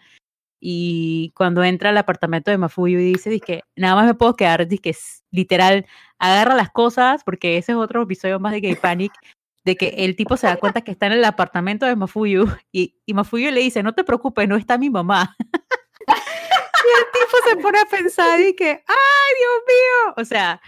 [0.61, 4.67] y cuando entra al apartamento de Mafuyu y dice que nada más me puedo quedar
[4.69, 4.97] que
[5.31, 5.87] literal
[6.19, 9.13] agarra las cosas porque ese es otro episodio más de Gay Panic
[9.65, 12.97] de que el tipo se da cuenta que está en el apartamento de Mafuyu y,
[13.07, 16.13] y Mafuyu le dice no te preocupes no está mi mamá y
[16.99, 20.61] el tipo se pone a pensar y que ay Dios mío o sea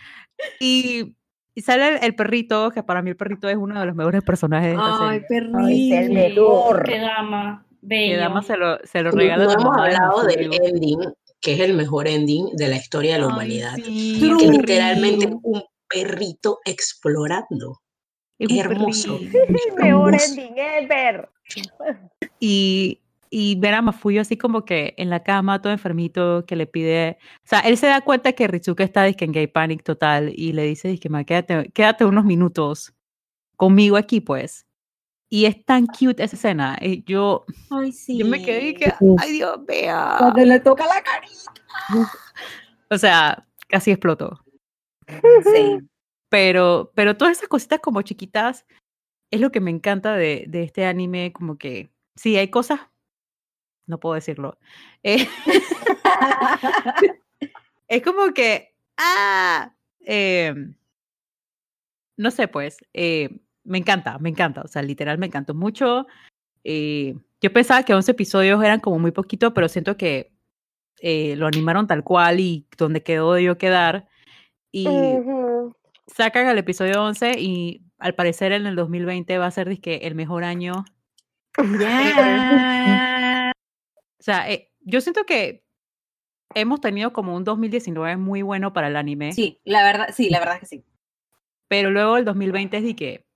[0.60, 1.16] y,
[1.54, 4.22] y sale el, el perrito que para mí el perrito es uno de los mejores
[4.22, 6.42] personajes de esta Ay, serie Ay, es el perrito.
[6.42, 6.82] mejor.
[6.84, 8.18] Qué dama, que bello.
[8.18, 11.00] Dama se lo, se lo regala no hemos de hablado del ending,
[11.40, 13.74] que es el mejor ending de la historia de la Ay, humanidad.
[13.76, 17.80] sí, Que literalmente un perrito explorando.
[18.38, 19.18] Hermoso.
[19.78, 21.28] Mejor ending ever.
[22.40, 26.66] Y, y ver a Mafuyo así como que en la cama, todo enfermito, que le
[26.66, 27.18] pide.
[27.44, 30.52] O sea, él se da cuenta que Ritsuka está dizque, en gay panic total y
[30.52, 32.92] le dice: dizque, "Ma, quédate, quédate unos minutos
[33.56, 34.66] conmigo aquí, pues.
[35.30, 36.76] Y es tan cute esa escena.
[36.80, 38.18] eh, Yo, Ay, sí.
[38.18, 39.94] yo me quedé y que, ay Dios mío.
[40.18, 42.08] Cuando le toca la carita.
[42.90, 44.44] O sea, casi explotó.
[45.42, 45.78] Sí.
[46.34, 48.66] Pero, pero todas esas cositas como chiquitas
[49.30, 52.80] es lo que me encanta de, de este anime, como que sí, hay cosas,
[53.86, 54.58] no puedo decirlo.
[55.04, 55.28] eh,
[57.88, 60.74] es como que, ah, em,
[62.16, 66.08] no sé, pues, eh, me encanta, me encanta, o sea, literal me encantó mucho.
[66.64, 70.32] eh, yo pensaba que 11 episodios eran como muy poquito, pero siento que
[71.00, 74.08] eh, lo animaron tal cual y donde quedó debió quedar.
[74.72, 75.43] Y Ujú.
[76.06, 80.14] Sacan el episodio 11 y al parecer en el 2020 va a ser dizque, el
[80.14, 80.84] mejor año.
[81.78, 83.52] Ya.
[84.18, 85.64] O sea, eh, yo siento que
[86.54, 90.38] hemos tenido como un 2019 muy bueno para el anime, Sí, la verdad, sí, la
[90.38, 90.84] verdad es que sí.
[91.68, 93.26] pero luego el 2020 es de que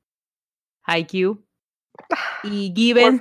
[0.85, 1.45] Haikyuu
[2.45, 3.19] y Given,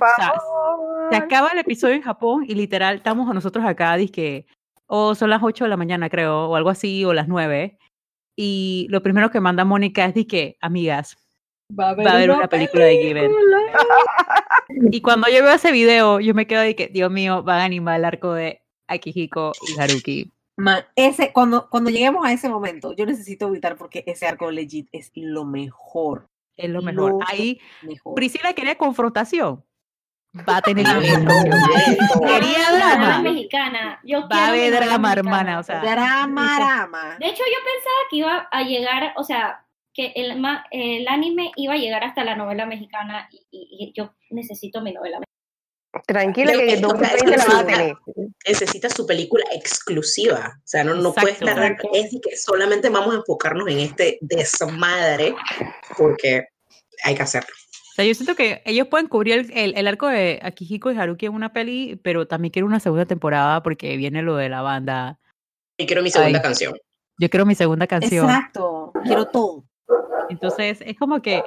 [1.10, 4.46] se acaba el episodio en Japón y literal estamos nosotros acá, dizque,
[4.86, 7.78] o son las 8 de la mañana creo, o algo así, o las 9.
[8.40, 11.16] Y lo primero que manda Mónica es de que, amigas,
[11.68, 13.32] Va a va a haber una película de Given.
[14.92, 17.64] Y cuando yo veo ese video, yo me quedo de que, Dios mío, van a
[17.64, 20.32] animar el arco de Akihiko y Haruki.
[20.56, 24.88] Man, ese, cuando, cuando lleguemos a ese momento, yo necesito gritar porque ese arco legit
[24.92, 26.28] es lo mejor.
[26.56, 27.12] Es lo mejor.
[27.12, 28.14] Lo Ahí, mejor.
[28.14, 29.64] Priscila quería confrontación.
[30.48, 31.00] Va a tener Ah, no,
[32.26, 33.18] Quería drama.
[33.22, 34.00] mexicana.
[34.04, 35.12] Yo Va a haber drama, mexicana.
[35.12, 35.58] hermana.
[35.58, 37.16] O sea, Drama, drama.
[37.18, 39.64] De hecho, yo pensaba que iba a llegar, o sea,
[39.94, 43.92] que el, ma- el anime iba a llegar hasta la novela mexicana y, y- y
[43.96, 45.24] yo necesito mi novela mexicana.
[46.06, 47.78] Tranquila Pero que en que, o sea, 2020 la vas a exclusiva.
[47.78, 47.96] tener.
[48.46, 50.52] Necesita su película exclusiva.
[50.58, 51.48] O sea, no, no puede Exacto.
[51.48, 51.64] estar.
[51.72, 51.88] Exacto.
[51.94, 55.34] Es que solamente vamos a enfocarnos en este desmadre
[55.96, 56.44] porque
[57.02, 57.48] hay que hacerlo.
[57.98, 60.96] O sea, yo siento que ellos pueden cubrir el, el- el arco de Akihiko y
[60.96, 64.62] Haruki en una peli, pero también quiero una segunda temporada porque viene lo de la
[64.62, 65.18] banda.
[65.76, 66.42] Y quiero mi segunda Ay.
[66.42, 66.74] canción.
[67.18, 68.30] Yo quiero mi segunda canción.
[68.30, 68.92] Exacto.
[69.02, 69.64] Quiero todo.
[70.30, 71.42] Entonces, es como que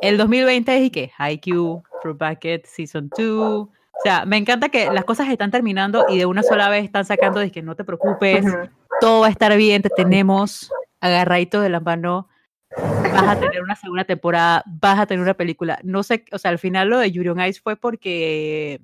[0.00, 3.70] el 2020 es y que Haikyuu, Fruit Bucket, Season 2, O
[4.02, 7.38] sea, me encanta que las cosas están terminando y de una sola vez están sacando
[7.38, 8.68] de que no te preocupes, Ujú.
[9.00, 12.28] todo va a estar bien, te tenemos agarradito de la mano,
[12.76, 15.78] vas a tener una segunda temporada, vas a tener una película.
[15.82, 18.80] No sé, o sea, al final lo de Yuri on Ice fue porque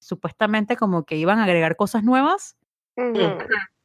[0.00, 2.56] supuestamente como que iban a agregar cosas nuevas.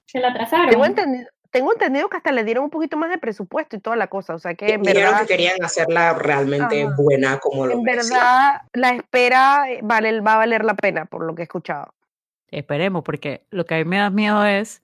[0.05, 0.69] Se la atrasaron.
[0.69, 3.95] Tengo entendido, tengo entendido que hasta le dieron un poquito más de presupuesto y toda
[3.95, 4.33] la cosa.
[4.33, 6.95] O sea que en verdad, que querían hacerla realmente Ajá.
[6.97, 8.17] buena como lo en merecía.
[8.17, 11.93] verdad la espera eh, vale, va a valer la pena por lo que he escuchado.
[12.49, 14.83] Esperemos, porque lo que a mí me da miedo es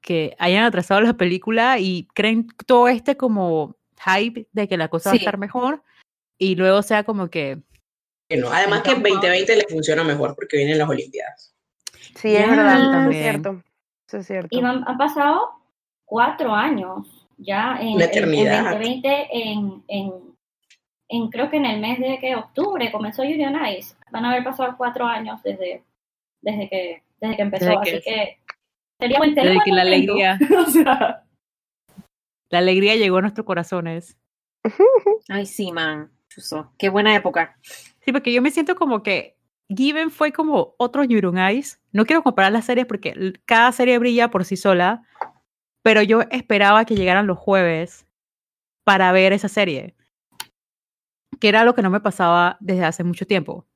[0.00, 5.10] que hayan atrasado la película y creen todo este como hype de que la cosa
[5.10, 5.82] va a estar mejor
[6.38, 7.58] y luego sea como que
[8.28, 8.50] Que no.
[8.50, 9.14] Además que Tampoco.
[9.16, 11.54] 2020 le funciona mejor porque vienen las Olimpiadas.
[12.16, 13.62] Sí, es verdad, eso es cierto.
[14.08, 14.48] Eso es cierto.
[14.50, 15.50] Y van- han pasado
[16.04, 17.06] cuatro años
[17.38, 18.70] ya en, Una en- en eternidad.
[18.72, 20.12] 2020, en, en,
[21.08, 23.94] en creo que en el mes de que octubre comenzó Yuri on Ice.
[24.10, 25.82] Van a haber pasado cuatro años desde,
[26.42, 27.64] desde, que, desde que empezó.
[27.66, 28.38] Desde así que- que
[29.00, 31.21] sería buen sería desde que la alegría, O sea,
[32.52, 34.18] la alegría llegó a nuestros corazones.
[35.28, 36.12] Ay, sí, man.
[36.78, 37.58] Qué buena época.
[38.00, 39.36] Sí, porque yo me siento como que
[39.68, 41.78] Given fue como otro Yuri on Ice.
[41.92, 45.02] No quiero comparar las series porque cada serie brilla por sí sola,
[45.82, 48.06] pero yo esperaba que llegaran los jueves
[48.84, 49.94] para ver esa serie,
[51.40, 53.66] que era lo que no me pasaba desde hace mucho tiempo.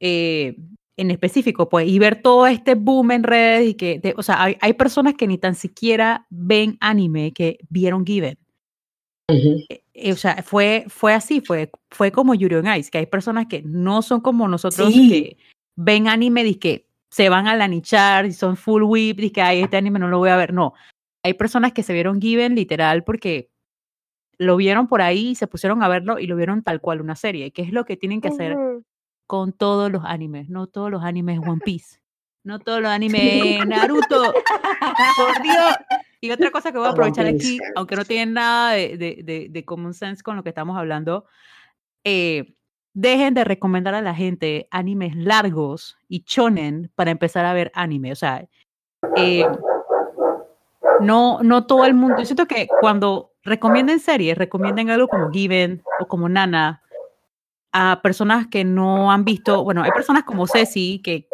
[0.00, 0.56] Eh,
[1.00, 4.42] en específico, pues, y ver todo este boom en redes y que, de- o sea,
[4.42, 8.38] hay, hay personas que ni tan siquiera ven anime que vieron Given.
[9.28, 9.64] Ujú.
[9.68, 13.46] Eh, o sea, fue, fue así, fue, fue como Yuri on Ice, que hay personas
[13.46, 15.08] que no son como nosotros Sí.
[15.08, 15.36] que
[15.76, 19.40] ven anime y que se van a la nichar y son full whip y que
[19.42, 20.52] ay, este anime no lo voy a ver.
[20.52, 20.74] No,
[21.24, 23.50] hay personas que se vieron Given literal porque
[24.38, 27.52] lo vieron por ahí se pusieron a verlo y lo vieron tal cual una serie,
[27.52, 28.56] que es lo que tienen que hacer.
[29.30, 30.48] Con todos los animes.
[30.48, 32.00] No todos los animes One Piece.
[32.42, 34.32] No todos los animes Naruto.
[34.32, 35.76] Por Dios.
[36.20, 39.46] Y otra cosa que voy a aprovechar aquí, aunque no tiene nada de, de, de,
[39.48, 41.26] de common sense con lo que estamos hablando,
[42.02, 42.56] eh,
[42.92, 48.10] dejen de recomendar a la gente animes largos y chonen para empezar a ver anime.
[48.10, 48.48] O sea,
[49.14, 49.46] eh,
[51.00, 52.16] no, no todo el mundo.
[52.18, 56.82] Yo siento que cuando recomienden series, recomienden algo como Given o como Nana
[57.72, 59.62] a personas que no han visto.
[59.64, 61.28] Bueno, hay personas como Ceci que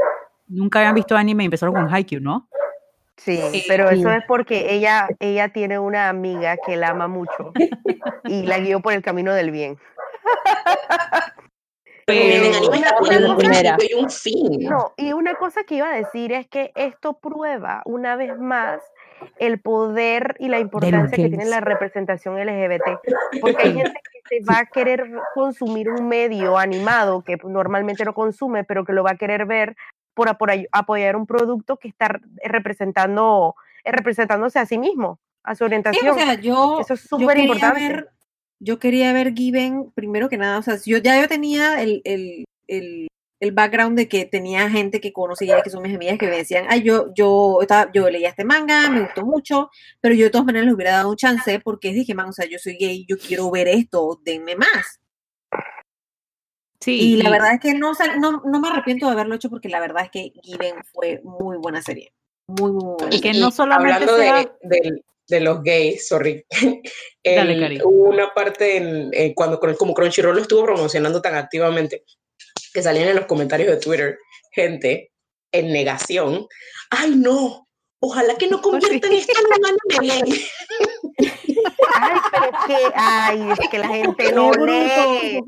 [0.49, 2.49] nunca habían visto anime y empezaron con Haikyuu, ¿no?
[3.17, 3.65] Sí, Sí.
[3.67, 7.53] pero eso es porque ella, ella tiene una amiga que la ama mucho
[8.25, 9.79] y la guió por el camino del bien.
[12.05, 14.69] Pero- animes una- una cosa- principio y un fin.
[14.69, 18.81] No, y una cosa que iba a decir es que esto prueba una vez más
[19.39, 22.99] el poder y la importancia que tiene la representación LGBT,
[23.41, 28.15] porque hay gente que se va a querer consumir un medio animado que normalmente no
[28.15, 29.77] consume, pero que lo va a querer ver
[30.15, 33.55] por apoy- apoyar un producto que está representando,
[33.85, 36.09] representándose a sí mismo, a su Sí, orientación.
[36.11, 38.05] o sea, yo, Eso es súper importante.
[38.59, 42.45] yo quería ver Given primero que nada, o sea, yo ya yo tenía el, el,
[42.69, 43.09] el,
[43.41, 46.65] el background de que tenía gente que conocía, que son mis amigas, que me decían,
[46.69, 49.71] ay, yo, yo, estaba, yo leía este manga, me gustó mucho,
[50.01, 52.47] pero yo de todas maneras les hubiera dado un chance porque dije, man, o sea,
[52.47, 55.01] yo soy gay, yo quiero ver esto, denme más.
[56.81, 59.69] Sí, Y la verdad es que no, no, no me arrepiento de haberlo hecho porque
[59.69, 62.13] la verdad es que Given fue muy buena serie.
[62.49, 63.15] Muy, muy buena.
[63.15, 66.45] Y que no solamente hablando sea- de, de- de los gays, sorry.
[67.25, 72.05] Dale, El- hubo una parte en, en cuando como Crunchyroll lo estuvo promocionando tan activamente
[72.73, 74.19] que salían en los comentarios de Twitter
[74.53, 75.13] gente
[75.53, 76.47] en negación.
[76.91, 77.67] Ay, no.
[78.01, 80.41] Ojalá que no conviertan esto en un anime.
[81.99, 85.43] Ay, pero es que, ay, es que la gente no lee.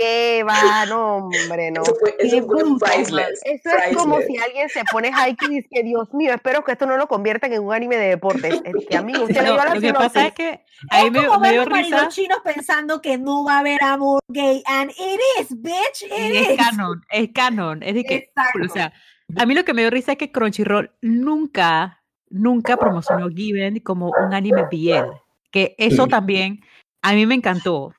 [0.00, 1.82] Que va, no, hombre, no.
[1.82, 3.40] Eso fue, eso Qué fue priceless.
[3.44, 4.38] Eso es como priceless.
[4.38, 7.06] si alguien se pone Haikyuu y dice que Dios mío, espero que esto no lo
[7.06, 8.62] conviertan en un anime de deportes.
[8.64, 11.66] Es que amigo, usted No, lo que pasa es que ahí me, como me dio
[11.66, 12.08] risa.
[12.08, 16.36] chinos pensando que no va a haber amor gay and it is bitch it Y
[16.38, 17.82] es is canon, es canon.
[17.82, 18.58] Es de que, Exacto.
[18.64, 18.92] o sea,
[19.36, 24.06] a mí lo que me dio risa es que Crunchyroll nunca, nunca promocionó Given como
[24.06, 25.12] un anime BL.
[25.50, 26.60] Que eso también
[27.02, 27.92] a mí me encantó.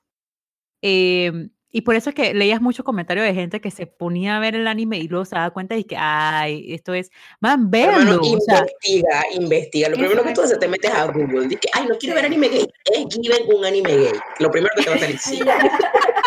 [0.81, 4.39] Eh, y por eso es que leías muchos comentarios de gente que se ponía a
[4.39, 8.19] ver el anime y luego se daba cuenta y que, ay, esto es, man, Hermano,
[8.19, 8.21] véanlo.
[8.21, 9.89] O sea, investiga, investiga.
[9.89, 11.47] Lo primero que tú haces, te metes a Google.
[11.47, 12.67] Dices, ay, no quiero ver anime gay.
[12.85, 14.13] Es Given un anime gay.
[14.39, 15.19] Lo primero que te va a salir.
[15.31, 15.39] Sí.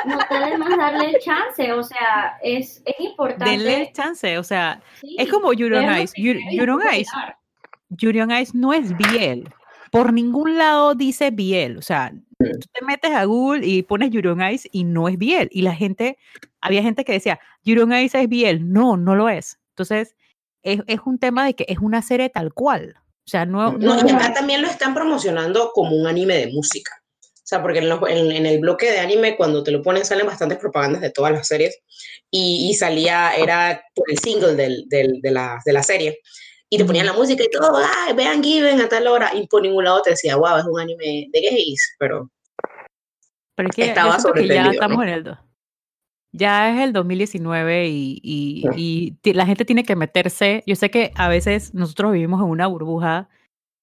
[0.06, 3.50] no más darle el chance, o sea, es, es importante.
[3.50, 4.38] denle chance.
[4.38, 6.12] O sea, sí, es como Yuri on Ice.
[6.16, 7.38] Yuri on Ice opinar.
[7.90, 9.48] Yuri on Ice no es BL.
[9.90, 11.78] Por ningún lado dice BL.
[11.78, 15.16] O sea, tú te metes a Google y pones Yuri on Ice y no es
[15.18, 15.48] Biel.
[15.52, 16.18] Y la gente,
[16.60, 18.72] había gente que decía, Yuri on Ice es Biel.
[18.72, 19.58] No, no lo es.
[19.70, 20.14] Entonces,
[20.62, 22.94] es, es un tema de que es una serie tal cual.
[23.26, 26.92] O sea, no, No, no, acá también lo están promocionando como un anime de música.
[27.22, 30.04] O sea, porque en, los- en- en el bloque de anime, cuando te lo ponen,
[30.04, 31.78] salen bastantes propagandas de todas las series.
[32.30, 36.18] Y, y salía, era el single del, del- de, la, de la serie.
[36.74, 39.30] Y te ponían la música y todo, ah, vean Given a tal hora.
[39.32, 41.94] Y por ningún lado te decía, wow, es un anime de gays.
[41.98, 42.28] Pero
[43.54, 45.02] pero es que estaba que ya estamos ¿no?
[45.04, 45.36] en el...
[46.32, 49.16] Ya es el 2019 y, y, Sí.
[49.22, 50.64] y la gente tiene que meterse.
[50.66, 53.28] Yo sé que a veces nosotros vivimos en una burbuja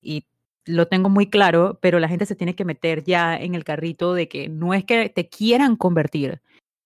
[0.01, 0.25] y
[0.65, 4.13] lo tengo muy claro, pero la gente se tiene que meter ya en el carrito
[4.13, 6.41] de que no es que te quieran convertir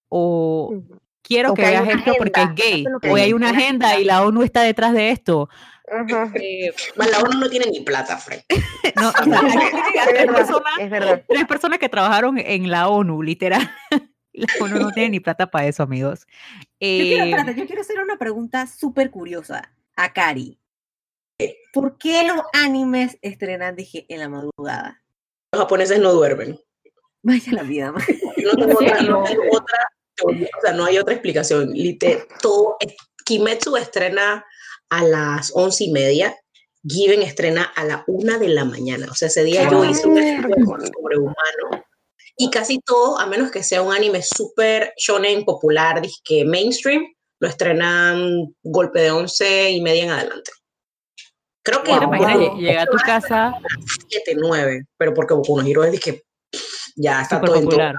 [0.08, 0.84] o
[1.24, 4.00] quiero O que que veas esto porque es agenda, gay, es o hay una agenda
[4.00, 5.50] y la ONU está detrás de esto.
[5.92, 6.32] Ajá.
[6.36, 8.42] Eh, más la ONU no tiene ni plata, Frank.
[8.96, 9.40] no, o sea,
[10.02, 13.70] a Es tres personas, tres personas que trabajaron en la ONU, literal.
[14.38, 16.28] La ONU no tiene ni plata para eso, amigos.
[16.60, 20.60] Yo quiero, Eh, espérate, yo quiero hacer una pregunta súper curiosa a Cari.
[21.72, 25.02] ¿Por qué los animes estrenan, dije, en la madrugada?
[25.54, 26.60] Los japoneses no duermen.
[27.24, 28.04] Vaya la vida, man.
[28.44, 29.88] No tengo otra, no tengo otra
[30.24, 31.72] o sea, no hay otra explicación.
[31.74, 34.46] Lite- todo, eh, Kimetsu estrena
[34.90, 36.36] a las once y media,
[36.88, 39.08] Given estrena a la una de la mañana.
[39.10, 41.84] O sea, ese día yo hice un esfuerzo sobrehumano.
[42.38, 47.04] Y casi todo, a menos que sea un anime súper shonen popular, que mainstream,
[47.40, 50.52] lo estrenan golpe de once y media en adelante.
[51.64, 52.10] Creo que ¿te Wow.
[52.10, 52.20] wow.
[52.20, 53.54] lle- llegar a tu casa
[54.10, 56.24] 7, 9, pero porque Boku no Hero es que
[56.96, 57.72] ya está todo en todo.
[57.72, 57.96] popular?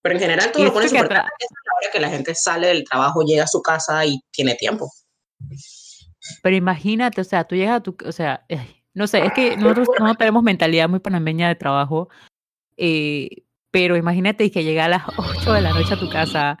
[0.00, 2.84] Pero en general todo lo tarde, esa es la hora que la gente sale del
[2.84, 4.90] trabajo, llega a su casa y tiene tiempo.
[6.42, 8.46] Pero imagínate, o sea, tú llegas a tu, o sea,
[8.94, 12.08] no sé, es que nosotros no tenemos mentalidad muy panameña de trabajo,
[12.76, 16.58] eh, pero imagínate que llega a las 8 de la noche a tu casa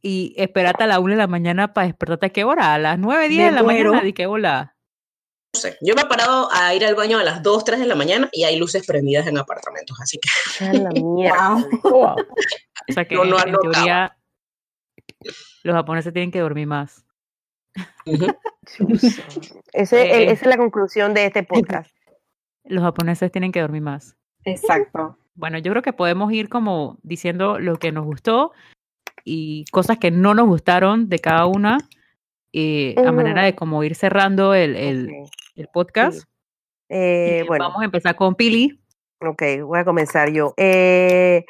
[0.00, 2.98] y esperarte a la 1 de la mañana para despertarte a qué hora, a las
[2.98, 4.00] 9, 10 Me de la mañana.
[4.02, 4.74] ¿de qué hora?
[5.54, 7.86] No sé, yo me he parado a ir al baño a las 2, 3 de
[7.86, 11.56] la mañana y hay luces prendidas en apartamentos, así que A la mierda.
[12.90, 14.16] O sea que No, no, en, teoría
[15.62, 17.04] los japoneses tienen que dormir más.
[19.72, 21.90] Ese, Eh, el- esa es la conclusión de este podcast.
[22.64, 24.16] Los japoneses tienen que dormir más.
[24.44, 25.16] Exacto.
[25.34, 28.52] Bueno, yo creo que podemos ir como diciendo lo que nos gustó
[29.24, 31.78] y cosas que no nos gustaron de cada una,
[32.52, 35.30] eh, a manera de como ir cerrando el, el, Ok.
[35.56, 36.22] el podcast.
[36.90, 38.80] Eh, bueno, Vamos a empezar con Pili.
[39.20, 40.54] ok, voy a comenzar yo.
[40.56, 41.44] Eh,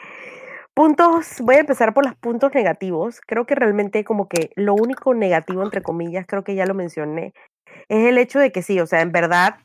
[0.78, 3.20] puntos, voy a empezar por los puntos negativos.
[3.26, 7.32] Creo que realmente como que lo único negativo, entre comillas, creo que ya lo mencioné,
[7.88, 9.56] es el hecho de que sí, o sea, en verdad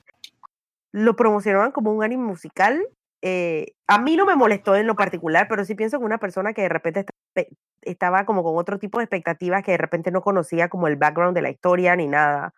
[0.91, 2.83] lo promocionaban como un anime musical.
[3.25, 6.53] eh, a mí no me molestó en lo particular, pero sí pienso que una persona
[6.53, 7.49] que de repente está-
[7.83, 11.35] estaba como con otro tipo de expectativas, que de repente no conocía como el background
[11.35, 12.53] de la historia ni nada,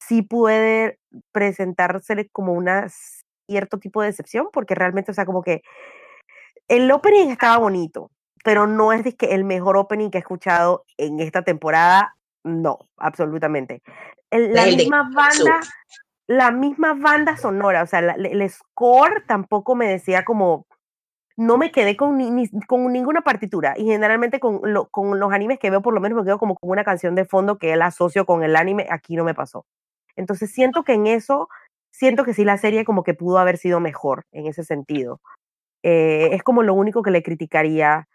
[0.00, 0.98] sí puede
[1.32, 2.88] presentársele como una
[3.48, 5.62] cierto tipo de decepción, porque realmente, o sea, como que
[6.70, 8.10] el opening estaba bonito,
[8.44, 12.14] pero no es que el mejor opening que he escuchado en esta temporada,
[12.44, 13.82] no, absolutamente.
[14.30, 15.60] El- la el misma banda,
[16.28, 20.64] la misma banda sonora, o sea, la- el score tampoco me decía como,
[21.36, 25.32] no me quedé con, ni- ni- con ninguna partitura y generalmente con, lo- con los
[25.32, 27.74] animes que veo por lo menos me quedo como con una canción de fondo que
[27.76, 29.66] la asocio con el anime, aquí no me pasó.
[30.14, 31.48] Entonces siento que en eso,
[31.90, 35.20] siento que sí la serie como que pudo haber sido mejor en ese sentido.
[35.82, 38.08] Eh, es como lo único que le criticaría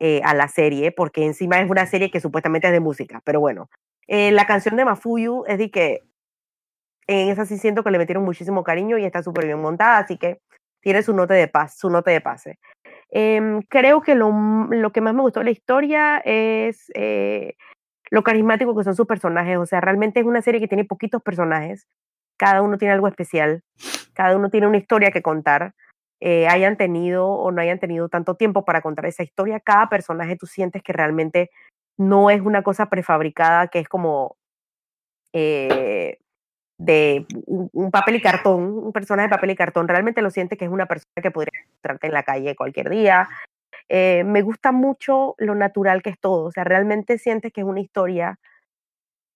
[0.00, 3.40] eh, a la serie, porque encima es una serie que supuestamente es de música, pero
[3.40, 3.68] bueno.
[4.06, 6.02] Eh, la canción de Mafuyu es de que
[7.06, 10.16] en esa sí siento que le metieron muchísimo cariño y está súper bien montada, así
[10.16, 10.40] que
[10.80, 12.58] tiene su nota de paz, su nota de pase.
[13.10, 14.30] Em, creo que lo,
[14.70, 17.54] lo que más me gustó de la historia es eh,
[18.10, 19.58] lo carismático que son sus personajes.
[19.58, 21.86] O sea, realmente es una serie que tiene poquitos personajes.
[22.36, 23.62] Cada uno tiene algo especial.
[24.14, 25.74] Cada uno tiene una historia que contar.
[26.20, 29.60] Eh, hayan tenido o no hayan tenido tanto tiempo para contar esa historia.
[29.60, 31.50] Cada personaje tú sientes que realmente
[31.96, 34.36] no es una cosa prefabricada, que es como
[35.32, 36.18] eh,
[36.78, 39.86] de un, papel y cartón, un personaje de papel y cartón.
[39.86, 43.28] Realmente lo sientes que es una persona que podría encontrarte en la calle cualquier día.
[43.88, 46.46] Eh, me gusta mucho lo natural que es todo.
[46.46, 48.38] O sea, realmente sientes que es una historia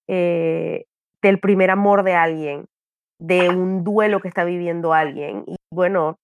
[0.05, 2.65] del primer amor de alguien,
[3.19, 5.45] de un duelo que está viviendo alguien.
[5.73, 6.19] Bueno,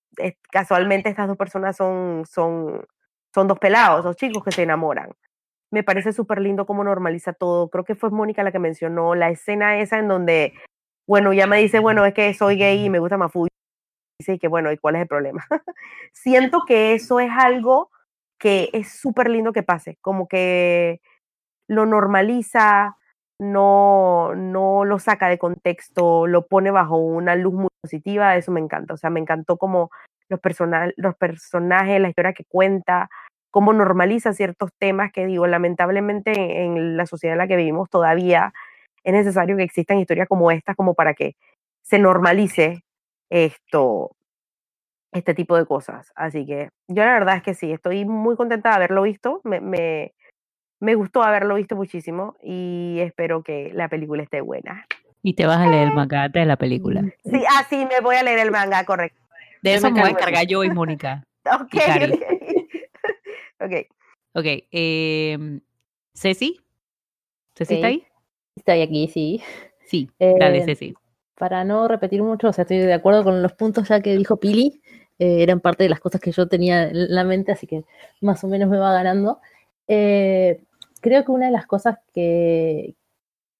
[0.52, 2.86] casualmente estas dos personas son, son,
[3.34, 5.12] son dos pelados, dos chicos que se enamoran.
[5.72, 7.70] Me parece súper lindo cómo normaliza todo.
[7.70, 10.54] Creo que fue Mónica la que mencionó la escena esa en donde,
[11.08, 13.50] bueno, ya me dice, bueno, es que soy gay y me gusta Mafuyu.
[14.20, 15.46] dice que bueno, ¿y cuál es el problema?
[16.14, 17.92] Siento que eso es algo
[18.40, 21.02] que es súper lindo que pase, como que
[21.68, 22.98] lo normaliza,
[23.40, 28.60] no, no lo saca de contexto, lo pone bajo una luz muy positiva, eso me
[28.60, 28.94] encanta.
[28.94, 29.90] O sea, me encantó como
[30.30, 30.40] los,
[30.98, 33.10] los personajes, la historia que cuenta,
[33.52, 38.54] cómo normaliza ciertos temas que digo, lamentablemente en la sociedad en la que vivimos todavía
[39.04, 41.36] es necesario que existan historias como estas como para que
[41.82, 42.84] se normalice
[43.30, 44.12] esto,
[45.12, 46.12] este tipo de cosas.
[46.16, 49.62] Así que yo la verdad es que sí, estoy muy contenta de haberlo visto, me,
[49.62, 50.14] me,
[50.80, 54.86] me gustó haberlo visto muchísimo y espero que la película esté buena.
[55.22, 57.02] Y te vas a leer el manga de la película.
[57.24, 59.22] Sí, ah, sí, me voy a leer el manga, correcto.
[59.62, 61.26] De eso me voy a encargar yo y Mónica.
[61.46, 61.76] ok,
[63.60, 63.74] ok.
[64.34, 65.60] Ok, eh,
[66.14, 66.60] Ceci.
[67.56, 68.06] ¿Ceci está ahí?
[68.56, 69.42] Estoy aquí, sí.
[69.86, 70.94] Sí, dale, Eh, Ceci.
[71.36, 74.38] Para no repetir mucho, o sea, estoy de acuerdo con los puntos ya que dijo
[74.38, 74.82] Pili,
[75.18, 77.84] eh, eran parte de las cosas que yo tenía en la mente, así que
[78.22, 79.40] más o menos me va ganando.
[79.88, 80.62] Eh,
[81.02, 82.96] creo que una de las cosas que,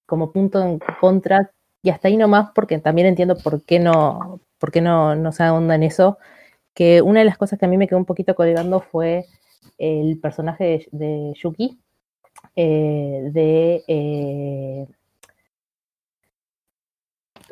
[0.06, 4.70] como punto en contra, y hasta ahí nomás, porque también entiendo por qué no, por
[4.72, 6.18] qué no, no se ahonda en eso,
[6.74, 9.26] que una de las cosas que a mí me quedó un poquito colgando fue
[9.78, 11.78] el personaje de, Yuki,
[12.56, 13.84] eh, de...
[13.88, 14.86] eh,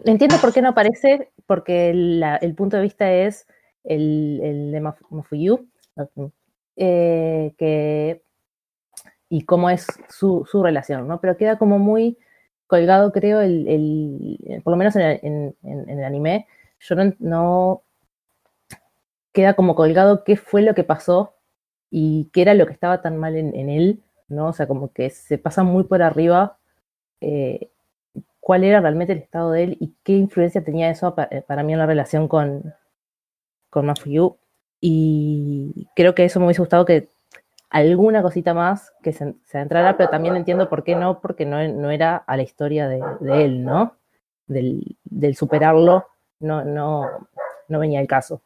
[0.05, 3.47] entiendo por qué no aparece, porque el punto de vista es
[3.85, 5.69] el, el de Maf- Mafuyu,
[6.77, 8.23] eh, que,
[9.29, 11.21] y cómo es su, su relación, ¿no?
[11.21, 12.19] Pero queda como muy
[12.67, 16.47] colgado, creo, el, el- por lo menos en el, en- el anime,
[16.81, 17.83] yo no,
[19.33, 21.35] queda como colgado qué fue lo que pasó
[21.91, 24.49] y qué era lo que estaba tan mal en, en él, ¿no?
[24.49, 26.59] O sea, como que se pasa muy por arriba
[27.21, 27.71] eh,
[28.41, 31.63] cuál era realmente el estado de él y qué influencia tenía eso pa- eh, para
[31.63, 32.75] mí en la relación con,
[33.71, 34.37] con Mafuyu.
[34.81, 37.09] Y creo que eso me hubiese gustado que
[37.71, 41.67] alguna cosita más que se, se entrara, pero también entiendo por qué no, porque no,
[41.69, 43.97] no era a la historia de, de él, ¿no?
[44.47, 46.07] Del, del superarlo,
[46.41, 47.07] no, no,
[47.69, 48.41] no venía el caso.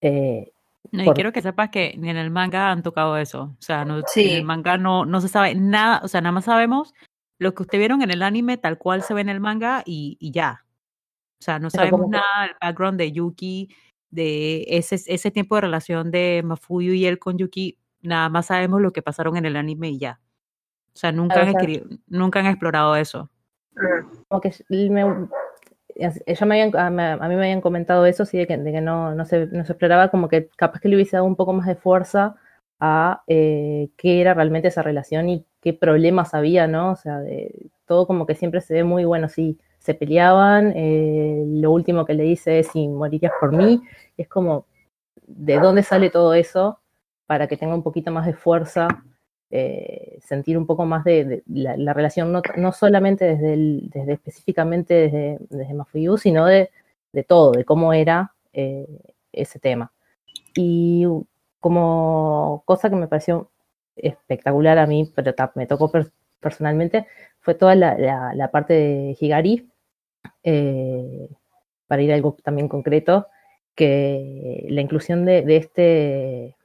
[0.00, 0.50] Eh,
[0.92, 3.54] No, y por- quiero que sepas que ni en el manga han tocado eso.
[3.58, 4.02] O sea, no, en
[4.36, 6.00] el manga no, no se sabe nada.
[6.04, 6.94] O sea, nada más sabemos
[7.38, 10.16] lo que ustedes vieron en el anime, tal cual se ve en el manga y,
[10.20, 10.64] y ya.
[11.40, 13.68] O sea, no sabemos como nada del background de Yuki,
[14.10, 17.77] de ese, ese tiempo de relación de Mafuyu y él con Yuki.
[18.02, 20.20] Nada más sabemos lo que pasaron en el anime y ya.
[20.94, 21.54] O sea, nunca, han,
[22.08, 23.30] nunca han explorado eso.
[24.28, 25.04] como que me,
[25.96, 28.72] ya me habían, a, me- a mí me habían comentado eso, sí, de que, de
[28.72, 31.36] que no, no, se, no se exploraba, como que capaz que le hubiese dado un
[31.36, 32.36] poco más de fuerza
[32.80, 36.92] a eh, qué era realmente esa relación y qué problemas había, ¿no?
[36.92, 41.44] O sea, de, todo como que siempre se ve muy bueno, sí, se peleaban, eh,
[41.46, 43.82] lo último que le dice es si morirías por mí,
[44.16, 44.66] es como,
[45.26, 46.80] ¿de dónde sale todo eso?
[47.28, 48.88] Para que tenga un poquito más de fuerza
[49.50, 53.90] eh, sentir un poco más de, de la, la relación, no, no solamente desde, el,
[53.94, 56.70] desde específicamente desde, desde Mafuyu, sino de,
[57.12, 58.88] de todo, de cómo era eh,
[59.32, 59.92] ese tema.
[60.56, 61.06] Y
[61.60, 63.50] como cosa que me pareció
[63.96, 67.06] espectacular a mí, pero me tocó per- personalmente,
[67.40, 69.68] fue toda la, la- la parte de Higari,
[70.44, 71.28] eh,
[71.86, 73.28] para ir a algo también concreto,
[73.76, 76.56] que la inclusión de, de este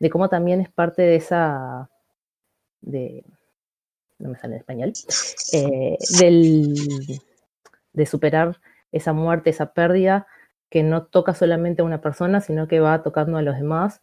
[0.00, 1.88] de cómo también es parte de esa,
[2.80, 3.24] de,
[4.18, 4.92] no me sale en español,
[5.52, 6.74] eh, del,
[7.92, 8.58] de superar
[8.92, 10.26] esa muerte, esa pérdida,
[10.70, 14.00] que no toca solamente a una persona, sino que va tocando a los demás.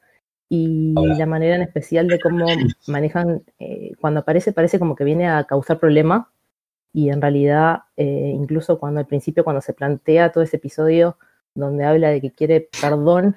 [0.50, 2.46] Y la manera en especial de cómo
[2.88, 6.32] manejan, eh, cuando aparece, parece como que viene a causar problema.
[6.94, 11.18] Y en realidad, eh, incluso cuando al principio, cuando se plantea todo ese episodio
[11.54, 13.36] donde habla de que quiere perdón,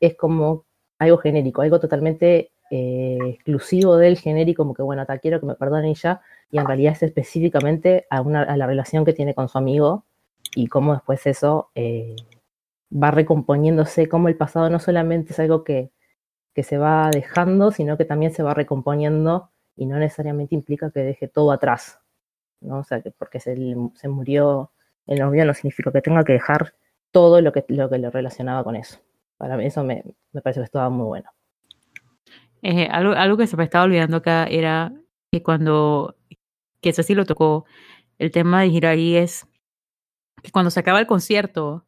[0.00, 0.64] es como
[1.04, 5.54] algo genérico, algo totalmente eh, exclusivo del genérico, como que bueno, te quiero que me
[5.54, 6.20] perdone ya,
[6.50, 10.04] y en realidad es específicamente a, una, a la relación que tiene con su amigo
[10.54, 12.16] y cómo después eso eh,
[12.92, 15.90] va recomponiéndose, como el pasado no solamente es algo que,
[16.54, 21.00] que se va dejando, sino que también se va recomponiendo y no necesariamente implica que
[21.00, 22.00] deje todo atrás,
[22.60, 22.78] ¿no?
[22.78, 23.56] O sea, que porque se,
[23.94, 24.70] se murió
[25.06, 26.74] el novio no significa que tenga que dejar
[27.10, 28.98] todo lo que, lo que lo relacionaba con eso.
[29.36, 31.30] Para mí eso me, me parece que estaba muy bueno.
[32.62, 34.92] Eh, algo, algo que se me estaba olvidando acá era
[35.30, 36.16] que cuando,
[36.80, 37.66] que eso sí lo tocó,
[38.18, 39.46] el tema de Hirai es
[40.42, 41.84] que cuando se acaba el concierto,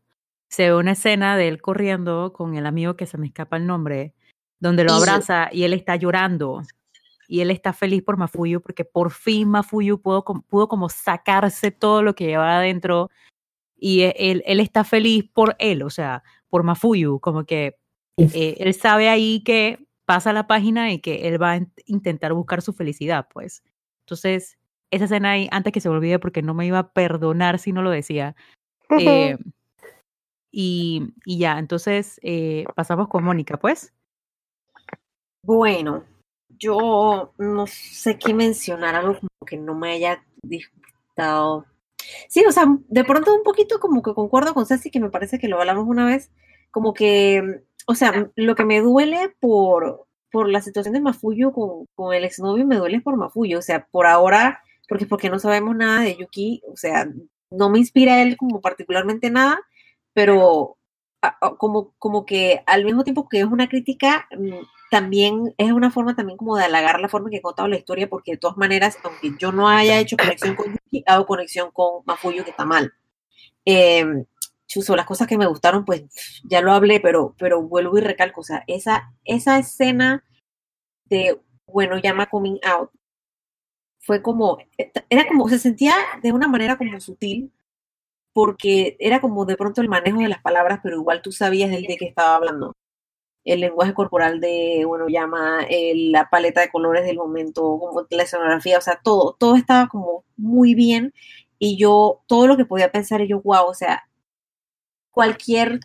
[0.48, 3.66] se ve una escena de él corriendo con el amigo que se me escapa el
[3.66, 4.14] nombre,
[4.60, 6.62] donde lo abraza y él está llorando.
[7.28, 12.02] Y él está feliz por Mafuyu porque por fin Mafuyu pudo, pudo como sacarse todo
[12.02, 13.10] lo que llevaba adentro
[13.76, 16.22] y e- él, él está feliz por él, o sea,
[16.56, 17.76] por Mafuyu, como que
[18.16, 22.32] eh, él sabe ahí que pasa la página y que él va a in- intentar
[22.32, 23.62] buscar su felicidad, pues.
[24.06, 24.56] Entonces,
[24.90, 27.72] esa escena ahí, antes que se me olvide, porque no me iba a perdonar si
[27.72, 28.36] no lo decía.
[28.98, 29.36] eh,
[30.50, 33.92] y, y ya, entonces eh, pasamos con Mónica, pues.
[35.42, 36.04] Bueno,
[36.48, 41.66] yo no sé qué mencionar, algo como que no me haya disgustado.
[42.30, 45.38] Sí, o sea, de pronto un poquito como que concuerdo con Ceci, que me parece
[45.38, 46.30] que lo hablamos una vez,
[46.70, 51.86] como que, o sea, lo que me duele por, por la situación de Mafuyo con,
[51.94, 55.76] con el exnovio, me duele por Mafuyo, o sea, por ahora, porque porque no sabemos
[55.76, 57.08] nada de Yuki, o sea,
[57.50, 59.60] no me inspira él como particularmente nada,
[60.12, 60.76] pero
[61.58, 66.14] como, como que al mismo tiempo que es una crítica, mm, también es una forma
[66.14, 68.56] también como de halagar la forma en que he contado la historia, porque de todas
[68.56, 72.64] maneras, aunque yo no haya hecho conexión con Yuki, hago conexión con Mafuyo, que está
[72.64, 72.92] mal.
[73.64, 74.04] Eh,
[74.66, 76.04] chuzo, las cosas que me gustaron, pues
[76.44, 80.24] ya lo hablé, pero, pero vuelvo y recalco, o sea, esa, esa escena
[81.06, 82.90] de, bueno, llama coming out,
[84.00, 84.58] fue como,
[85.10, 87.52] era como, se sentía de una manera como sutil,
[88.34, 91.84] porque era como de pronto el manejo de las palabras, pero igual tú sabías del
[91.84, 92.74] de qué estaba hablando.
[93.44, 98.24] El lenguaje corporal de, bueno, llama, el- la paleta de colores del momento, como la
[98.24, 101.14] escenografía, o sea, todo, todo estaba como muy bien
[101.58, 104.05] y yo, todo lo que podía pensar, yo, wow, o sea,
[105.16, 105.80] cualquier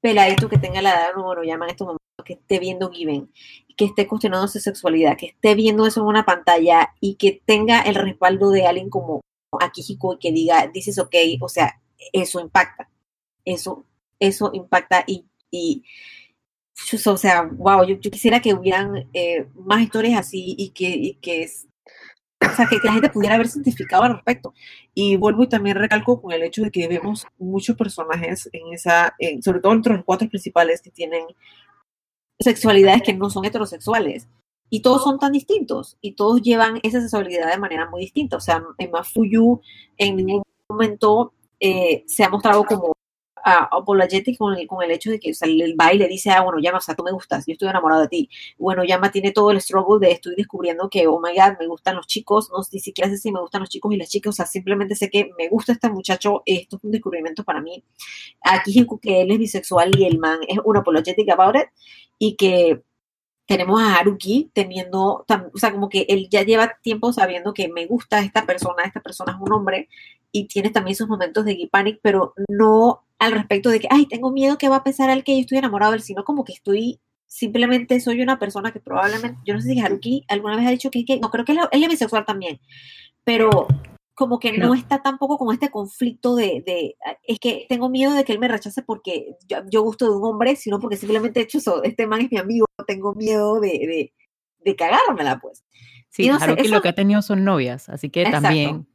[0.00, 3.28] peladito que tenga la edad de bueno, llama en estos momentos, que esté viendo Given,
[3.76, 7.80] que esté cuestionando su sexualidad, que esté viendo eso en una pantalla y que tenga
[7.80, 9.20] el respaldo de alguien como
[9.60, 11.82] Akihiko y que diga, this is okay, o sea,
[12.12, 12.88] eso impacta,
[13.44, 13.84] eso,
[14.20, 15.82] eso impacta y, y
[17.04, 21.50] o sea, wow, yo, quisiera que hubieran eh, más historias así y que, y que
[22.40, 24.54] o sea, que, la gente pudiera haber cientificado al respecto.
[24.94, 29.14] Y vuelvo y también recalco con el hecho de que vemos muchos personajes en esa,
[29.18, 31.24] en- sobre todo entre los cuatro principales que tienen
[32.38, 34.28] sexualidades que no son heterosexuales.
[34.70, 38.36] Y todos son tan distintos y todos llevan esa sexualidad de manera muy distinta.
[38.36, 39.60] O sea, en Mafuyu
[39.96, 42.92] en ningún momento eh, se ha mostrado como
[43.44, 46.58] ah, apologetic con el, con el hecho de que o el baile dice, ah, bueno,
[46.60, 48.30] Yama, o sea, tú me gustas, yo estoy enamorado de ti.
[48.58, 51.96] Bueno, Yama tiene todo el struggle de estoy descubriendo que, oh my god, me gustan
[51.96, 54.36] los chicos, no ni siquiera sé si me gustan los chicos y las chicas, o
[54.36, 57.84] sea, simplemente sé que me gusta este muchacho, esto es un descubrimiento para mí.
[58.42, 61.68] Aquí que él es bisexual y el man es un apologetic about it
[62.18, 62.82] y que
[63.48, 67.86] tenemos a Haruki teniendo, o sea, como que él ya lleva tiempo sabiendo que me
[67.86, 69.88] gusta esta persona, esta persona es un hombre,
[70.30, 74.04] y tiene también sus momentos de gay panic, pero no al respecto de que, ay,
[74.04, 77.00] tengo miedo que va a pensar él que yo estoy enamorado sino como que estoy,
[77.26, 80.90] simplemente soy una persona que probablemente, yo no sé si Haruki alguna vez ha dicho
[80.90, 82.60] que, que no creo que él es bisexual también,
[83.24, 83.66] pero
[84.18, 84.74] como que no, No.
[84.74, 88.48] está tampoco con este conflicto de, de, es que tengo miedo de que él me
[88.48, 92.06] rechace porque yo, yo gusto de un hombre, sino porque simplemente he hecho eso, este
[92.06, 94.14] man es mi amigo, tengo miedo de, de,
[94.64, 95.64] de cagármela, pues.
[96.10, 98.42] Sí, Y no sé, eso- lo que ha tenido son novias, así que Exacto.
[98.42, 98.86] también.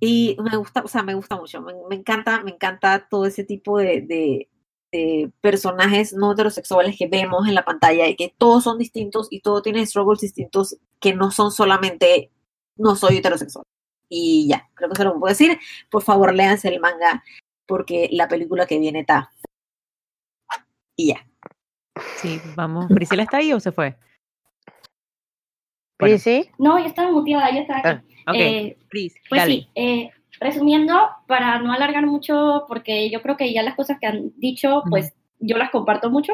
[0.00, 3.42] Y me gusta, o sea, me gusta mucho, me, me encanta, me encanta todo ese
[3.44, 4.48] tipo de, de,
[4.92, 9.40] de personajes no heterosexuales que vemos en la pantalla y que todos son distintos y
[9.40, 12.30] todos tienen struggles distintos que no son solamente
[12.76, 13.64] no soy heterosexual.
[14.08, 15.58] Y ya, creo que eso lo puedo decir.
[15.90, 17.22] Por favor, léanse el manga
[17.66, 19.30] porque la película que viene está.
[20.96, 21.26] Y ya.
[22.16, 22.86] Sí, vamos.
[22.88, 23.96] ¿Priscila está ahí o se fue?
[25.98, 26.16] Bueno.
[26.18, 26.50] Sí, sí.
[26.58, 28.06] No, yo estaba muteada, yo estaba aquí.
[28.26, 29.54] Ok, Eh, Pris, Pues dale.
[29.54, 30.10] sí, eh,
[30.40, 34.82] resumiendo, para no alargar mucho, porque yo creo que ya las cosas que han dicho,
[34.88, 36.32] pues yo las comparto mucho.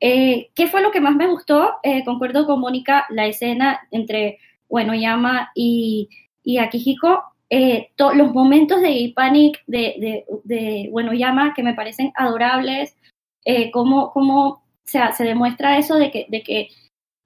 [0.00, 1.74] Eh, ¿Qué fue lo que más me gustó?
[1.82, 6.08] Eh, concuerdo con Mónica, la escena entre, bueno, Yama y,
[6.42, 12.96] y Akihiko, eh, los momentos de panic de, de, bueno, Yama que me parecen adorables,
[13.44, 14.12] eh, cómo
[14.90, 16.68] o sea, se demuestra eso de que, de que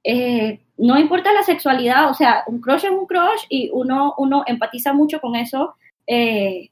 [0.05, 4.45] eh, no importa la sexualidad, o sea, un crush es un crush y uno, uno
[4.47, 5.75] empatiza mucho con eso,
[6.07, 6.69] eh,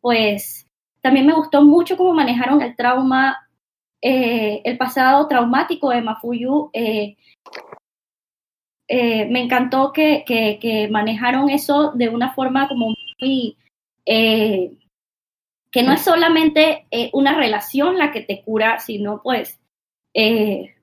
[0.00, 0.68] pues
[1.00, 3.48] también me gustó mucho cómo manejaron el trauma,
[4.00, 6.70] eh, el pasado traumático de Mafuyu.
[8.88, 13.56] Eh, me encantó que, que, que manejaron eso de una forma como muy...
[14.06, 14.72] eh,
[15.76, 19.60] que no es solamente eh, una relación la que te cura, sino pues
[20.14, 20.74] eh,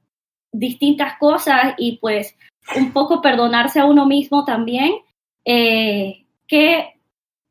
[0.51, 2.37] distintas cosas y pues
[2.75, 4.93] un poco perdonarse a uno mismo también,
[5.45, 6.93] eh, que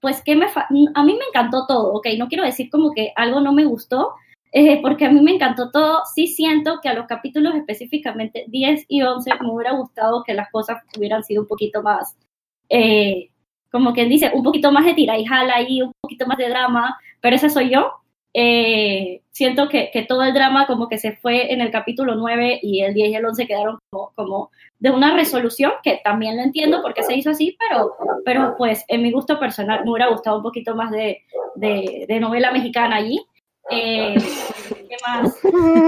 [0.01, 3.41] pues que me a mí me encantó todo, ok, no quiero decir como que algo
[3.41, 4.15] no me gustó,
[4.55, 8.85] eh, porque a mí me encantó todo, sí siento que a los capítulos específicamente 10
[8.87, 12.19] y 11 me hubiera gustado que las cosas hubieran sido un poquito más,
[12.69, 13.31] eh,
[13.71, 16.51] como quien dice, un poquito más de tira y jala ahí, un poquito más de
[16.51, 17.93] drama, pero ese soy yo.
[18.35, 22.61] Eh, siento que, que, todo el drama como que se fue en el capítulo 9
[22.63, 26.43] y el 10 y el 11 quedaron como, como de una resolución, que también lo
[26.43, 27.93] entiendo porque se hizo así, pero,
[28.25, 31.23] pero pues en mi gusto personal me hubiera gustado un poquito más de,
[31.57, 33.23] de, de novela mexicana allí.
[33.71, 34.15] Eh,
[34.69, 35.35] ¿Qué más?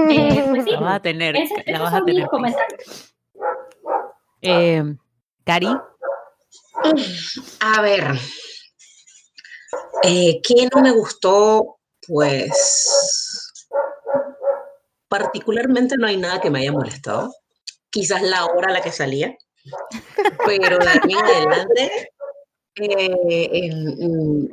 [0.09, 1.35] Eh, pues sí, la vas a tener.
[1.35, 2.29] ese- la esos vas a son mis tener.
[2.29, 3.13] comentarios.
[4.41, 4.83] Eh,
[5.43, 5.67] Cari,
[7.59, 8.03] A ver,
[10.03, 11.77] eh, ¿qué no me gustó?
[12.07, 13.63] Pues
[15.07, 17.33] particularmente no hay nada que me haya molestado.
[17.89, 19.35] Quizás la hora a la que salía,
[20.45, 22.11] pero de ahí en adelante
[22.77, 23.69] eh,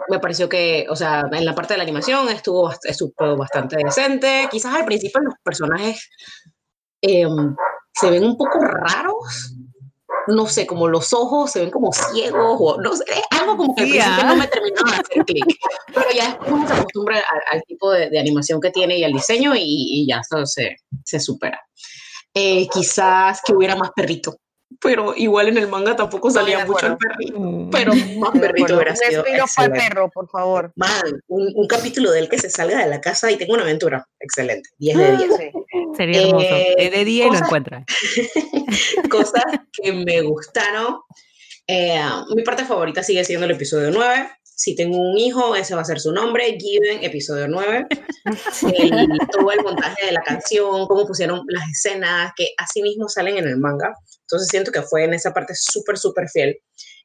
[0.08, 3.76] me pareció que, o sea, en la parte de la animación estuvo, bast- estuvo bastante
[3.76, 4.48] decente.
[4.50, 6.08] Quizás al principio los personajes
[7.02, 7.54] em,
[7.92, 9.54] se ven un poco raros,
[10.28, 13.74] no sé, como los ojos se ven como ciegos o no sé, es algo como
[13.74, 14.26] que al principio ¿ah?
[14.28, 15.44] no me terminaba de hacer clic,
[15.92, 19.04] pero ya después uno se acostumbra al, al tipo de, de animación que tiene y
[19.04, 21.60] al diseño y, y ya eso se, se supera.
[22.34, 24.36] Eh, quizás que hubiera más perrito,
[24.82, 29.24] pero igual en el manga tampoco salía mucho el perrito, pero más perrito hubiera sido
[29.56, 30.72] para el perro, por favor.
[30.76, 30.90] Man,
[31.28, 34.06] un, un capítulo de él que se salga de la casa y tenga una aventura,
[34.20, 35.30] excelente, 10 de 10.
[35.36, 35.50] Sí.
[35.96, 36.46] sería hermoso.
[36.46, 37.84] Eh, Es de día y lo cosas- encuentras.
[39.10, 40.96] cosas que me gustaron.
[41.66, 42.00] Eh,
[42.34, 44.28] mi parte favorita sigue siendo el episodio 9.
[44.42, 47.86] Si tengo un hijo, ese va a ser su nombre, Given, episodio 9.
[48.78, 53.38] El- todo el montaje de la canción, cómo pusieron las escenas, que así mismo salen
[53.38, 53.94] en el manga.
[54.32, 56.58] Entonces siento que fue en esa parte súper, súper fiel.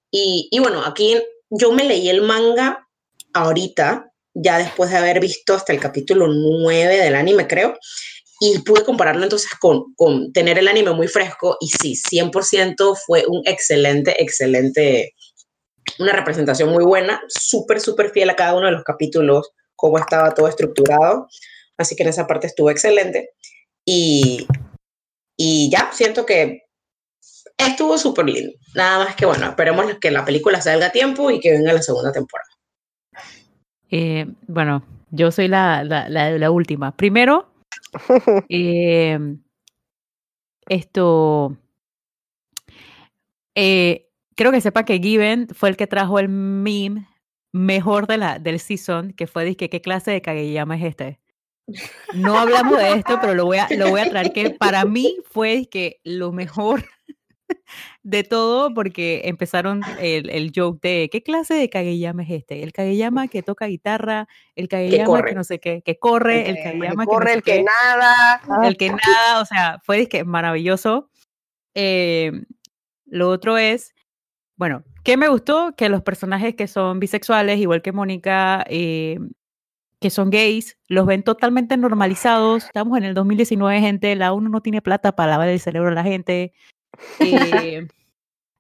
[0.10, 2.88] Y, y bueno, aquí yo me leí el manga
[3.34, 7.78] ahorita, ya después de haber visto hasta el capítulo 9 del anime, creo
[8.40, 13.24] y pude compararlo entonces con, con tener el anime muy fresco y sí, 100% fue
[13.28, 15.16] un excelente, excelente,
[16.00, 20.34] una representación muy buena, súper, súper fiel a cada uno de los capítulos, cómo estaba
[20.34, 21.28] todo estructurado,
[21.78, 23.32] así que en esa parte estuvo excelente
[23.86, 24.46] y,
[25.36, 26.67] y ya, siento que
[27.58, 31.40] estuvo súper lindo, nada más que bueno, esperemos que la película salga a tiempo y
[31.40, 32.50] que venga la segunda temporada.
[33.90, 36.96] Eh, bueno, yo soy la, la, la, la última.
[36.96, 37.50] Primero,
[38.50, 39.18] eh,
[40.68, 41.58] esto.
[43.56, 47.08] eh, creo que sepa que Given fue el que trajo el meme
[47.54, 51.20] mejor de la, del season, que fue que qué clase de Kageyama es este.
[52.14, 55.18] No hablamos de esto, pero lo voy a, lo voy a traer que para mí
[55.26, 56.86] fue que lo mejor
[58.04, 62.64] de todo porque empezaron el, el joke de ¿qué clase de Kageyama es este?
[62.64, 65.36] El Kageyama que toca guitarra, el Kageyama que, corre.
[65.36, 68.42] no sé qué, que corre, el Eh, Kageyama que, corre, no sé el que nada.
[68.64, 71.10] el que nada, o sea, fue dizque maravilloso.
[71.76, 72.32] Eh,
[73.06, 73.94] lo otro es,
[74.56, 75.76] bueno, ¿qué me gustó?
[75.78, 79.20] Que los personajes que son bisexuales, igual que Mónica, eh,
[80.00, 82.66] que son gays, los ven totalmente normalizados.
[82.66, 85.94] Estamos en el 2019, gente, la uno no tiene plata para lavar el cerebro a
[85.94, 86.54] la gente.
[87.20, 87.88] Eh,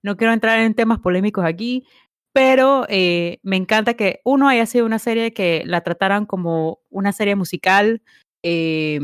[0.04, 1.86] no quiero entrar en temas polémicos aquí,
[2.34, 7.12] pero eh, me encanta que uno haya sido una serie que la trataran como una
[7.12, 8.02] serie musical.
[8.44, 9.00] eh,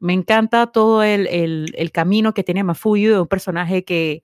[0.00, 4.22] me encanta todo el, el, camino que tiene Mafuyu de un personaje que,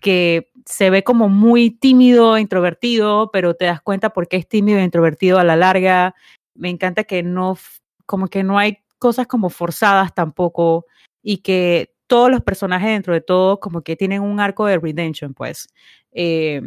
[0.00, 4.78] que se ve como muy tímido, introvertido, pero te das cuenta por qué es tímido
[4.78, 6.14] e introvertido a la larga.
[6.54, 7.56] Me encanta que no,
[8.04, 10.84] como que no hay cosas como forzadas tampoco
[11.22, 15.34] y que todos los personajes dentro de todo como que tienen un arco de redemption,
[15.34, 15.68] pues.
[16.10, 16.60] Eh,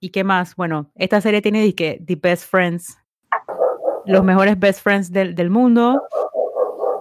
[0.00, 0.56] ¿Y qué más?
[0.56, 2.98] Bueno, esta serie tiene dizque, The Best Friends,
[4.06, 6.02] los mejores best friends del, del mundo.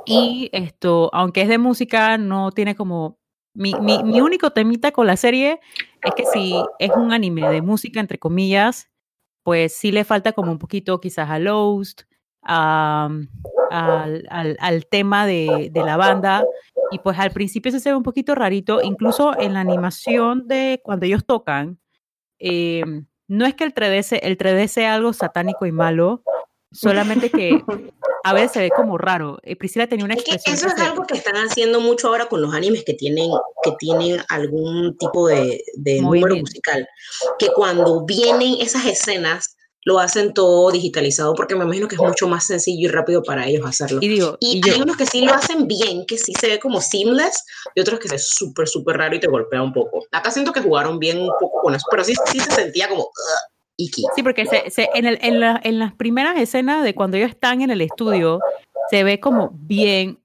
[0.06, 3.18] Y esto, aunque es de música, no tiene como...
[3.56, 5.60] Mi, mi, mi único temita con la serie
[6.02, 8.90] es que si es un anime de música, entre comillas,
[9.44, 12.04] pues sí le falta como un poquito quizás a Lost,
[12.42, 13.28] al,
[13.70, 16.44] al, al tema de, de la banda,
[16.94, 21.06] y pues al principio se ve un poquito rarito, incluso en la animación de cuando
[21.06, 21.80] ellos tocan,
[22.40, 22.84] eh,
[23.28, 26.24] no es que el 3D, se- el 3D sea algo satánico y malo,
[26.72, 27.62] solamente que
[28.24, 29.38] a veces se ve como raro.
[29.44, 30.70] Eh, Priscila tenía una Es que expresión.
[30.72, 33.30] eso es algo que están haciendo mucho ahora con los animes que tienen,
[33.64, 36.88] que tienen algún tipo de, de número musical.
[37.40, 39.53] Que cuando vienen esas escenas,
[39.86, 43.46] lo hacen todo digitalizado porque me imagino que es mucho más sencillo y rápido para
[43.48, 44.00] ellos hacerlo.
[44.02, 46.48] y digo, Y, y yo, hay unos que sí lo hacen bien, que sí se
[46.48, 47.44] ve como seamless,
[47.76, 50.06] y otros que se ve súper, súper raro y te golpea un poco.
[50.12, 53.10] Acá siento que jugaron bien un poco con eso, pero sí, sí se sentía como
[53.78, 54.04] icky.
[54.16, 57.32] Sí, porque se, se- en, el- en, la- en las primeras escenas de cuando ellos
[57.32, 58.40] están en el estudio,
[58.90, 60.20] se ve como bien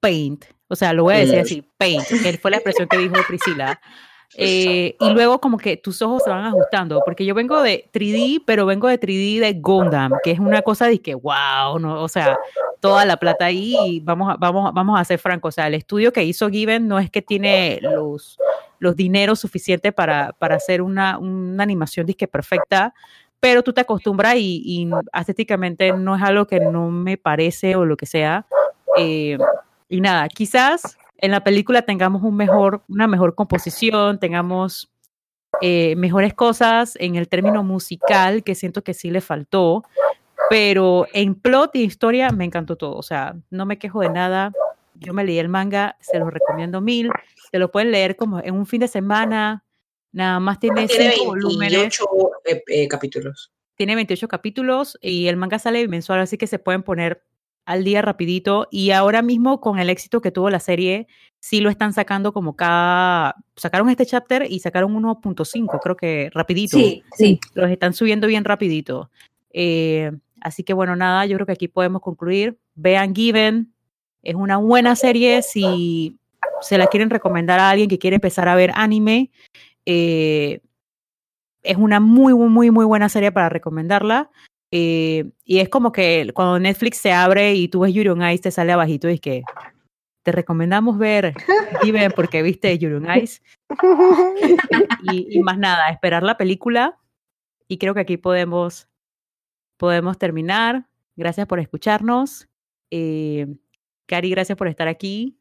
[0.00, 0.44] paint.
[0.68, 3.80] O sea, lo voy a decir así, paint, que fue la expresión que dijo Priscila.
[4.36, 8.42] Eh, y luego como que tus ojos se van ajustando, porque yo vengo de 3D,
[8.46, 12.08] pero vengo de 3D de Gundam, que es una cosa de que, wow, no, o
[12.08, 12.38] sea,
[12.78, 15.74] toda la plata ahí y vamos a, vamos, vamos a ser francos, o sea, el
[15.74, 18.38] estudio que hizo Given no es que tiene los,
[18.78, 22.94] los dineros suficientes para, para hacer una, una animación disque perfecta,
[23.40, 27.84] pero tú te acostumbras y, y estéticamente no es algo que no me parece o
[27.84, 28.46] lo que sea.
[28.96, 29.38] Eh,
[29.88, 34.90] y nada, quizás en la película tengamos un mejor, una mejor composición, tengamos
[35.60, 39.84] eh, mejores cosas en el término musical, que siento que sí le faltó,
[40.48, 44.52] pero en plot y historia me encantó todo, o sea, no me quejo de nada.
[44.94, 47.10] Yo me leí el manga, se lo recomiendo mil,
[47.50, 49.64] se lo pueden leer como en un fin de semana,
[50.12, 52.00] nada más tiene, Tiene cinco 28 volúmenes,
[52.44, 53.52] eh, eh, capítulos.
[53.76, 57.24] tiene 28 capítulos y el manga sale mensual, así que se pueden poner
[57.70, 61.06] al día rapidito y ahora mismo con el éxito que tuvo la serie,
[61.38, 66.76] sí lo están sacando como cada, sacaron este chapter y sacaron 1.5, creo que rapidito.
[66.76, 67.38] Sí, sí.
[67.54, 69.08] Los están subiendo bien rapidito.
[69.52, 70.10] Eh,
[70.40, 72.58] así que bueno, nada, yo creo que aquí podemos concluir.
[72.74, 73.72] Vean Given,
[74.24, 76.18] es una buena serie si
[76.62, 79.30] se la quieren recomendar a alguien que quiere empezar a ver anime.
[79.86, 80.60] eh,
[81.62, 84.30] es una muy, muy, muy, muy buena serie para recomendarla.
[84.72, 88.42] Eh, y es como que cuando Netflix se abre y tú ves Yuri on Ice,
[88.44, 89.42] te sale abajito y es que
[90.22, 91.34] te recomendamos ver
[91.82, 93.40] Given porque viste Yuri on Ice.
[95.12, 96.98] y, y más nada, esperar la película.
[97.68, 98.88] Y creo que aquí podemos,
[99.76, 100.86] podemos terminar.
[101.16, 102.48] Gracias por escucharnos.
[102.90, 103.46] Eh,
[104.06, 105.38] Cari, gracias por estar aquí.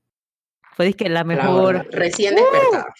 [0.75, 2.93] Fue dizque la La mejor, verdad, Recién despertada.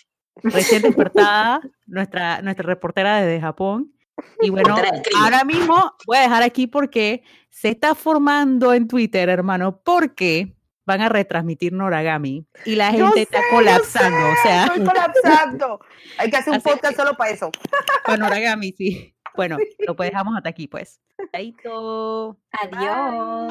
[0.43, 3.93] recién despertada, nuestra, nuestra reportera desde Japón.
[4.41, 4.75] Y bueno,
[5.17, 10.55] ahora mismo voy a dejar aquí porque se está formando en Twitter, hermano, porque
[10.85, 14.27] van a retransmitir Noragami y la gente está sé, colapsando.
[14.27, 15.79] O sea, Estoy colapsando.
[16.17, 17.51] Hay que hacer un Así podcast solo para eso.
[18.05, 19.15] con Noragami, sí.
[19.35, 20.99] Bueno, lo pues dejamos hasta aquí, pues.
[21.31, 22.39] Chaito.
[22.51, 23.47] Adiós.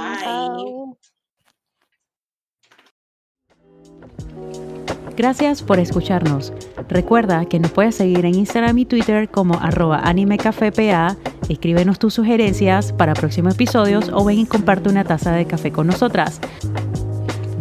[4.37, 4.88] Bye.
[5.17, 6.53] Gracias por escucharnos.
[6.89, 11.17] Recuerda que nos puedes seguir en Instagram y Twitter como arroba animecafepa.
[11.49, 15.87] Escríbenos tus sugerencias para próximos episodios o ven y comparte una taza de café con
[15.87, 16.41] nosotras.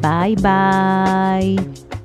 [0.02, 1.97] Bye bye.